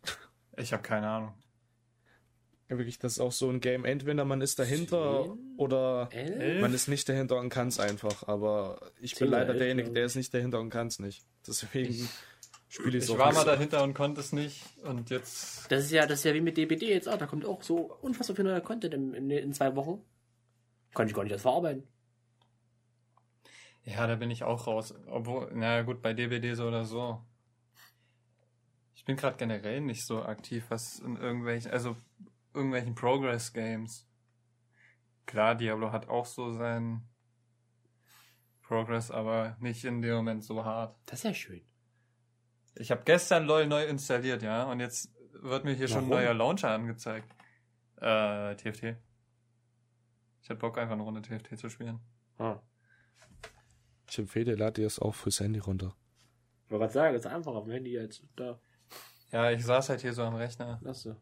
Ich 0.58 0.72
habe 0.72 0.82
keine 0.82 1.08
Ahnung. 1.08 1.34
Ja, 2.68 2.78
wirklich, 2.78 2.98
das 2.98 3.12
ist 3.12 3.20
auch 3.20 3.30
so 3.30 3.48
ein 3.48 3.60
Game. 3.60 3.84
Entweder 3.84 4.24
man 4.24 4.40
ist 4.40 4.58
dahinter 4.58 5.22
Zehn? 5.24 5.54
oder 5.56 6.08
Elf? 6.10 6.60
man 6.60 6.74
ist 6.74 6.88
nicht 6.88 7.08
dahinter 7.08 7.38
und 7.38 7.48
kann 7.48 7.68
es 7.68 7.78
einfach. 7.78 8.26
Aber 8.26 8.80
ich 9.00 9.14
Zehn 9.14 9.26
bin 9.26 9.28
oder 9.34 9.38
leider 9.44 9.54
derjenige, 9.54 9.92
der 9.92 10.06
ist 10.06 10.16
nicht 10.16 10.34
dahinter 10.34 10.58
und 10.58 10.70
kann 10.70 10.88
es 10.88 10.98
nicht. 10.98 11.24
Deswegen 11.46 12.08
spiele 12.68 12.98
ich 12.98 13.04
es 13.04 13.10
Ich 13.10 13.18
war 13.18 13.32
mal 13.32 13.40
so. 13.40 13.46
dahinter 13.46 13.82
und 13.82 13.94
konnte 13.94 14.20
es 14.20 14.32
nicht. 14.32 14.62
Und 14.82 15.10
jetzt. 15.10 15.70
Das 15.70 15.84
ist 15.84 15.90
ja, 15.90 16.06
das 16.06 16.20
ist 16.20 16.24
ja 16.24 16.34
wie 16.34 16.40
mit 16.40 16.56
DBD 16.56 16.88
jetzt 16.88 17.08
auch. 17.08 17.18
Da 17.18 17.26
kommt 17.26 17.44
auch 17.44 17.62
so 17.62 17.94
unfassbar 18.00 18.36
viel 18.36 18.44
neuer 18.44 18.60
Content 18.60 18.94
in, 18.94 19.14
in, 19.14 19.30
in 19.30 19.52
zwei 19.52 19.74
Wochen. 19.76 20.02
Kann 20.94 21.06
ich 21.06 21.14
gar 21.14 21.22
nicht 21.22 21.34
das 21.34 21.42
verarbeiten. 21.42 21.86
Ja, 23.84 24.06
da 24.06 24.16
bin 24.16 24.30
ich 24.30 24.42
auch 24.42 24.66
raus. 24.66 24.94
Obwohl, 25.06 25.50
na 25.54 25.82
gut, 25.82 26.02
bei 26.02 26.12
DBD 26.12 26.54
so 26.54 26.66
oder 26.66 26.84
so. 26.84 27.22
Ich 28.94 29.04
bin 29.04 29.16
gerade 29.16 29.36
generell 29.36 29.80
nicht 29.80 30.04
so 30.04 30.24
aktiv, 30.24 30.64
was 30.68 30.98
in 30.98 31.16
irgendwelchen, 31.16 31.70
also 31.70 31.96
irgendwelchen 32.52 32.96
Progress 32.96 33.52
Games. 33.52 34.08
Klar, 35.26 35.54
Diablo 35.54 35.92
hat 35.92 36.08
auch 36.08 36.26
so 36.26 36.52
seinen 36.52 37.08
Progress, 38.62 39.12
aber 39.12 39.56
nicht 39.60 39.84
in 39.84 40.02
dem 40.02 40.16
Moment 40.16 40.44
so 40.44 40.64
hart. 40.64 40.96
Das 41.06 41.20
ist 41.20 41.24
ja 41.24 41.34
schön. 41.34 41.62
Ich 42.78 42.90
habe 42.90 43.02
gestern 43.04 43.46
LOL 43.46 43.66
neu 43.66 43.84
installiert, 43.84 44.42
ja, 44.42 44.64
und 44.64 44.80
jetzt 44.80 45.10
wird 45.32 45.64
mir 45.64 45.72
hier 45.74 45.88
schon 45.88 46.04
ein 46.04 46.10
Warum? 46.10 46.24
neuer 46.24 46.34
Launcher 46.34 46.70
angezeigt. 46.70 47.34
Äh, 48.00 48.54
TFT. 48.56 48.96
Ich 50.42 50.50
hatte 50.50 50.60
Bock, 50.60 50.78
einfach 50.78 50.94
eine 50.94 51.02
Runde 51.02 51.22
TFT 51.22 51.58
zu 51.58 51.68
spielen. 51.68 52.00
Ah. 52.38 52.60
Ich 54.08 54.18
empfehle, 54.18 54.54
lad 54.54 54.76
dir 54.76 54.86
es 54.86 54.98
auch 54.98 55.14
fürs 55.14 55.40
Handy 55.40 55.58
runter. 55.58 55.96
Ich 56.64 56.70
wollte 56.70 56.82
gerade 56.82 56.92
sagen, 56.92 57.14
das 57.14 57.24
ist 57.24 57.32
einfacher 57.32 57.56
auf 57.56 57.64
dem 57.64 57.72
Handy 57.72 57.98
als 57.98 58.22
da. 58.36 58.58
Ja, 59.32 59.50
ich 59.50 59.64
saß 59.64 59.88
halt 59.88 60.02
hier 60.02 60.12
so 60.12 60.22
am 60.22 60.34
Rechner. 60.34 60.78
Lass 60.82 61.02
du. 61.02 61.16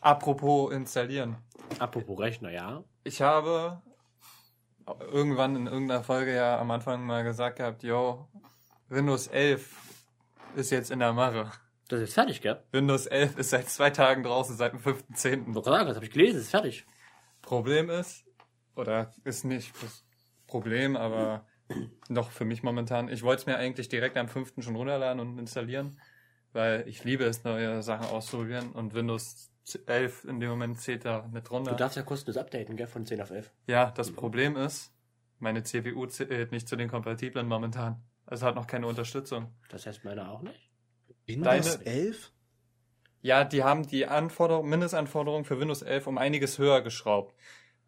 Apropos 0.00 0.72
installieren. 0.72 1.36
Apropos 1.78 2.18
Rechner, 2.18 2.50
ja. 2.50 2.84
Ich 3.04 3.22
habe 3.22 3.82
irgendwann 5.00 5.56
in 5.56 5.66
irgendeiner 5.66 6.02
Folge 6.02 6.34
ja 6.34 6.58
am 6.58 6.70
Anfang 6.70 7.04
mal 7.04 7.24
gesagt 7.24 7.56
gehabt, 7.56 7.82
yo, 7.82 8.28
Windows 8.88 9.28
11 9.28 9.83
ist 10.56 10.70
jetzt 10.70 10.90
in 10.90 10.98
der 10.98 11.12
Mache. 11.12 11.50
Das 11.88 12.00
ist 12.00 12.08
jetzt 12.08 12.14
fertig, 12.14 12.40
gell? 12.40 12.62
Windows 12.72 13.06
11 13.06 13.38
ist 13.38 13.50
seit 13.50 13.68
zwei 13.68 13.90
Tagen 13.90 14.22
draußen, 14.22 14.56
seit 14.56 14.72
dem 14.72 14.80
5.10. 14.80 15.48
Ich 15.48 15.54
wollte 15.54 15.70
sagen, 15.70 15.86
das 15.86 15.96
habe 15.96 16.06
ich 16.06 16.12
gelesen, 16.12 16.40
ist 16.40 16.50
fertig. 16.50 16.86
Problem 17.42 17.90
ist, 17.90 18.24
oder 18.74 19.12
ist 19.24 19.44
nicht 19.44 19.74
das 19.82 20.04
Problem, 20.46 20.96
aber 20.96 21.46
noch 22.08 22.30
für 22.30 22.44
mich 22.44 22.62
momentan, 22.62 23.08
ich 23.08 23.22
wollte 23.22 23.40
es 23.40 23.46
mir 23.46 23.56
eigentlich 23.56 23.88
direkt 23.88 24.16
am 24.16 24.28
5. 24.28 24.54
schon 24.60 24.76
runterladen 24.76 25.20
und 25.20 25.38
installieren, 25.38 26.00
weil 26.52 26.86
ich 26.88 27.04
liebe 27.04 27.24
es, 27.24 27.44
neue 27.44 27.82
Sachen 27.82 28.06
auszuprobieren 28.06 28.72
und 28.72 28.94
Windows 28.94 29.50
11 29.86 30.24
in 30.24 30.40
dem 30.40 30.50
Moment 30.50 30.80
zählt 30.80 31.04
da 31.04 31.28
mit 31.32 31.50
runter. 31.50 31.72
Du 31.72 31.76
darfst 31.76 31.96
ja 31.96 32.02
kostenlos 32.02 32.36
updaten, 32.36 32.76
gell? 32.76 32.86
Von 32.86 33.06
10 33.06 33.20
auf 33.20 33.30
11. 33.30 33.50
Ja, 33.66 33.90
das 33.90 34.12
Problem 34.12 34.56
ist, 34.56 34.92
meine 35.38 35.62
CPU 35.62 36.06
zählt 36.06 36.52
nicht 36.52 36.68
zu 36.68 36.76
den 36.76 36.88
kompatiblen 36.88 37.46
momentan. 37.46 38.02
Also 38.26 38.46
hat 38.46 38.54
noch 38.54 38.66
keine 38.66 38.86
Unterstützung. 38.86 39.54
Das 39.68 39.86
heißt 39.86 40.04
meine 40.04 40.28
auch 40.30 40.42
nicht. 40.42 40.70
Windows 41.26 41.78
Deine- 41.78 41.86
11? 41.86 42.32
Ja, 43.20 43.44
die 43.44 43.64
haben 43.64 43.86
die 43.86 44.06
Anforderung, 44.06 44.68
Mindestanforderungen 44.68 45.44
für 45.44 45.58
Windows 45.58 45.80
11 45.82 46.06
um 46.06 46.18
einiges 46.18 46.58
höher 46.58 46.82
geschraubt. 46.82 47.34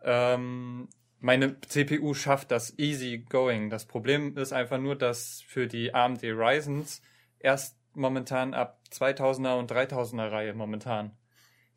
Ähm, 0.03 0.89
meine 1.19 1.61
CPU 1.61 2.15
schafft 2.15 2.51
das 2.51 2.79
easy 2.79 3.19
going. 3.19 3.69
Das 3.69 3.85
Problem 3.87 4.37
ist 4.37 4.53
einfach 4.53 4.79
nur, 4.79 4.97
dass 4.97 5.43
für 5.47 5.67
die 5.67 5.93
AMD 5.95 6.23
Ryzens 6.23 7.03
erst 7.39 7.77
momentan 7.95 8.55
ab 8.55 8.81
2000er 8.91 9.59
und 9.59 9.71
3000er 9.71 10.31
Reihe 10.31 10.55
momentan 10.55 11.17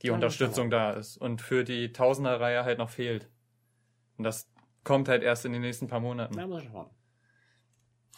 die 0.02 0.08
Ja, 0.08 0.14
Unterstützung 0.14 0.70
da 0.70 0.92
ist 0.92 1.18
und 1.18 1.42
für 1.42 1.64
die 1.66 1.90
1000er 1.90 2.40
Reihe 2.40 2.64
halt 2.64 2.78
noch 2.78 2.90
fehlt. 2.90 3.30
Und 4.18 4.24
das 4.24 4.50
kommt 4.86 5.10
halt 5.10 5.24
erst 5.24 5.46
in 5.46 5.52
den 5.54 5.62
nächsten 5.62 5.88
paar 5.88 6.00
Monaten. 6.00 6.34
Na, 6.38 6.48
muss 6.48 6.64
ich. 6.64 6.70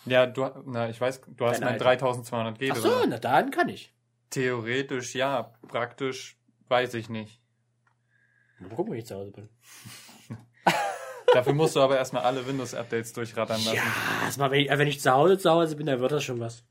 Ja, 0.05 0.25
du, 0.25 0.49
na, 0.65 0.89
ich 0.89 0.99
weiß, 0.99 1.21
du 1.27 1.45
hast 1.45 1.59
mein 1.59 1.73
alte. 1.73 1.83
3200 1.83 2.57
G 2.57 2.71
Ach 2.71 2.75
so, 2.75 2.99
drin. 2.99 3.09
na 3.09 3.19
dann 3.19 3.51
kann 3.51 3.69
ich. 3.69 3.93
Theoretisch 4.29 5.13
ja, 5.15 5.53
praktisch 5.67 6.39
weiß 6.67 6.93
ich 6.95 7.09
nicht. 7.09 7.41
Mal 8.59 8.69
gucken, 8.69 8.93
wenn 8.93 8.99
ich 8.99 9.05
zu 9.05 9.15
Hause 9.15 9.31
bin. 9.31 9.49
Dafür 11.33 11.53
musst 11.53 11.75
du 11.75 11.81
aber 11.81 11.97
erstmal 11.97 12.23
alle 12.23 12.45
Windows-Updates 12.45 13.13
durchrattern 13.13 13.63
lassen. 13.63 13.75
Ja, 13.75 13.83
erstmal, 14.23 14.51
wenn 14.51 14.61
ich, 14.61 14.69
wenn 14.69 14.87
ich 14.87 15.01
zu 15.01 15.11
Hause 15.11 15.37
zu 15.37 15.49
Hause 15.49 15.75
bin, 15.75 15.85
dann 15.85 15.99
wird 15.99 16.11
das 16.11 16.23
schon 16.23 16.39
was. 16.39 16.65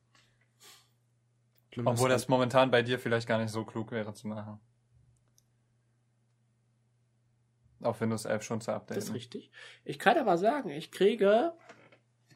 Obwohl 1.85 2.09
das 2.09 2.29
momentan 2.29 2.71
bei 2.71 2.83
dir 2.83 2.99
vielleicht 2.99 3.29
gar 3.29 3.39
nicht 3.39 3.51
so 3.51 3.65
klug 3.65 3.93
wäre 3.93 4.13
zu 4.13 4.29
machen. 4.29 4.61
Auf 7.81 8.01
Windows 8.01 8.25
11 8.25 8.43
schon 8.43 8.61
zu 8.61 8.73
updaten. 8.73 8.97
Das 8.97 9.05
ist 9.05 9.15
richtig. 9.15 9.51
Ich 9.85 9.99
kann 9.99 10.19
aber 10.19 10.37
sagen, 10.37 10.69
ich 10.71 10.91
kriege 10.91 11.55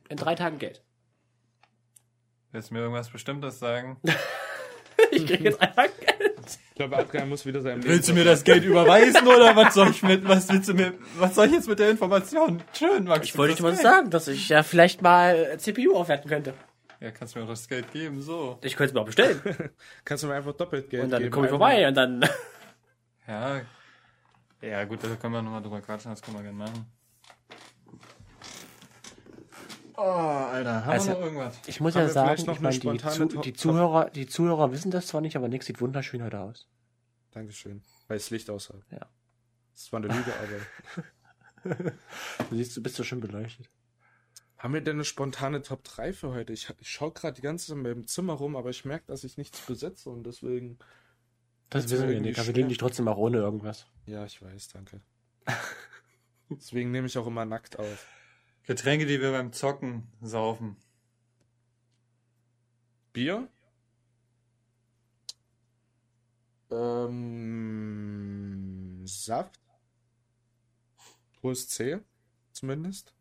in 0.09 0.17
drei 0.17 0.35
Tagen 0.35 0.59
Geld. 0.59 0.83
Willst 2.53 2.71
du 2.71 2.75
mir 2.75 2.81
irgendwas 2.81 3.11
Bestimmtes 3.11 3.59
sagen? 3.59 3.99
Ich 5.11 5.27
kriege 5.27 5.49
in 5.51 5.55
drei 5.57 5.67
Tagen 5.67 5.93
Geld. 6.01 6.35
Ich 6.69 6.75
glaube, 6.77 6.97
Adrian 6.97 7.29
muss 7.29 7.45
wieder 7.47 7.61
seinem 7.61 7.83
Willst 7.85 8.09
du 8.09 8.15
mir 8.15 8.25
das 8.25 8.43
Geld 8.45 8.65
überweisen 8.65 9.27
oder 9.27 9.55
was 9.57 9.75
soll 9.75 9.91
ich 9.91 10.03
mit, 10.03 10.27
was 10.27 10.49
willst 10.49 10.69
du 10.69 10.75
mir, 10.75 10.95
was 11.19 11.35
soll 11.35 11.47
ich 11.47 11.53
jetzt 11.53 11.69
mit 11.69 11.79
der 11.79 11.91
Information? 11.91 12.63
Schön, 12.73 13.05
Max. 13.05 13.27
Ich 13.27 13.37
wollte 13.37 13.55
dir 13.57 13.63
mal 13.63 13.75
sagen, 13.77 14.11
dass 14.11 14.29
ich 14.29 14.49
ja 14.49 14.63
vielleicht 14.63 15.03
mal 15.03 15.59
CPU 15.59 15.97
aufwerten 15.97 16.29
könnte. 16.31 16.55
Ja, 17.01 17.11
kannst 17.11 17.35
du 17.35 17.39
mir 17.41 17.45
auch 17.45 17.51
das 17.51 17.69
Geld 17.69 17.91
geben, 17.93 18.23
so. 18.23 18.59
Ich 18.63 18.77
könnte 18.77 18.91
es 18.91 18.95
mir 18.95 19.01
auch 19.01 19.07
bestellen. 19.07 19.41
Kannst 20.05 20.23
du 20.25 20.29
mir 20.29 20.35
einfach 20.35 20.55
doppelt 20.55 20.89
Geld 20.91 21.05
Und 21.05 21.11
dann 21.11 21.23
geben? 21.23 21.33
komme 21.33 21.47
ich 21.49 21.53
Einfach- 21.53 21.67
vorbei 21.69 21.89
und 21.89 21.95
dann. 21.95 22.25
Ja. 23.27 23.61
Ja, 24.63 24.85
gut, 24.85 25.03
da 25.03 25.09
können 25.17 25.35
wir 25.35 25.43
nochmal 25.43 25.63
drüber 25.63 25.81
quatschen, 25.81 26.11
das 26.13 26.23
können 26.23 26.37
wir 26.39 26.43
gerne 26.45 26.57
machen. 26.59 26.87
Oh, 29.97 30.01
Alter, 30.01 30.85
haben 30.85 30.91
Also- 30.91 31.09
wir 31.09 31.15
noch 31.15 31.21
irgendwas? 31.23 31.61
Ich 31.67 31.81
muss 31.81 31.95
Haben 31.95 32.03
ja 32.03 32.07
wir 32.09 32.13
sagen, 32.13 32.41
ich 32.41 32.61
meine, 32.61 32.81
eine 32.81 32.99
die, 32.99 32.99
Zu, 32.99 33.41
die, 33.41 33.53
Zuhörer, 33.53 34.11
die 34.11 34.27
Zuhörer 34.27 34.73
wissen 34.73 34.91
das 34.91 35.07
zwar 35.07 35.21
nicht, 35.21 35.37
aber 35.37 35.49
Nick 35.49 35.63
sieht 35.63 35.81
wunderschön 35.81 36.23
heute 36.23 36.41
aus. 36.41 36.69
Dankeschön. 37.31 37.83
Weil 38.09 38.19
das 38.19 38.31
Licht 38.31 38.51
aus 38.51 38.69
hat. 38.71 38.83
Ja. 38.91 39.07
Das 39.75 39.93
war 39.93 39.99
eine 40.01 40.09
Lüge, 40.09 40.33
aber. 40.37 41.03
Du 42.51 42.57
siehst, 42.57 42.77
du 42.77 42.83
bist 42.83 42.97
so 42.97 43.05
schön 43.05 43.21
beleuchtet. 43.21 43.71
Haben 44.59 44.75
wir 44.75 44.83
denn 44.83 44.97
eine 44.97 45.05
spontane 45.05 45.63
Top 45.63 45.83
3 45.85 46.13
für 46.13 46.33
heute? 46.35 46.53
Ich, 46.53 46.69
ich 46.79 46.91
schaue 46.91 47.13
gerade 47.13 47.35
die 47.35 47.41
ganze 47.41 47.75
Zeit 47.75 47.87
im 47.87 48.07
Zimmer 48.07 48.35
rum, 48.35 48.55
aber 48.55 48.69
ich 48.69 48.85
merke, 48.85 49.07
dass 49.07 49.25
ich 49.25 49.39
nichts 49.39 49.61
besetze 49.63 50.11
und 50.11 50.25
deswegen. 50.25 50.79
Das 51.71 51.89
wissen 51.91 52.09
wir 52.09 52.21
nicht, 52.21 52.39
aber 52.39 52.47
wir 52.47 52.53
schwer. 52.53 52.55
legen 52.55 52.69
dich 52.69 52.79
trotzdem 52.79 53.09
auch 53.09 53.17
ohne 53.17 53.39
irgendwas. 53.39 53.87
Ja, 54.05 54.25
ich 54.27 54.43
weiß, 54.43 54.69
danke. 54.69 55.01
deswegen 56.51 56.91
nehme 56.91 57.07
ich 57.07 57.17
auch 57.17 57.27
immer 57.27 57.47
nackt 57.47 57.79
auf. 57.79 58.07
Getränke, 58.67 59.07
die 59.07 59.21
wir 59.21 59.31
beim 59.33 59.53
Zocken 59.53 60.09
saufen. 60.23 60.77
Bier? 63.13 63.49
Ähm, 66.71 68.27
Saft? 69.07 69.61
Hohes 71.43 71.69
C, 71.69 72.01
zumindest. 72.53 73.14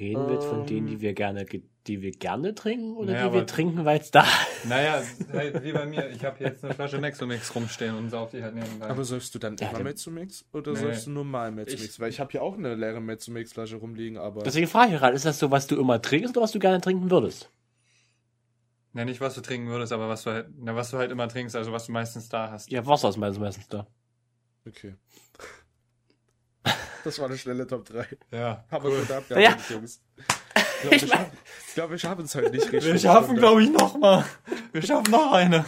Reden 0.00 0.26
wir 0.26 0.34
jetzt 0.34 0.46
von 0.46 0.60
Ähm. 0.60 0.66
denen, 0.66 0.86
die 0.86 1.00
wir 1.00 1.12
gerne, 1.12 1.44
ge- 1.44 1.62
die 1.86 2.00
wir 2.00 2.12
gerne 2.12 2.54
trinken 2.54 2.96
oder 2.96 3.12
Naja, 3.12 3.26
die 3.28 3.32
wir 3.34 3.38
aber- 3.40 3.46
trinken, 3.46 3.84
weil 3.84 4.00
es 4.00 4.10
da 4.10 4.24
Naja, 4.66 5.02
halt 5.32 5.62
wie 5.62 5.72
bei 5.72 5.84
mir. 5.84 6.08
Ich 6.10 6.24
habe 6.24 6.42
jetzt 6.42 6.64
eine 6.64 6.72
Flasche 6.72 6.96
Mexomix 6.98 7.54
rumstehen 7.54 7.94
und 7.94 8.08
sauf 8.08 8.30
die 8.30 8.42
halt 8.42 8.54
nebenbei. 8.54 8.86
Aber 8.88 9.04
sollst 9.04 9.34
du 9.34 9.38
dann 9.38 9.56
Ja, 9.58 9.68
immer 9.70 9.80
Mezzomix 9.82 10.46
oder 10.54 10.72
Nee. 10.72 10.78
sollst 10.78 11.06
du 11.06 11.10
normal 11.10 11.52
Mezzomix? 11.52 11.84
Ich- 11.94 12.00
Weil 12.00 12.08
ich 12.08 12.18
habe 12.18 12.30
hier 12.32 12.42
auch 12.42 12.56
eine 12.56 12.74
leere 12.74 13.00
Mezzomix-Flasche 13.02 13.76
rumliegen, 13.76 14.16
aber 14.16 14.42
Deswegen 14.42 14.66
frage 14.66 14.94
ich 14.94 14.98
gerade, 15.00 15.14
ist 15.14 15.26
das 15.26 15.38
so, 15.38 15.50
was 15.50 15.66
du 15.66 15.78
immer 15.78 16.00
trinkst 16.00 16.34
oder 16.36 16.44
was 16.44 16.52
du 16.52 16.58
gerne 16.58 16.80
trinken 16.80 17.10
würdest? 17.10 17.50
ja, 18.94 19.04
nicht 19.04 19.20
was 19.20 19.34
du 19.34 19.40
trinken 19.42 19.68
würdest, 19.68 19.92
aber 19.92 20.08
was 20.08 20.22
du 20.22 20.30
halt, 20.30 20.46
na, 20.56 20.74
was 20.76 20.90
du 20.92 20.96
halt 20.98 21.10
immer 21.10 21.28
trinkst, 21.28 21.54
also 21.56 21.72
was 21.72 21.86
du 21.86 21.92
meistens 21.92 22.28
da 22.30 22.50
hast. 22.50 22.70
Ja, 22.70 22.86
Wasser 22.86 23.08
ist 23.10 23.16
meistens 23.18 23.40
meistens 23.42 23.68
da. 23.68 23.86
okay. 24.66 24.94
Das 27.04 27.18
war 27.18 27.26
eine 27.26 27.36
schnelle 27.38 27.66
Top 27.66 27.84
3. 27.84 28.06
Ja, 28.32 28.64
Aber 28.70 28.88
cool. 28.88 29.00
gut 29.00 29.08
Ja. 29.10 29.18
abgearbeitet, 29.18 29.70
Jungs. 29.70 30.00
Ich 30.56 30.90
glaube, 30.90 31.00
wir, 31.00 31.08
schaffen- 31.08 31.38
ich, 31.68 31.74
glaub, 31.74 31.90
wir 31.90 31.98
schaffen 31.98 32.24
es 32.26 32.34
halt 32.34 32.52
nicht 32.52 32.64
richtig. 32.70 32.84
Wir 32.92 32.98
schaffen, 32.98 33.36
glaube 33.36 33.62
ich, 33.62 33.70
noch 33.70 33.96
mal. 33.96 34.22
Wir 34.72 34.82
schaffen 34.82 35.10
noch 35.10 35.32
eine. 35.32 35.64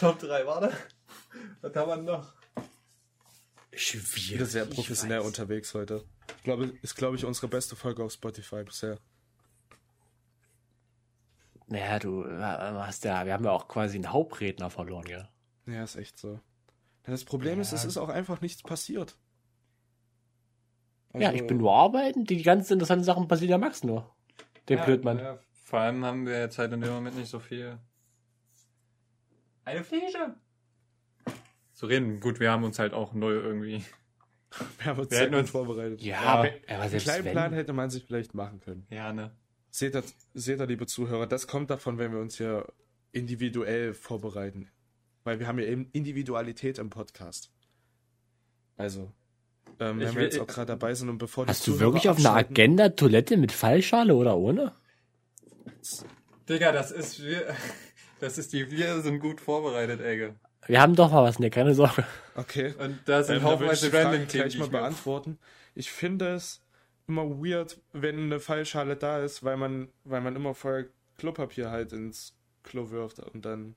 Top 0.00 0.18
3, 0.18 0.46
warte. 0.46 0.72
Was 1.60 1.74
haben 1.76 1.88
wir 2.06 2.12
noch? 2.12 2.32
Schwierig. 3.74 4.30
wieder 4.32 4.46
sehr 4.46 4.64
ich 4.64 4.70
professionell 4.70 5.20
unterwegs 5.20 5.74
heute. 5.74 6.02
Ich 6.38 6.44
glaube, 6.44 6.72
ist, 6.80 6.96
glaube 6.96 7.16
ich, 7.16 7.26
unsere 7.26 7.48
beste 7.48 7.76
Folge 7.76 8.02
auf 8.02 8.12
Spotify 8.12 8.62
bisher. 8.64 8.98
Naja, 11.66 11.98
du 11.98 12.24
äh, 12.24 12.40
hast 12.40 13.04
ja, 13.04 13.24
wir 13.26 13.32
haben 13.34 13.44
ja 13.44 13.50
auch 13.50 13.68
quasi 13.68 13.96
einen 13.96 14.12
Hauptredner 14.12 14.70
verloren, 14.70 15.06
ja. 15.08 15.28
Ja, 15.66 15.82
ist 15.84 15.96
echt 15.96 16.18
so. 16.18 16.40
Das 17.04 17.24
Problem 17.24 17.60
ist, 17.60 17.72
es 17.72 17.84
ist 17.84 17.98
auch 17.98 18.08
einfach 18.08 18.40
nichts 18.40 18.62
passiert. 18.62 19.16
Ja, 21.14 21.28
Also, 21.28 21.40
ich 21.42 21.46
bin 21.46 21.58
nur 21.58 21.72
arbeiten, 21.72 22.24
die 22.24 22.42
ganzen 22.42 22.74
interessanten 22.74 23.04
Sachen 23.04 23.28
passieren 23.28 23.50
ja 23.52 23.58
Max 23.58 23.84
nur. 23.84 24.14
Der 24.68 24.78
Ja, 24.78 24.84
Blödmann. 24.84 25.18
Ja, 25.18 25.38
vor 25.52 25.78
allem 25.80 26.04
haben 26.04 26.26
wir 26.26 26.38
jetzt 26.40 26.58
halt 26.58 26.72
in 26.72 26.80
dem 26.80 26.92
Moment 26.92 27.16
nicht 27.16 27.28
so 27.28 27.38
viel. 27.38 27.78
Eine 29.64 29.84
Fliege! 29.84 30.34
Zu 31.72 31.86
reden. 31.86 32.20
Gut, 32.20 32.40
wir 32.40 32.50
haben 32.50 32.64
uns 32.64 32.78
halt 32.78 32.92
auch 32.94 33.12
null 33.14 33.34
irgendwie. 33.34 33.82
Wir 34.78 34.86
haben 34.86 35.00
uns 35.00 35.10
Wir 35.10 35.18
hätten 35.18 35.34
uns- 35.34 35.50
vorbereitet. 35.50 36.00
Ja, 36.00 36.22
Ja. 36.22 36.28
aber, 36.28 36.48
aber 36.68 36.80
Einen 36.82 36.90
selbst 36.90 37.04
kleinen 37.06 37.24
Plan 37.32 37.50
wenn. 37.50 37.58
hätte 37.58 37.72
man 37.72 37.90
sich 37.90 38.04
vielleicht 38.04 38.34
machen 38.34 38.60
können. 38.60 38.86
Ja, 38.88 39.12
ne? 39.12 39.32
Seht 39.70 39.96
ihr, 39.96 40.04
seht 40.34 40.60
ihr, 40.60 40.66
liebe 40.66 40.86
Zuhörer, 40.86 41.26
das 41.26 41.48
kommt 41.48 41.70
davon, 41.70 41.98
wenn 41.98 42.12
wir 42.12 42.20
uns 42.20 42.36
hier 42.36 42.64
individuell 43.10 43.94
vorbereiten. 43.94 44.70
Weil 45.24 45.40
wir 45.40 45.48
haben 45.48 45.58
ja 45.58 45.64
eben 45.66 45.88
Individualität 45.90 46.78
im 46.78 46.88
Podcast. 46.88 47.50
Also, 48.76 49.10
ähm, 49.80 50.00
Ich 50.00 50.06
wenn 50.06 50.14
wir 50.14 50.14
will- 50.16 50.22
jetzt 50.24 50.38
auch 50.40 50.46
gerade 50.46 50.66
dabei 50.66 50.94
sind 50.94 51.08
und 51.08 51.18
bevor 51.18 51.44
die 51.44 51.50
Hast 51.50 51.66
du 51.66 51.78
wirklich 51.80 52.08
auf 52.08 52.18
einer 52.18 52.34
Agenda 52.34 52.88
Toilette 52.90 53.36
mit 53.36 53.52
Fallschale 53.52 54.14
oder 54.14 54.36
ohne? 54.36 54.72
Digga, 56.48 56.72
das 56.72 56.90
ist 56.90 57.22
wir. 57.22 57.54
Das 58.20 58.38
ist 58.38 58.52
die, 58.54 58.70
wir 58.70 59.00
sind 59.02 59.18
gut 59.18 59.38
vorbereitet, 59.40 60.00
Egge. 60.00 60.36
Wir 60.66 60.80
haben 60.80 60.94
doch 60.94 61.10
mal 61.12 61.24
was, 61.24 61.40
ne, 61.40 61.50
keine 61.50 61.74
Sorge. 61.74 62.06
Okay. 62.36 62.72
Und 62.78 63.00
da 63.04 63.22
sind 63.22 63.36
Ähm, 63.38 63.42
haufenweise 63.42 63.92
random 63.92 64.28
Themen, 64.28 64.44
mal 64.44 64.48
ich 64.48 64.58
mir 64.58 64.68
beantworten. 64.68 65.38
Ich 65.74 65.90
finde 65.90 66.28
es 66.34 66.62
immer 67.06 67.28
weird, 67.28 67.78
wenn 67.92 68.18
eine 68.20 68.40
Fallschale 68.40 68.96
da 68.96 69.18
ist, 69.22 69.44
weil 69.44 69.58
man, 69.58 69.88
weil 70.04 70.22
man 70.22 70.36
immer 70.36 70.54
vorher 70.54 70.86
Klopapier 71.18 71.70
halt 71.70 71.92
ins 71.92 72.34
Klo 72.62 72.90
wirft 72.90 73.18
und 73.18 73.44
dann 73.44 73.74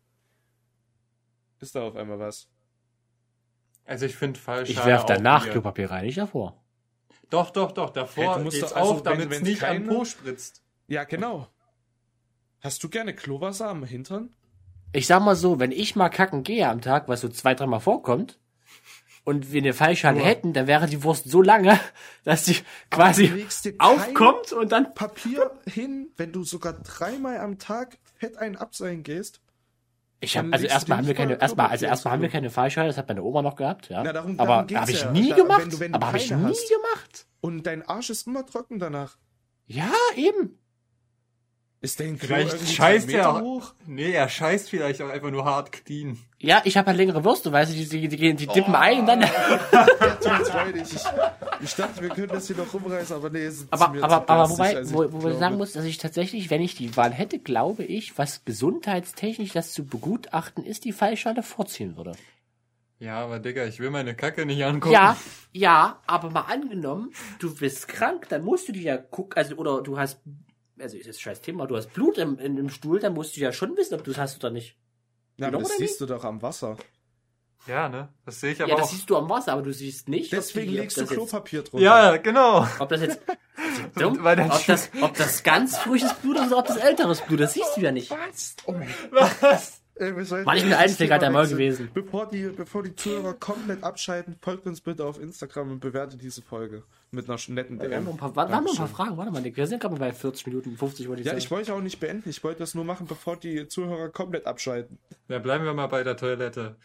ist 1.59 1.75
da 1.75 1.81
auf 1.81 1.95
einmal 1.97 2.19
was. 2.19 2.47
Also 3.87 4.05
ich 4.05 4.15
finde 4.15 4.39
falsch. 4.39 4.69
Ich 4.69 4.85
werf 4.85 5.05
danach 5.05 5.49
Klopapier 5.49 5.89
rein, 5.89 6.05
nicht 6.05 6.17
davor. 6.17 6.61
Doch, 7.29 7.49
doch, 7.49 7.71
doch. 7.71 7.89
Davor 7.89 8.23
Hey, 8.25 8.33
du 8.37 8.43
musst 8.43 8.57
geht's 8.57 8.69
doch- 8.71 8.77
also, 8.77 8.91
auf, 8.95 9.03
damit 9.03 9.31
es 9.31 9.41
nicht 9.41 9.63
am 9.63 9.77
keine- 9.83 9.87
Po 9.87 10.05
spritzt. 10.05 10.61
Ja, 10.87 11.03
genau. 11.05 11.47
Hast 12.61 12.83
du 12.83 12.89
gerne 12.89 13.13
Klowasser 13.15 13.69
am 13.69 13.83
Hintern? 13.83 14.29
Ich 14.93 15.07
sag 15.07 15.21
mal 15.21 15.35
so, 15.35 15.59
wenn 15.59 15.71
ich 15.71 15.95
mal 15.95 16.09
kacken 16.09 16.43
gehe 16.43 16.67
am 16.69 16.81
Tag, 16.81 17.07
was 17.07 17.21
so 17.21 17.29
zwei, 17.29 17.53
dreimal 17.55 17.79
vorkommt, 17.79 18.39
und 19.25 19.51
wir 19.51 19.61
eine 19.61 19.73
Fallschale 19.73 20.21
hätten, 20.21 20.53
dann 20.53 20.67
wäre 20.67 20.87
die 20.87 21.03
Wurst 21.03 21.29
so 21.29 21.41
lange, 21.41 21.77
dass 22.23 22.43
die 22.45 22.57
quasi 22.89 23.45
aufkommt 23.77 24.53
und 24.53 24.71
dann. 24.71 24.93
Papier 24.93 25.51
hin, 25.65 26.09
wenn 26.15 26.31
du 26.31 26.43
sogar 26.45 26.73
dreimal 26.73 27.37
am 27.39 27.59
Tag 27.59 27.97
fett 28.15 28.37
ein 28.37 28.55
Abseilen 28.55 29.03
gehst. 29.03 29.41
Ich 30.19 30.35
habe 30.35 30.47
Dann 30.47 30.53
also 30.53 30.65
du 30.67 30.71
erstmal 30.73 30.97
haben 30.97 31.07
wir 31.07 31.13
keine 31.13 31.39
erstmal 31.39 31.67
also 31.67 31.85
erstmal 31.85 32.13
haben 32.13 32.21
wir 32.23 32.29
keine 32.29 32.49
Fallschale, 32.49 32.87
das 32.87 32.97
hat 32.97 33.07
meine 33.07 33.21
Oma 33.23 33.41
noch 33.43 33.55
gehabt, 33.55 33.89
ja. 33.89 34.03
Na, 34.03 34.13
darum- 34.13 34.39
aber 34.39 34.65
habe 34.73 34.91
ich 34.91 35.01
ja. 35.01 35.11
nie 35.11 35.29
Da- 35.29 35.35
gemacht. 35.35 35.61
wenn 35.61 35.69
du- 35.69 35.79
wenn 35.79 35.91
du 35.91 35.95
aber 35.95 36.07
habe 36.07 36.17
ich 36.17 36.31
nie 36.31 36.43
hast. 36.43 36.69
gemacht. 36.69 37.27
Und 37.41 37.67
dein 37.67 37.87
Arsch 37.87 38.09
ist 38.09 38.25
immer 38.25 38.45
trocken 38.45 38.79
danach. 38.79 39.17
Ja, 39.67 39.91
eben. 40.15 40.57
Ist 41.79 41.99
dein 41.99 42.17
Klo 42.17 42.27
Vielleicht 42.27 42.69
scheißt 42.69 43.09
er 43.11 43.29
auch. 43.35 43.41
hoch? 43.41 43.73
Nee, 43.85 44.11
er 44.11 44.27
scheißt 44.27 44.67
vielleicht 44.69 44.99
auch 45.01 45.09
einfach 45.09 45.29
nur 45.29 45.45
hart 45.45 45.71
clean. 45.71 46.17
Ja, 46.39 46.61
ich 46.65 46.75
habe 46.75 46.87
halt 46.87 46.97
längere 46.97 47.23
Würste, 47.23 47.51
weißt 47.51 47.71
du, 47.71 47.75
die, 47.75 47.87
die, 47.87 48.07
die, 48.07 48.17
gehen- 48.17 48.35
die 48.37 48.47
dippen 48.47 48.73
ein 48.75 49.01
und 49.01 49.05
dann. 49.05 49.21
Tut's 49.21 50.49
leid, 50.53 50.75
ich, 50.75 50.95
ich 51.61 51.75
dachte, 51.75 52.01
wir 52.01 52.09
können 52.09 52.29
das 52.29 52.47
hier 52.47 52.55
noch 52.57 52.73
rumreißen, 52.73 53.15
aber 53.15 53.29
nee, 53.29 53.45
es 53.45 53.61
ist 53.61 53.67
Aber, 53.71 53.89
mir 53.89 54.03
aber, 54.03 54.15
aber 54.17 54.25
garstig, 54.47 54.57
wobei, 54.57 54.81
ich 54.81 54.91
wo, 54.93 54.97
wo 54.97 55.03
ich 55.17 55.21
glaube. 55.23 55.37
sagen 55.37 55.57
muss, 55.57 55.73
dass 55.73 55.85
ich 55.85 55.97
tatsächlich, 55.99 56.49
wenn 56.49 56.61
ich 56.61 56.73
die 56.75 56.97
Wahl 56.97 57.11
hätte, 57.13 57.37
glaube 57.39 57.83
ich, 57.83 58.17
was 58.17 58.43
gesundheitstechnisch 58.43 59.51
das 59.53 59.71
zu 59.73 59.85
begutachten 59.85 60.63
ist, 60.63 60.83
die 60.85 60.93
Fallschale 60.93 61.43
vorziehen 61.43 61.95
würde. 61.95 62.13
Ja, 62.99 63.19
aber 63.23 63.37
Digga, 63.39 63.65
ich 63.65 63.79
will 63.79 63.91
meine 63.91 64.15
Kacke 64.15 64.47
nicht 64.47 64.63
angucken. 64.65 64.93
Ja, 64.93 65.15
ja, 65.51 65.99
aber 66.07 66.31
mal 66.31 66.41
angenommen, 66.41 67.11
du 67.39 67.53
bist 67.53 67.87
krank, 67.87 68.27
dann 68.29 68.43
musst 68.43 68.67
du 68.67 68.71
dir 68.71 68.81
ja 68.81 68.97
gucken, 68.97 69.37
also, 69.37 69.55
oder 69.57 69.81
du 69.83 69.99
hast, 69.99 70.19
also 70.79 70.97
ist 70.97 71.05
jetzt 71.05 71.21
scheiß 71.21 71.41
Thema, 71.41 71.65
du 71.67 71.75
hast 71.75 71.93
Blut 71.93 72.17
im, 72.17 72.37
in, 72.39 72.57
im 72.57 72.69
Stuhl, 72.69 72.99
dann 72.99 73.13
musst 73.13 73.35
du 73.35 73.41
ja 73.41 73.51
schon 73.51 73.75
wissen, 73.77 73.95
ob 73.95 74.03
du 74.03 74.11
es 74.11 74.17
hast 74.17 74.37
oder 74.37 74.51
nicht. 74.51 74.77
Ja, 75.37 75.47
aber 75.47 75.59
das 75.59 75.77
siehst 75.77 76.01
du 76.01 76.05
doch 76.05 76.23
am 76.23 76.41
Wasser. 76.41 76.77
Ja, 77.67 77.89
ne? 77.89 78.09
Das 78.25 78.39
sehe 78.39 78.53
ich 78.53 78.61
aber 78.61 78.69
Ja, 78.69 78.77
das 78.77 78.85
auch. 78.87 78.91
siehst 78.91 79.09
du 79.09 79.17
am 79.17 79.29
Wasser, 79.29 79.51
aber 79.53 79.61
du 79.61 79.73
siehst 79.73 80.07
nicht, 80.07 80.31
Deswegen 80.31 80.69
ob, 80.69 80.71
die, 80.73 80.77
ob, 80.79 80.83
legst 80.83 80.97
du 80.97 81.01
das 81.01 81.09
Klopapier 81.09 81.63
drunter. 81.63 81.85
Ja, 81.85 82.17
genau. 82.17 82.65
ob 82.79 82.89
das 82.89 83.01
jetzt, 83.01 83.19
dumm, 83.95 84.23
Weil 84.23 84.39
ob, 84.39 84.65
das, 84.65 84.89
ob 85.01 85.13
das 85.15 85.43
ganz 85.43 85.77
frisches 85.77 86.13
Blut 86.15 86.37
ist 86.37 86.47
oder 86.47 86.59
ob 86.59 86.67
das 86.67 86.77
älteres 86.77 87.21
Blut, 87.21 87.41
das 87.41 87.53
siehst 87.53 87.75
du 87.75 87.81
ja 87.81 87.91
nicht. 87.91 88.09
Was? 88.11 88.55
Oh 88.65 88.71
mein 88.71 88.89
Was? 89.11 89.81
War 89.99 90.53
nicht 90.53 90.65
mit 90.99 91.09
der 91.09 91.29
Maul 91.31 91.41
wechseln. 91.43 91.57
gewesen. 91.57 91.89
Bevor 91.93 92.29
die, 92.29 92.43
bevor 92.55 92.83
die 92.83 92.95
Zuhörer 92.95 93.33
komplett 93.33 93.83
abschalten, 93.83 94.35
folgt 94.41 94.65
uns 94.67 94.81
bitte 94.81 95.05
auf 95.05 95.19
Instagram 95.19 95.71
und 95.71 95.79
bewertet 95.79 96.21
diese 96.21 96.41
Folge 96.41 96.83
mit 97.11 97.29
einer 97.29 97.37
netten 97.47 97.79
Wir 97.81 97.95
haben 97.95 98.05
noch 98.05 98.11
DM. 98.11 98.13
ein 98.13 98.17
paar, 98.17 98.35
warte, 98.35 98.51
wir 98.51 98.55
haben 98.57 98.63
noch 98.65 98.71
ein 98.73 98.77
paar. 98.77 98.87
Fragen. 98.87 99.17
Warte 99.17 99.31
mal, 99.31 99.41
Nick. 99.41 99.57
Wir 99.57 99.67
sind 99.67 99.81
gerade 99.81 99.93
mal 99.95 99.99
bei 99.99 100.13
40 100.13 100.47
Minuten, 100.47 100.77
50 100.77 101.07
wollte 101.07 101.21
ich 101.21 101.25
Ja, 101.25 101.31
sagen. 101.31 101.39
ich 101.43 101.51
wollte 101.51 101.73
auch 101.73 101.81
nicht 101.81 101.99
beenden. 101.99 102.29
Ich 102.29 102.43
wollte 102.43 102.59
das 102.59 102.75
nur 102.75 102.83
machen, 102.85 103.07
bevor 103.07 103.37
die 103.37 103.67
Zuhörer 103.67 104.09
komplett 104.09 104.45
abschalten. 104.45 104.99
Ja, 105.29 105.39
bleiben 105.39 105.65
wir 105.65 105.73
mal 105.73 105.87
bei 105.87 106.03
der 106.03 106.15
Toilette. 106.17 106.75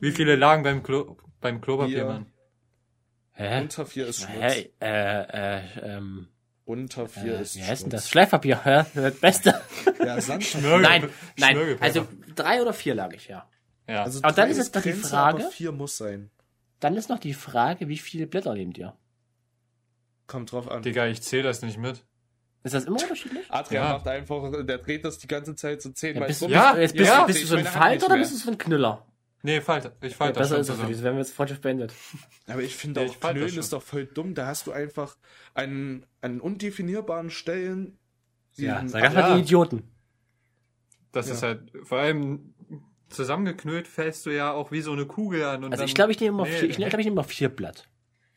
Wie 0.00 0.10
viele 0.12 0.36
lagen 0.36 0.62
beim 0.62 0.82
Klo 0.82 1.16
beim 1.40 1.60
Klopapier, 1.60 1.96
Vier. 1.96 2.04
Mann? 2.06 2.26
Hä? 3.32 3.60
Unter 3.62 3.86
vier 3.86 4.06
ist 4.08 4.22
Schmutz. 4.22 4.54
Hä? 4.54 4.70
Äh, 4.80 5.58
äh, 5.58 5.62
ähm, 5.96 6.28
Unter 6.64 7.08
vier 7.08 7.38
äh, 7.38 7.42
ist 7.42 7.56
wie 7.56 7.60
heißt 7.62 7.82
denn 7.84 7.90
Schmutz. 7.90 8.02
das? 8.02 8.10
Schleifpapier, 8.10 8.64
hä? 8.64 8.84
Das 8.94 9.14
Beste. 9.14 9.60
Ja, 10.04 10.20
Sandpapier. 10.20 10.60
Schmörgel- 10.60 10.82
nein, 10.82 11.10
nein. 11.38 11.76
Also 11.80 12.06
drei 12.34 12.62
oder 12.62 12.72
vier 12.72 12.94
lag 12.94 13.12
ich, 13.12 13.28
ja. 13.28 13.48
Ja. 13.88 14.02
Also 14.04 14.20
Aber 14.22 14.32
dann 14.32 14.50
ist 14.50 14.58
es 14.58 14.70
doch 14.70 14.82
die 14.82 14.90
Grenze, 14.92 15.08
Frage- 15.08 15.50
vier 15.50 15.72
muss 15.72 15.96
sein. 15.96 16.30
Dann 16.80 16.96
ist 16.96 17.08
noch 17.10 17.18
die 17.18 17.34
Frage, 17.34 17.88
wie 17.88 17.98
viele 17.98 18.26
Blätter 18.26 18.54
nehmt 18.54 18.78
ihr? 18.78 18.94
Kommt 20.26 20.52
drauf 20.52 20.70
an. 20.70 20.82
Digga, 20.82 21.06
ich 21.06 21.22
zähle 21.22 21.42
das 21.44 21.62
nicht 21.62 21.78
mit. 21.78 22.04
Ist 22.62 22.74
das 22.74 22.84
immer 22.84 23.00
unterschiedlich? 23.00 23.46
Adrian 23.50 23.84
Ja. 23.84 23.92
macht 23.94 24.06
einfach, 24.06 24.50
der 24.64 24.78
dreht 24.78 25.04
das 25.04 25.18
die 25.18 25.26
ganze 25.26 25.54
Zeit 25.56 25.80
so 25.82 25.88
Ja, 25.88 25.94
zehnmal. 25.94 26.28
bist, 26.28 26.42
rum. 26.42 26.50
Ja, 26.50 26.76
jetzt 26.78 26.94
bist, 26.94 27.10
ja. 27.10 27.24
bist 27.24 27.42
du 27.42 27.46
so 27.46 27.56
ein 27.56 27.64
Falter 27.64 28.06
oder 28.06 28.16
bist 28.18 28.32
du 28.32 28.36
so 28.36 28.50
ein 28.50 28.58
Knüller? 28.58 29.06
Nee, 29.42 29.62
Falter. 29.62 29.92
Ich 30.02 30.12
Ja, 30.12 30.16
falte 30.18 30.38
das 30.38 30.50
besser 30.50 30.60
ist 30.60 30.68
es 30.68 30.78
wirklich, 30.78 31.02
wenn 31.02 31.14
wir 31.14 31.20
jetzt 31.20 31.32
Freundschaft 31.32 31.62
beendet. 31.62 31.94
Aber 32.46 32.60
ich 32.62 32.76
finde 32.76 33.02
Ja, 33.02 33.08
auch, 33.10 33.18
Knüllen 33.20 33.58
ist 33.58 33.72
doch 33.72 33.82
voll 33.82 34.04
dumm. 34.04 34.34
Da 34.34 34.46
hast 34.46 34.66
du 34.66 34.72
einfach 34.72 35.16
an, 35.54 36.04
an 36.20 36.40
undefinierbaren 36.40 37.30
Stellen. 37.30 37.98
Ja, 38.56 38.82
sag 38.86 39.02
einfach 39.02 39.28
ja. 39.28 39.34
die 39.36 39.42
Idioten. 39.42 39.82
Das 41.12 41.28
Ja. 41.28 41.34
ist 41.34 41.42
halt, 41.42 41.72
vor 41.82 41.98
allem 41.98 42.54
zusammengeknüllt 43.08 43.88
fällst 43.88 44.26
du 44.26 44.30
ja 44.30 44.52
auch 44.52 44.70
wie 44.70 44.80
so 44.80 44.92
eine 44.92 45.06
Kugel 45.06 45.44
an. 45.44 45.64
Und 45.64 45.72
Also 45.72 45.82
dann, 45.82 45.88
ich 45.88 45.94
glaube, 45.94 46.12
ich 46.12 46.20
nehme 46.20 46.36
immer 46.36 46.44
Nee, 46.48 46.56
vier, 46.58 46.70
ich 46.70 46.76
glaube, 46.76 47.00
ich 47.00 47.06
nehme 47.06 47.14
immer 47.14 47.24
vier 47.24 47.48
Blatt. 47.48 47.88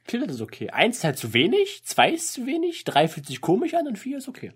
Vier 0.06 0.20
Blatt 0.20 0.32
ist 0.32 0.42
okay. 0.42 0.70
Eins 0.72 0.98
ist 0.98 1.04
halt 1.04 1.18
zu 1.18 1.34
wenig, 1.34 1.84
zwei 1.86 2.12
ist 2.12 2.34
zu 2.34 2.46
wenig, 2.46 2.84
drei 2.84 3.08
fühlt 3.08 3.28
sich 3.28 3.42
komisch 3.42 3.74
an 3.74 3.88
und 3.88 3.98
vier 3.98 4.18
ist 4.18 4.28
okay. 4.28 4.54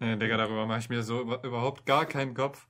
Nee, 0.00 0.16
Digga, 0.16 0.36
darüber 0.36 0.66
mache 0.66 0.80
ich 0.80 0.88
mir 0.88 1.02
so 1.02 1.20
über, 1.20 1.42
überhaupt 1.44 1.86
gar 1.86 2.06
keinen 2.06 2.34
Kopf. 2.34 2.66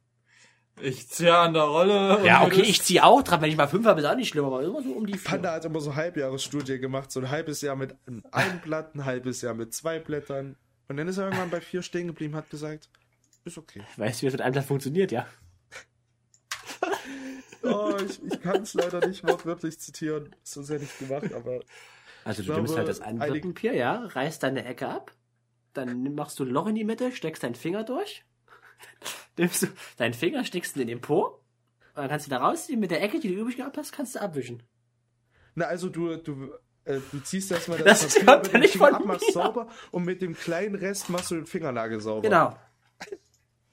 Ich 0.80 1.08
ziehe 1.08 1.36
an 1.36 1.54
der 1.54 1.62
Rolle. 1.62 2.20
Ja, 2.26 2.44
okay, 2.44 2.62
ich 2.62 2.82
ziehe 2.82 3.04
auch 3.04 3.22
dran. 3.22 3.40
Wenn 3.40 3.48
ich 3.50 3.56
mal 3.56 3.68
fünf 3.68 3.86
habe, 3.86 4.00
ist 4.00 4.06
auch 4.06 4.16
nicht 4.16 4.28
schlimm, 4.30 4.44
aber 4.44 4.62
immer 4.62 4.82
so 4.82 4.90
um 4.90 5.06
die 5.06 5.16
vier. 5.16 5.30
Panda 5.30 5.52
hat 5.52 5.64
immer 5.64 5.80
so 5.80 5.94
Halbjahresstudie 5.94 6.78
gemacht, 6.80 7.12
so 7.12 7.20
ein 7.20 7.30
halbes 7.30 7.60
Jahr 7.60 7.76
mit 7.76 7.94
einem 8.32 8.60
Blatt, 8.60 8.94
ein 8.94 9.04
halbes 9.04 9.40
Jahr 9.40 9.54
mit 9.54 9.72
zwei 9.72 10.00
Blättern. 10.00 10.56
Und 10.88 10.96
dann 10.96 11.08
ist 11.08 11.18
er 11.18 11.24
irgendwann 11.24 11.50
bei 11.50 11.60
vier 11.60 11.82
stehen 11.82 12.06
geblieben, 12.08 12.34
hat 12.36 12.50
gesagt, 12.50 12.88
ist 13.44 13.58
okay. 13.58 13.82
Weißt 13.96 14.20
du, 14.20 14.22
wie 14.22 14.26
das 14.26 14.32
mit 14.34 14.40
einem 14.42 14.52
Blatt 14.52 14.64
funktioniert, 14.66 15.12
ja? 15.12 15.26
Oh, 17.62 17.96
ich, 18.04 18.22
ich 18.22 18.40
kann 18.42 18.62
es 18.62 18.74
leider 18.74 19.06
nicht 19.06 19.26
wortwörtlich 19.26 19.78
zitieren. 19.80 20.36
So 20.42 20.62
sehr 20.62 20.78
nicht 20.78 20.98
gemacht, 20.98 21.32
aber 21.32 21.60
Also 22.24 22.42
du 22.42 22.52
nimmst 22.52 22.76
halt 22.76 22.88
das 22.88 23.00
ein 23.00 23.20
einig- 23.22 23.40
Blatt 23.42 23.54
Papier, 23.54 23.74
ja, 23.74 24.04
reißt 24.04 24.42
deine 24.42 24.64
Ecke 24.66 24.88
ab, 24.88 25.12
dann 25.72 26.14
machst 26.14 26.38
du 26.38 26.44
ein 26.44 26.50
Loch 26.50 26.66
in 26.66 26.74
die 26.74 26.84
Mitte, 26.84 27.10
steckst 27.12 27.42
deinen 27.42 27.54
Finger 27.54 27.82
durch, 27.84 28.22
nimmst 29.38 29.62
du 29.62 29.66
deinen 29.96 30.12
Finger, 30.12 30.44
steckst 30.44 30.76
ihn 30.76 30.82
in 30.82 30.88
den 30.88 31.00
Po, 31.00 31.24
und 31.24 32.02
dann 32.02 32.08
kannst 32.08 32.26
du 32.26 32.30
da 32.30 32.38
rausziehen, 32.38 32.80
mit 32.80 32.90
der 32.90 33.02
Ecke, 33.02 33.18
die 33.18 33.28
du 33.28 33.34
übrig 33.40 33.56
gehabt 33.56 33.78
hast, 33.78 33.92
kannst 33.92 34.14
du 34.14 34.20
abwischen. 34.20 34.62
Na, 35.54 35.64
also 35.66 35.88
du, 35.88 36.16
du, 36.16 36.52
äh, 36.84 37.00
du 37.12 37.20
ziehst 37.20 37.50
erstmal 37.50 37.78
Das 37.78 38.02
das 38.02 38.24
Papier 38.24 38.36
mit 38.36 38.52
dem 38.52 38.60
nicht 38.60 38.72
Finger 38.72 38.86
von 38.86 38.94
ab, 38.94 39.04
machst 39.04 39.32
sauber 39.32 39.68
und 39.90 40.04
mit 40.04 40.22
dem 40.22 40.34
kleinen 40.34 40.74
Rest 40.74 41.08
machst 41.10 41.30
du 41.30 41.36
den 41.36 41.46
Fingernagel 41.46 42.00
sauber. 42.00 42.22
Genau. 42.22 42.56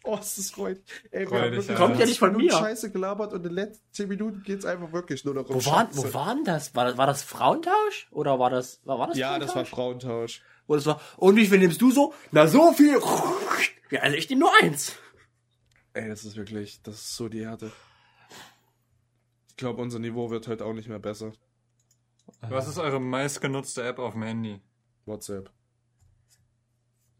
Oh, 0.03 0.18
ist 0.18 0.38
das 0.38 0.49
freudig. 0.49 0.84
Ey, 1.12 1.22
wir 1.22 1.28
Freudig, 1.28 1.43
haben 1.43 1.51
wirklich 1.51 1.68
ja. 1.68 1.76
Kommt 1.76 1.99
ja 1.99 2.05
nicht 2.07 2.18
von 2.20 2.30
20 2.32 2.38
Minuten 2.41 2.55
mir. 2.55 2.68
Scheiße 2.68 2.91
gelabert 2.91 3.34
und 3.34 3.38
in 3.39 3.43
den 3.43 3.53
letzten 3.53 3.93
10 3.93 4.07
Minuten 4.09 4.43
geht's 4.43 4.66
einfach 4.66 4.91
wirklich 4.93 5.24
nur 5.26 5.36
noch 5.36 5.47
um 5.47 5.55
Wo 5.55 5.66
war, 5.70 5.86
Scheiße. 5.86 5.97
wo 6.09 6.14
war 6.16 6.34
denn 6.36 6.43
das? 6.43 6.74
War, 6.74 6.86
das? 6.86 6.97
war 6.97 7.05
das 7.05 7.22
Frauentausch? 7.22 8.07
Oder 8.09 8.39
war 8.39 8.49
das, 8.49 8.82
war, 8.84 8.97
war 8.97 9.07
das 9.07 9.18
Ja, 9.18 9.38
das 9.38 9.55
war 9.55 9.64
Frauentausch? 9.66 10.41
Oder 10.66 10.78
das 10.78 10.86
war, 10.88 11.01
und 11.18 11.36
wie 11.36 11.45
viel 11.45 11.59
nimmst 11.59 11.80
du 11.82 11.91
so? 11.91 12.14
Na, 12.32 12.47
so 12.47 12.72
viel. 12.74 12.99
Ja, 13.91 13.99
also 14.01 14.18
ich 14.18 14.28
nehme 14.30 14.41
nur 14.41 14.51
eins. 14.64 14.95
Ey, 15.93 16.07
das 16.07 16.24
ist 16.24 16.36
wirklich, 16.36 16.82
das 16.82 16.95
ist 16.95 17.16
so 17.16 17.30
die 17.30 17.45
Härte. 17.45 17.72
Ich 19.49 19.57
glaube, 19.57 19.82
unser 19.84 19.99
Niveau 19.99 20.32
wird 20.32 20.47
heute 20.47 20.66
auch 20.66 20.74
nicht 20.74 20.88
mehr 20.89 20.97
besser. 20.99 21.34
Was 22.41 22.67
ist 22.67 22.77
eure 22.77 22.99
meistgenutzte 22.99 23.84
App 23.84 23.99
auf 23.99 24.13
dem 24.13 24.23
Handy? 24.23 24.61
WhatsApp. 25.05 25.51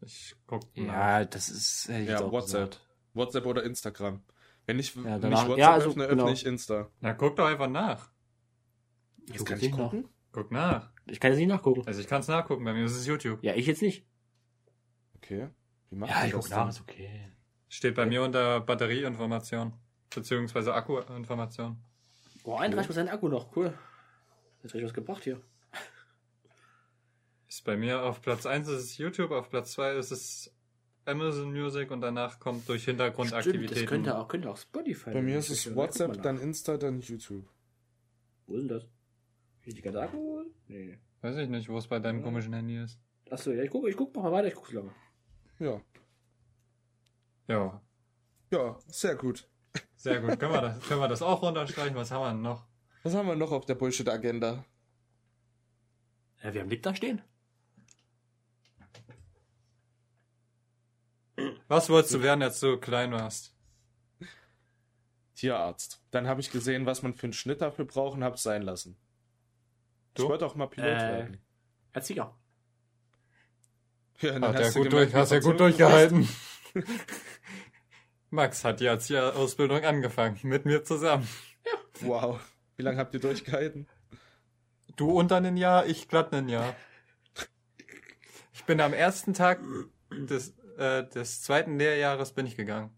Ich 0.00 0.34
guck 0.46 0.62
nach. 0.76 0.84
Ja, 0.94 1.24
das 1.24 1.48
ist, 1.48 1.88
Ja, 1.88 2.20
WhatsApp. 2.30 2.70
gesagt. 2.70 2.86
WhatsApp 3.14 3.46
oder 3.46 3.62
Instagram. 3.64 4.22
Wenn 4.66 4.78
ich, 4.78 4.94
Ja, 4.94 5.04
wenn 5.04 5.20
danach- 5.20 5.42
ich 5.42 5.48
WhatsApp 5.48 5.58
ja, 5.58 5.72
also, 5.72 5.88
öffne, 5.90 6.08
genau. 6.08 6.22
öffne 6.24 6.32
ich 6.34 6.46
Insta. 6.46 6.88
Na, 7.00 7.12
guck 7.14 7.36
doch 7.36 7.46
einfach 7.46 7.68
nach. 7.68 8.10
Ich 9.24 9.28
Jetzt 9.30 9.38
guck 9.38 9.46
kann 9.48 9.56
ich 9.58 9.62
nicht 9.62 9.72
nach. 9.76 9.90
gucken. 9.90 10.08
Guck 10.32 10.50
nach. 10.50 10.90
Ich 11.06 11.20
kann 11.20 11.30
jetzt 11.32 11.38
nicht 11.38 11.48
nachgucken. 11.48 11.82
Also 11.86 12.00
ich 12.00 12.06
kann 12.08 12.20
es 12.20 12.28
nachgucken, 12.28 12.64
bei 12.64 12.72
mir 12.72 12.84
ist 12.84 12.92
es 12.96 13.06
YouTube. 13.06 13.42
Ja, 13.42 13.54
ich 13.54 13.66
jetzt 13.66 13.82
nicht. 13.82 14.06
Okay. 15.16 15.48
Wie 15.90 15.96
macht 15.96 16.10
Ja, 16.10 16.24
ich 16.24 16.32
das 16.32 16.40
guck 16.48 16.50
nach, 16.50 16.68
ist 16.68 16.80
okay. 16.80 17.28
Steht 17.68 17.94
bei 17.94 18.06
mir 18.06 18.22
unter 18.22 18.60
Batterieinformation. 18.60 19.72
Beziehungsweise 20.14 20.74
Akkuinformation. 20.74 21.76
Boah, 22.44 22.60
31% 22.60 23.08
Akku 23.08 23.28
noch, 23.28 23.54
cool. 23.56 23.72
Jetzt 24.62 24.72
hab 24.74 24.78
ich 24.80 24.84
was 24.86 24.94
gebracht 24.94 25.24
hier. 25.24 25.40
Ist 27.48 27.64
bei 27.64 27.76
mir 27.76 28.02
auf 28.02 28.22
Platz 28.22 28.46
1 28.46 28.68
ist 28.68 28.82
es 28.82 28.98
YouTube, 28.98 29.30
auf 29.30 29.50
Platz 29.50 29.72
2 29.72 29.96
ist 29.96 30.10
es 30.10 30.54
Amazon 31.04 31.52
Music 31.52 31.90
und 31.90 32.00
danach 32.00 32.38
kommt 32.38 32.68
durch 32.68 32.82
Stimmt, 32.82 33.00
Hintergrundaktivitäten. 33.00 33.74
das 33.82 33.86
könnte 33.86 34.16
auch, 34.18 34.28
könnte 34.28 34.50
auch 34.50 34.56
Spotify 34.56 35.10
Bei 35.10 35.20
mir 35.22 35.38
ist 35.38 35.50
es 35.50 35.64
Ja, 35.64 35.74
WhatsApp, 35.74 36.22
dann 36.22 36.38
Insta, 36.40 36.76
dann 36.76 37.00
YouTube. 37.00 37.44
Wo 38.46 38.54
ist 38.54 38.60
denn 38.62 38.68
das? 38.68 38.82
Will 38.84 38.90
ich 39.64 39.74
die 39.74 39.82
ganze 39.82 40.00
Akku 40.00 40.16
holen? 40.16 40.50
Nee. 40.68 40.98
Weiß 41.20 41.36
ich 41.36 41.48
nicht, 41.48 41.68
wo 41.68 41.76
es 41.78 41.88
bei 41.88 41.98
deinem 41.98 42.22
komischen 42.22 42.52
Handy 42.54 42.78
ist. 42.78 42.98
Achso, 43.30 43.50
ja, 43.52 43.62
ich 43.62 43.70
guck, 43.70 43.86
ich 43.88 43.96
guck 43.96 44.14
noch 44.14 44.22
mal 44.22 44.32
weiter, 44.32 44.48
ich 44.48 44.54
guck's 44.54 44.72
lange. 44.72 44.92
Ja. 45.58 45.80
Ja, 47.48 47.82
Ja, 48.50 48.78
sehr 48.86 49.16
gut. 49.16 49.48
sehr 49.96 50.20
gut. 50.20 50.38
können, 50.38 50.52
wir 50.52 50.60
das, 50.60 50.80
können 50.88 51.00
wir 51.00 51.08
das 51.08 51.22
auch 51.22 51.42
runterstreichen? 51.42 51.96
Was 51.96 52.10
haben 52.10 52.22
wir 52.22 52.30
denn 52.30 52.42
noch? 52.42 52.66
Was 53.02 53.14
haben 53.14 53.26
wir 53.28 53.36
noch 53.36 53.50
auf 53.52 53.66
der 53.66 53.74
Bullshit-Agenda? 53.74 54.64
Ja, 56.42 56.54
wir 56.54 56.60
haben 56.60 56.68
Nick 56.68 56.82
da 56.82 56.94
stehen. 56.94 57.22
Was 61.68 61.88
wolltest 61.88 62.14
du 62.14 62.22
werden, 62.22 62.42
als 62.42 62.60
du 62.60 62.76
klein 62.78 63.12
warst? 63.12 63.54
Tierarzt. 65.34 66.00
Dann 66.10 66.28
habe 66.28 66.40
ich 66.40 66.50
gesehen, 66.50 66.86
was 66.86 67.02
man 67.02 67.14
für 67.14 67.24
einen 67.24 67.32
Schnitt 67.32 67.60
dafür 67.62 67.84
braucht 67.86 68.16
und 68.16 68.22
habe 68.24 68.36
es 68.36 68.42
sein 68.42 68.62
lassen. 68.62 68.96
Du? 70.14 70.24
Ich 70.24 70.28
wollte 70.28 70.46
auch 70.46 70.54
mal 70.54 70.66
Pilot 70.66 70.88
Äh, 70.88 70.98
werden. 71.00 71.38
Erzieher. 71.92 72.34
Ja, 74.20 74.32
dann 74.32 74.44
Hat 74.44 74.60
ja 74.60 74.66
hast 74.66 74.76
du 74.76 74.80
gut, 74.82 74.90
gemerkt, 74.90 75.12
durch, 75.14 75.20
hast 75.20 75.32
ja 75.32 75.38
gut 75.40 75.54
du- 75.54 75.58
durchgehalten. 75.58 76.28
Max 78.30 78.64
hat 78.64 78.80
die 78.80 78.86
Erzieherausbildung 78.86 79.84
angefangen, 79.84 80.38
mit 80.42 80.64
mir 80.64 80.84
zusammen. 80.84 81.26
Wow. 82.00 82.40
Wie 82.82 82.86
lange 82.86 82.98
habt 82.98 83.14
ihr 83.14 83.20
durchgehalten? 83.20 83.86
Du 84.96 85.12
unter 85.12 85.36
ein 85.36 85.56
Jahr, 85.56 85.86
ich 85.86 86.08
glatt 86.08 86.34
ein 86.34 86.48
Jahr. 86.48 86.74
Ich 88.52 88.64
bin 88.64 88.80
am 88.80 88.92
ersten 88.92 89.34
Tag 89.34 89.60
des, 90.10 90.58
äh, 90.78 91.04
des 91.06 91.42
zweiten 91.42 91.78
Lehrjahres 91.78 92.32
bin 92.32 92.44
ich 92.44 92.56
gegangen. 92.56 92.90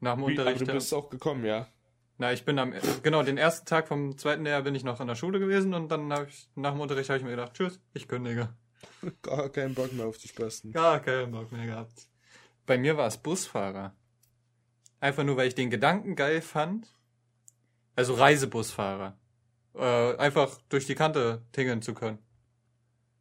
Nach 0.00 0.14
dem 0.14 0.26
Wie, 0.26 0.32
aber 0.32 0.50
Unterricht. 0.50 0.62
du 0.62 0.72
bist 0.72 0.92
auch 0.92 1.10
gekommen, 1.10 1.44
ja? 1.44 1.68
Na, 2.18 2.32
ich 2.32 2.44
bin 2.44 2.58
am, 2.58 2.74
genau, 3.04 3.22
den 3.22 3.38
ersten 3.38 3.66
Tag 3.66 3.86
vom 3.86 4.18
zweiten 4.18 4.42
Lehrjahr 4.42 4.62
bin 4.62 4.74
ich 4.74 4.82
noch 4.82 5.00
in 5.00 5.06
der 5.06 5.14
Schule 5.14 5.38
gewesen 5.38 5.74
und 5.74 5.92
dann 5.92 6.12
habe 6.12 6.26
ich, 6.28 6.48
nach 6.56 6.72
dem 6.72 6.80
Unterricht 6.80 7.08
habe 7.08 7.18
ich 7.18 7.24
mir 7.24 7.30
gedacht, 7.30 7.54
tschüss, 7.54 7.80
ich 7.92 8.08
kündige. 8.08 8.52
Gar 9.22 9.48
keinen 9.50 9.76
Bock 9.76 9.92
mehr 9.92 10.06
auf 10.06 10.18
die 10.18 10.26
Spasten. 10.26 10.72
Gar 10.72 10.98
keinen 10.98 11.30
Bock 11.30 11.52
mehr 11.52 11.66
gehabt. 11.66 12.08
Bei 12.66 12.78
mir 12.78 12.96
war 12.96 13.06
es 13.06 13.18
Busfahrer. 13.18 13.94
Einfach 14.98 15.22
nur, 15.22 15.36
weil 15.36 15.46
ich 15.46 15.54
den 15.54 15.70
Gedanken 15.70 16.16
geil 16.16 16.42
fand. 16.42 16.92
Also 17.96 18.14
Reisebusfahrer. 18.14 19.16
Äh, 19.74 20.16
einfach 20.16 20.60
durch 20.68 20.86
die 20.86 20.94
Kante 20.94 21.42
tingeln 21.52 21.82
zu 21.82 21.94
können. 21.94 22.18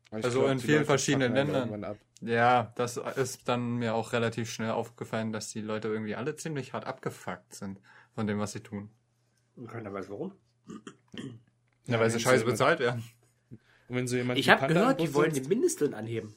Ich 0.08 0.24
Also 0.24 0.42
glaub, 0.42 0.52
in 0.52 0.60
vielen 0.60 0.74
Leute 0.78 0.86
verschiedenen 0.86 1.34
Ländern. 1.34 1.98
Ja, 2.22 2.72
das 2.76 2.98
ist 2.98 3.48
dann 3.50 3.76
mir 3.78 3.96
auch 3.96 4.14
relativ 4.14 4.50
schnell 4.50 4.72
aufgefallen, 4.72 5.34
dass 5.34 5.50
die 5.50 5.62
Leute 5.62 5.88
irgendwie 5.90 6.16
alle 6.16 6.36
ziemlich 6.36 6.74
hart 6.74 6.86
abgefuckt 6.86 7.54
sind 7.56 7.80
von 8.16 8.28
dem, 8.28 8.40
was 8.40 8.52
sie 8.54 8.62
tun. 8.62 8.90
Und 9.56 9.68
keiner 9.68 9.92
weiß 9.94 10.10
warum. 10.10 10.34
Ja, 11.86 12.00
weil 12.00 12.10
sie 12.10 12.16
wenn 12.16 12.22
scheiße 12.22 12.38
jemand- 12.38 12.46
bezahlt 12.52 12.80
werden. 12.80 13.04
Und 13.90 13.96
wenn 13.98 14.08
so 14.08 14.16
jemand 14.16 14.40
Ich 14.40 14.50
habe 14.50 14.68
gehört, 14.68 15.00
die 15.02 15.14
wollen 15.14 15.34
den 15.34 15.48
Mindestlohn 15.48 15.94
anheben. 15.94 16.34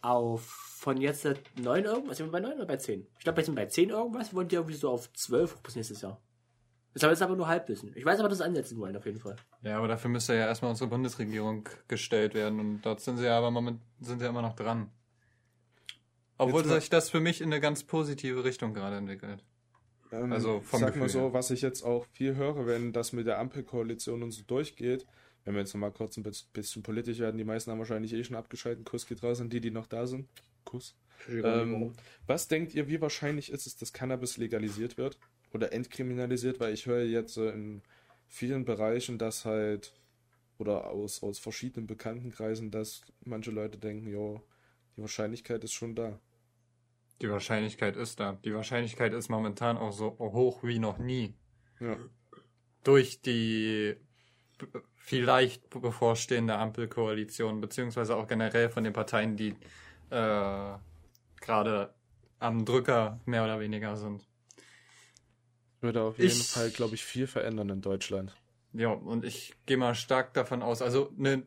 Auf 0.00 0.42
von 0.44 1.00
jetzt 1.00 1.24
9 1.56 1.84
irgendwas. 1.84 2.16
Sind 2.18 2.26
wir 2.26 2.32
bei 2.32 2.40
9 2.40 2.54
oder 2.56 2.66
bei 2.66 2.76
10? 2.76 3.06
Ich 3.18 3.24
glaube, 3.24 3.38
jetzt 3.40 3.46
sind 3.46 3.54
wir 3.56 3.62
bei 3.62 3.68
10 3.70 3.90
irgendwas. 3.90 4.34
Wollen 4.34 4.48
die 4.48 4.56
irgendwie 4.56 4.74
so 4.76 4.90
auf 4.90 5.10
12 5.12 5.54
hoch 5.54 5.60
bis 5.60 5.76
nächstes 5.76 6.02
Jahr. 6.02 6.20
Das 6.94 7.00
ist 7.00 7.04
aber 7.04 7.12
jetzt 7.12 7.22
aber 7.22 7.36
nur 7.36 7.48
Halbwissen. 7.48 7.92
Ich 7.96 8.04
weiß 8.04 8.20
aber, 8.20 8.28
dass 8.28 8.38
sie 8.38 8.44
ansetzen 8.44 8.78
wollen, 8.78 8.96
auf 8.96 9.04
jeden 9.04 9.18
Fall. 9.18 9.34
Ja, 9.62 9.78
aber 9.78 9.88
dafür 9.88 10.10
müsste 10.10 10.34
ja 10.34 10.46
erstmal 10.46 10.70
unsere 10.70 10.88
Bundesregierung 10.88 11.68
gestellt 11.88 12.34
werden 12.34 12.60
und 12.60 12.82
dort 12.82 13.00
sind 13.00 13.16
sie 13.18 13.24
ja 13.24 13.36
aber 13.36 13.50
moment, 13.50 13.80
sind 14.00 14.20
sie 14.20 14.24
ja 14.24 14.30
immer 14.30 14.42
noch 14.42 14.54
dran. 14.54 14.90
Obwohl 16.38 16.60
Jetzt 16.62 16.70
mal- 16.70 16.80
sich 16.80 16.90
das 16.90 17.10
für 17.10 17.20
mich 17.20 17.40
in 17.40 17.52
eine 17.52 17.60
ganz 17.60 17.84
positive 17.84 18.44
Richtung 18.44 18.74
gerade 18.74 18.96
entwickelt. 18.96 19.44
Ähm, 20.12 20.32
Also 20.32 20.60
vom 20.60 20.80
sag 20.80 20.90
mal 20.96 21.04
Gefühl 21.04 21.08
so, 21.08 21.20
her. 21.22 21.32
was 21.32 21.50
ich 21.50 21.62
jetzt 21.62 21.82
auch 21.82 22.06
viel 22.12 22.36
höre, 22.36 22.66
wenn 22.66 22.92
das 22.92 23.12
mit 23.12 23.26
der 23.26 23.38
Ampelkoalition 23.38 24.22
und 24.22 24.30
so 24.32 24.42
durchgeht, 24.44 25.06
wenn 25.44 25.54
wir 25.54 25.60
jetzt 25.60 25.74
noch 25.74 25.80
mal 25.80 25.90
kurz 25.92 26.16
ein 26.16 26.22
bis- 26.22 26.44
bisschen 26.44 26.82
politisch 26.82 27.18
werden, 27.18 27.38
die 27.38 27.44
meisten 27.44 27.70
haben 27.70 27.78
wahrscheinlich 27.78 28.12
eh 28.14 28.24
schon 28.24 28.36
abgeschaltet. 28.36 28.84
Kuss 28.86 29.06
geht 29.06 29.22
raus 29.22 29.40
an 29.40 29.50
die, 29.50 29.60
die 29.60 29.70
noch 29.70 29.86
da 29.86 30.06
sind. 30.06 30.28
Kuss. 30.64 30.96
Ähm, 31.28 31.92
was 32.26 32.48
denkt 32.48 32.74
ihr, 32.74 32.88
wie 32.88 33.00
wahrscheinlich 33.00 33.50
ist 33.50 33.66
es, 33.66 33.76
dass 33.76 33.92
Cannabis 33.92 34.36
legalisiert 34.36 34.96
wird 34.96 35.18
oder 35.54 35.72
entkriminalisiert? 35.72 36.60
Weil 36.60 36.74
ich 36.74 36.86
höre 36.86 37.04
jetzt 37.04 37.36
äh, 37.36 37.50
in 37.50 37.82
vielen 38.26 38.64
Bereichen, 38.64 39.18
dass 39.18 39.44
halt, 39.44 39.94
oder 40.58 40.90
aus, 40.90 41.22
aus 41.22 41.38
verschiedenen 41.38 41.86
Bekanntenkreisen, 41.86 42.70
dass 42.70 43.02
manche 43.24 43.50
Leute 43.50 43.78
denken, 43.78 44.08
jo, 44.08 44.42
die 44.96 45.00
Wahrscheinlichkeit 45.00 45.64
ist 45.64 45.72
schon 45.72 45.94
da. 45.94 46.20
Die 47.22 47.30
Wahrscheinlichkeit 47.30 47.96
ist 47.96 48.20
da. 48.20 48.38
Die 48.44 48.54
Wahrscheinlichkeit 48.54 49.12
ist 49.14 49.28
momentan 49.28 49.76
auch 49.76 49.92
so 49.92 50.18
hoch 50.18 50.62
wie 50.64 50.78
noch 50.78 50.98
nie. 50.98 51.34
Ja. 51.80 51.96
Durch 52.82 53.20
die 53.22 53.96
vielleicht 54.96 55.70
bevorstehende 55.70 56.56
Ampelkoalition, 56.56 57.60
beziehungsweise 57.60 58.16
auch 58.16 58.26
generell 58.26 58.68
von 58.68 58.84
den 58.84 58.92
Parteien, 58.92 59.36
die 59.36 59.54
äh, 60.10 60.74
gerade 61.40 61.94
am 62.38 62.64
Drücker 62.64 63.20
mehr 63.26 63.44
oder 63.44 63.60
weniger 63.60 63.96
sind. 63.96 64.26
Würde 65.84 66.02
auf 66.02 66.18
jeden 66.18 66.30
Ich- 66.30 66.48
Fall, 66.48 66.70
glaube 66.70 66.94
ich, 66.94 67.04
viel 67.04 67.26
verändern 67.26 67.68
in 67.68 67.80
Deutschland. 67.82 68.34
Ja, 68.72 68.88
und 68.88 69.24
ich 69.24 69.54
gehe 69.66 69.76
mal 69.76 69.94
stark 69.94 70.32
davon 70.34 70.62
aus, 70.62 70.80
also 70.82 71.12
ne, 71.16 71.42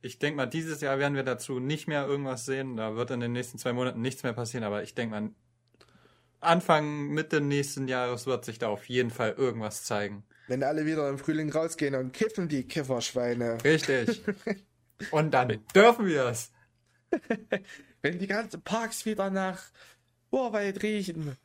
ich 0.00 0.18
denke 0.18 0.36
mal, 0.38 0.46
dieses 0.46 0.80
Jahr 0.80 0.98
werden 0.98 1.14
wir 1.14 1.22
dazu 1.22 1.60
nicht 1.60 1.86
mehr 1.86 2.06
irgendwas 2.06 2.44
sehen. 2.46 2.76
Da 2.76 2.96
wird 2.96 3.10
in 3.10 3.20
den 3.20 3.32
nächsten 3.32 3.58
zwei 3.58 3.72
Monaten 3.72 4.00
nichts 4.00 4.22
mehr 4.22 4.32
passieren, 4.32 4.64
aber 4.64 4.82
ich 4.82 4.94
denke 4.94 5.20
mal, 5.20 5.30
Anfang, 6.40 7.08
Mitte 7.08 7.40
nächsten 7.40 7.88
Jahres 7.88 8.26
wird 8.26 8.44
sich 8.44 8.58
da 8.58 8.68
auf 8.68 8.86
jeden 8.88 9.10
Fall 9.10 9.32
irgendwas 9.32 9.84
zeigen. 9.84 10.24
Wenn 10.48 10.62
alle 10.62 10.84
wieder 10.84 11.08
im 11.08 11.16
Frühling 11.18 11.50
rausgehen 11.50 11.94
und 11.94 12.12
kiffen 12.12 12.48
die 12.48 12.64
Kifferschweine. 12.66 13.62
Richtig. 13.64 14.22
Und 15.10 15.32
dann 15.32 15.58
dürfen 15.74 16.06
wir 16.06 16.24
es. 16.26 16.52
Wenn 18.02 18.18
die 18.18 18.26
ganzen 18.26 18.62
Parks 18.62 19.06
wieder 19.06 19.30
nach 19.30 19.60
Urwald 20.30 20.82
riechen. 20.82 21.36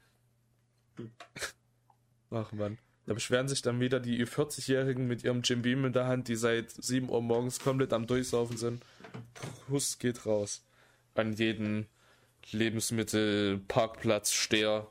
Ach 2.32 2.52
man. 2.52 2.78
Da 3.06 3.14
beschweren 3.16 3.48
sich 3.48 3.64
dann 3.64 3.80
wieder 3.80 4.00
die 4.00 4.24
40-Jährigen 4.26 5.08
mit 5.08 5.24
ihrem 5.24 5.42
Jim 5.42 5.64
Beam 5.64 5.84
in 5.86 5.94
der 5.94 6.06
Hand, 6.06 6.28
die 6.28 6.36
seit 6.36 6.70
7 6.70 7.10
Uhr 7.10 7.22
morgens 7.24 7.60
komplett 7.60 7.92
am 7.92 8.06
Durchsaufen 8.06 8.56
sind. 8.56 8.86
Kuss 9.68 9.98
geht 9.98 10.28
raus. 10.28 10.64
An 11.16 11.34
jeden 11.34 11.88
Lebensmittel, 12.52 13.60
Parkplatz, 13.68 14.32
Steher. 14.32 14.88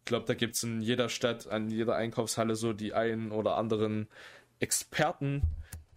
Ich 0.00 0.04
glaube, 0.06 0.26
da 0.26 0.34
gibt 0.34 0.56
es 0.56 0.62
in 0.64 0.80
jeder 0.80 1.08
Stadt, 1.08 1.46
an 1.46 1.70
jeder 1.70 1.94
Einkaufshalle 1.94 2.56
so 2.56 2.72
die 2.72 2.92
einen 2.92 3.30
oder 3.30 3.56
anderen 3.56 4.08
Experten, 4.58 5.42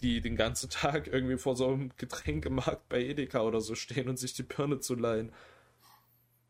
die 0.01 0.21
den 0.21 0.35
ganzen 0.35 0.69
Tag 0.69 1.07
irgendwie 1.07 1.37
vor 1.37 1.55
so 1.55 1.69
einem 1.69 1.91
Getränkemarkt 1.97 2.87
bei 2.87 3.01
Edeka 3.01 3.41
oder 3.41 3.61
so 3.61 3.75
stehen 3.75 4.09
und 4.09 4.19
sich 4.19 4.33
die 4.33 4.43
Birne 4.43 4.79
zu 4.79 4.95
leihen. 4.95 5.31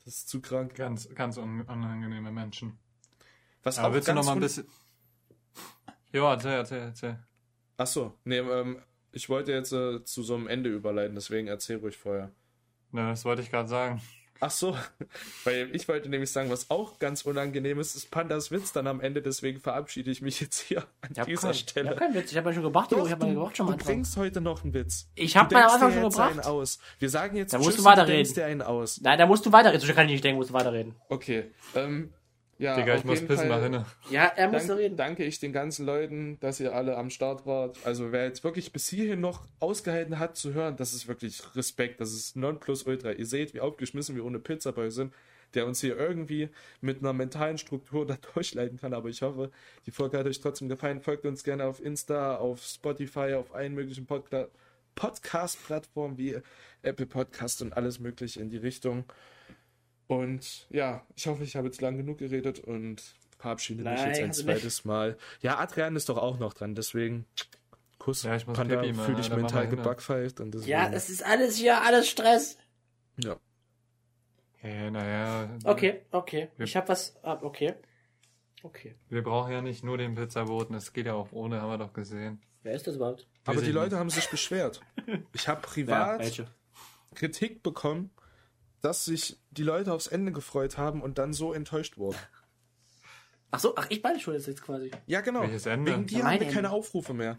Das 0.03 0.15
ist 0.15 0.29
zu 0.29 0.41
krank. 0.41 0.75
Ganz, 0.75 1.07
ganz 1.15 1.37
un 1.37 1.61
unangenehme 1.61 2.31
Menschen. 2.31 2.77
Was 3.63 3.79
Aber 3.79 3.93
willst 3.93 4.07
du 4.07 4.11
noch 4.13 4.17
ganz 4.21 4.27
mal 4.27 4.33
ein 4.33 4.39
bisschen. 4.39 4.67
Ja, 6.13 6.33
erzähl, 6.33 6.51
erzähl, 6.51 6.79
erzähl. 6.79 7.19
Ach 7.77 7.87
so, 7.87 8.13
nee, 8.25 8.37
ähm, 8.39 8.79
ich 9.11 9.29
wollte 9.29 9.51
jetzt 9.51 9.71
äh, 9.71 10.03
zu 10.03 10.23
so 10.23 10.35
einem 10.35 10.47
Ende 10.47 10.69
überleiten, 10.69 11.15
deswegen 11.15 11.47
erzähl 11.47 11.77
ruhig 11.77 11.97
vorher. 11.97 12.31
Ne, 12.91 13.09
das 13.09 13.23
wollte 13.25 13.41
ich 13.41 13.49
gerade 13.49 13.69
sagen. 13.69 14.01
Ach 14.43 14.49
so, 14.51 14.75
weil 15.43 15.69
ich 15.75 15.87
wollte 15.87 16.09
nämlich 16.09 16.31
sagen, 16.31 16.49
was 16.49 16.69
auch 16.71 16.97
ganz 16.97 17.21
unangenehm 17.21 17.79
ist, 17.79 17.95
ist 17.95 18.09
Pandas 18.09 18.49
Witz 18.51 18.71
dann 18.73 18.87
am 18.87 18.99
Ende, 18.99 19.21
deswegen 19.21 19.59
verabschiede 19.59 20.09
ich 20.09 20.21
mich 20.23 20.41
jetzt 20.41 20.59
hier 20.61 20.79
an 21.01 21.11
Ich 21.15 21.23
dieser 21.25 21.41
kein, 21.49 21.53
Stelle. 21.53 21.85
Ich 21.85 21.91
hab 21.91 21.99
keinen 21.99 22.15
Witz. 22.15 22.31
Ich 22.31 22.37
habe 22.37 22.49
ja 22.49 22.53
schon 22.55 22.63
gebracht, 22.63 22.91
Doch, 22.91 23.05
ich 23.05 23.11
habe 23.11 23.25
ja 23.25 23.31
du, 23.33 23.35
gebracht 23.39 23.57
schon 23.57 23.67
du 23.67 23.71
mal. 23.71 23.73
Anfang. 23.77 23.93
bringst 23.95 24.17
heute 24.17 24.41
noch 24.41 24.63
einen 24.63 24.73
Witz. 24.73 25.07
Ich 25.15 25.33
Du 25.33 25.39
hab 25.39 25.51
meinen 25.51 25.61
denkst 25.61 25.73
Anfang 25.75 25.93
schon 25.93 26.09
gebracht. 26.09 26.31
einen 26.31 26.39
aus. 26.41 26.79
Wir 26.99 27.09
sagen 27.09 27.37
jetzt 27.37 27.53
Da 27.53 27.57
musst 27.59 27.69
Tschüss 27.69 27.77
du 27.77 27.83
weiterreden. 27.85 28.15
denkst 28.15 28.33
dir 28.33 28.45
einen 28.45 28.61
aus. 28.63 28.99
Nein, 29.01 29.19
da 29.19 29.27
musst 29.27 29.45
du 29.45 29.51
weiterreden. 29.51 29.85
So 29.87 29.93
kann 29.93 30.07
ich 30.07 30.13
nicht 30.13 30.23
denken, 30.23 30.37
musst 30.37 30.49
du 30.49 30.53
weiterreden. 30.55 30.95
Okay, 31.09 31.51
ähm, 31.75 32.11
ja, 32.61 32.75
Digga, 32.75 32.93
auf 32.93 32.99
ich 32.99 33.05
muss 33.05 33.19
Fall 33.21 33.47
nach 33.47 33.61
hinten. 33.61 33.85
Ja, 34.11 34.25
er 34.25 34.47
muss 34.49 34.67
Dank, 34.67 34.79
reden. 34.79 34.95
danke 34.95 35.23
ich 35.23 35.39
den 35.39 35.51
ganzen 35.51 35.85
Leuten, 35.85 36.39
dass 36.39 36.59
ihr 36.59 36.75
alle 36.75 36.95
am 36.95 37.09
Start 37.09 37.45
wart. 37.45 37.77
Also 37.83 38.11
wer 38.11 38.25
jetzt 38.25 38.43
wirklich 38.43 38.71
bis 38.71 38.87
hierhin 38.87 39.19
noch 39.19 39.47
ausgehalten 39.59 40.19
hat 40.19 40.37
zu 40.37 40.53
hören, 40.53 40.75
das 40.77 40.93
ist 40.93 41.07
wirklich 41.07 41.41
Respekt. 41.55 41.99
Das 41.99 42.13
ist 42.13 42.35
Nonplusultra. 42.35 43.13
Ihr 43.13 43.25
seht, 43.25 43.53
wie 43.53 43.61
aufgeschmissen 43.61 44.15
wir 44.15 44.23
ohne 44.23 44.39
Pizzaboy 44.39 44.91
sind, 44.91 45.11
der 45.55 45.65
uns 45.65 45.81
hier 45.81 45.97
irgendwie 45.97 46.49
mit 46.81 46.99
einer 46.99 47.13
mentalen 47.13 47.57
Struktur 47.57 48.05
da 48.07 48.17
durchleiten 48.33 48.77
kann. 48.77 48.93
Aber 48.93 49.09
ich 49.09 49.23
hoffe, 49.23 49.49
die 49.87 49.91
Folge 49.91 50.19
hat 50.19 50.27
euch 50.27 50.39
trotzdem 50.39 50.69
gefallen. 50.69 51.01
Folgt 51.01 51.25
uns 51.25 51.43
gerne 51.43 51.65
auf 51.65 51.83
Insta, 51.83 52.37
auf 52.37 52.61
Spotify, 52.63 53.33
auf 53.33 53.55
allen 53.55 53.73
möglichen 53.73 54.05
Podca 54.05 54.47
Podcast-Plattformen 54.93 56.17
wie 56.17 56.37
Apple 56.83 57.05
Podcast 57.05 57.61
und 57.61 57.73
alles 57.73 57.99
mögliche 57.99 58.41
in 58.41 58.49
die 58.49 58.57
Richtung. 58.57 59.05
Und 60.11 60.67
ja, 60.69 61.05
ich 61.15 61.25
hoffe, 61.27 61.43
ich 61.43 61.55
habe 61.55 61.67
jetzt 61.67 61.79
lang 61.79 61.95
genug 61.95 62.17
geredet 62.17 62.59
und 62.59 63.01
verabschiede 63.37 63.81
mich 63.83 63.97
jetzt 63.97 64.07
ein 64.07 64.15
du 64.15 64.25
nicht. 64.27 64.35
zweites 64.35 64.83
Mal. 64.83 65.17
Ja, 65.39 65.57
Adrian 65.57 65.95
ist 65.95 66.09
doch 66.09 66.17
auch 66.17 66.37
noch 66.37 66.53
dran, 66.53 66.75
deswegen 66.75 67.25
Kuss. 67.97 68.23
Ja, 68.23 68.35
ich 68.35 68.45
muss 68.45 68.57
Panda 68.57 68.79
fühle 68.81 68.91
ich 68.91 68.99
Alter, 68.99 69.29
mach 69.29 69.35
mental 69.37 69.69
gebackpfeift 69.69 70.41
und 70.41 70.51
deswegen, 70.53 70.69
Ja, 70.69 70.89
es 70.91 71.09
ist 71.09 71.25
alles 71.25 71.55
hier, 71.55 71.81
alles 71.81 72.09
Stress. 72.09 72.57
ja. 73.23 73.37
Ja, 74.63 74.91
naja. 74.91 75.49
Okay, 75.63 76.01
okay. 76.11 76.49
Ja. 76.57 76.65
Ich 76.65 76.75
hab 76.75 76.89
was. 76.89 77.15
Ah, 77.23 77.39
okay. 77.41 77.73
Okay. 78.63 78.95
Wir 79.07 79.23
brauchen 79.23 79.53
ja 79.53 79.61
nicht 79.61 79.83
nur 79.83 79.97
den 79.97 80.13
Pizzaboten, 80.13 80.75
es 80.75 80.91
geht 80.91 81.05
ja 81.05 81.13
auch 81.13 81.31
ohne, 81.31 81.61
haben 81.61 81.69
wir 81.71 81.77
doch 81.79 81.93
gesehen. 81.93 82.41
Wer 82.63 82.73
ist 82.73 82.85
das 82.85 82.97
überhaupt? 82.97 83.27
Aber 83.45 83.61
die 83.61 83.71
Leute 83.71 83.97
haben 83.97 84.09
sich 84.09 84.29
beschwert. 84.29 84.81
Ich 85.33 85.47
habe 85.47 85.61
privat 85.67 86.19
welche? 86.19 86.47
Kritik 87.15 87.63
bekommen, 87.63 88.11
dass 88.81 89.05
sich 89.05 89.37
die 89.51 89.63
Leute 89.63 89.93
aufs 89.93 90.07
Ende 90.07 90.31
gefreut 90.31 90.77
haben 90.77 91.01
und 91.01 91.17
dann 91.17 91.33
so 91.33 91.53
enttäuscht 91.53 91.97
wurden. 91.97 92.17
Ach 93.51 93.59
so, 93.59 93.75
ach, 93.75 93.87
ich 93.89 94.01
meine 94.01 94.19
schon 94.19 94.33
jetzt 94.33 94.61
quasi. 94.61 94.91
Ja, 95.07 95.21
genau. 95.21 95.41
Welches 95.41 95.65
Ende? 95.65 95.91
Wegen 95.91 96.07
dir 96.07 96.19
Ja, 96.19 96.25
haben 96.25 96.31
wir 96.39 96.47
keine 96.47 96.57
Ende. 96.59 96.69
Aufrufe 96.71 97.13
mehr. 97.13 97.37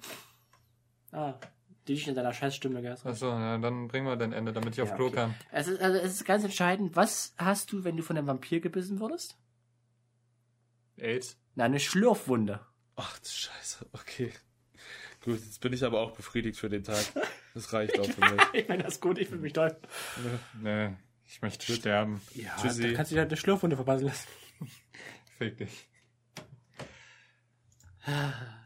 Ah, 1.11 1.34
die 1.88 1.95
dich 1.95 2.07
in 2.07 2.14
deiner 2.14 2.32
Scheißstimme 2.32 2.80
gehört. 2.82 3.05
Achso, 3.05 3.28
ja, 3.28 3.59
dann 3.59 3.88
bringen 3.88 4.07
wir 4.07 4.16
den 4.16 4.32
Ende, 4.32 4.53
damit 4.53 4.74
ich 4.74 4.82
auf 4.82 4.90
Ja, 4.90 4.95
Klo 4.97 5.07
okay. 5.07 5.16
kann. 5.16 5.34
Es 5.51 5.68
ist, 5.68 5.80
also 5.80 5.99
es 5.99 6.12
ist 6.12 6.24
ganz 6.24 6.45
entscheidend, 6.45 6.97
was 6.97 7.34
hast 7.38 7.72
du, 7.72 7.82
wenn 7.84 7.97
du 7.97 8.03
von 8.03 8.16
einem 8.16 8.26
Vampir 8.26 8.61
gebissen 8.61 9.01
wurdest? 9.01 9.36
AIDS? 10.97 11.36
Na, 11.55 11.64
eine 11.64 11.80
Schlürfwunde. 11.80 12.61
Ach, 12.97 13.18
du 13.18 13.28
Scheiße. 13.28 13.86
Okay. 13.93 14.32
Gut, 15.24 15.36
jetzt 15.45 15.61
bin 15.61 15.72
ich 15.72 15.82
aber 15.84 16.01
auch 16.01 16.12
befriedigt 16.12 16.59
für 16.59 16.68
den 16.68 16.84
Tag. 16.84 17.05
Das 17.55 17.72
reicht 17.72 17.99
auch 17.99 18.07
für 18.07 18.20
mich. 18.34 18.43
Ich 18.53 18.68
meine, 18.68 18.82
das 18.82 18.95
ist 18.95 19.01
gut, 19.01 19.18
ich 19.18 19.28
fühle 19.28 19.40
mich 19.40 19.53
toll. 19.55 19.74
Nee, 20.61 20.95
ich 21.33 21.41
möchte 21.41 21.72
sterben. 21.72 22.20
Ja, 22.35 22.55
Tschüssi. 22.61 22.83
da 22.91 22.93
kannst 22.93 23.11
du 23.11 23.14
dir 23.14 23.20
halt 23.22 23.30
eine 23.30 23.37
Schlürfwunde 23.39 23.76
verpassen 23.76 24.05
lassen. 24.07 24.28
Fick 25.39 25.57
dich. 25.57 25.89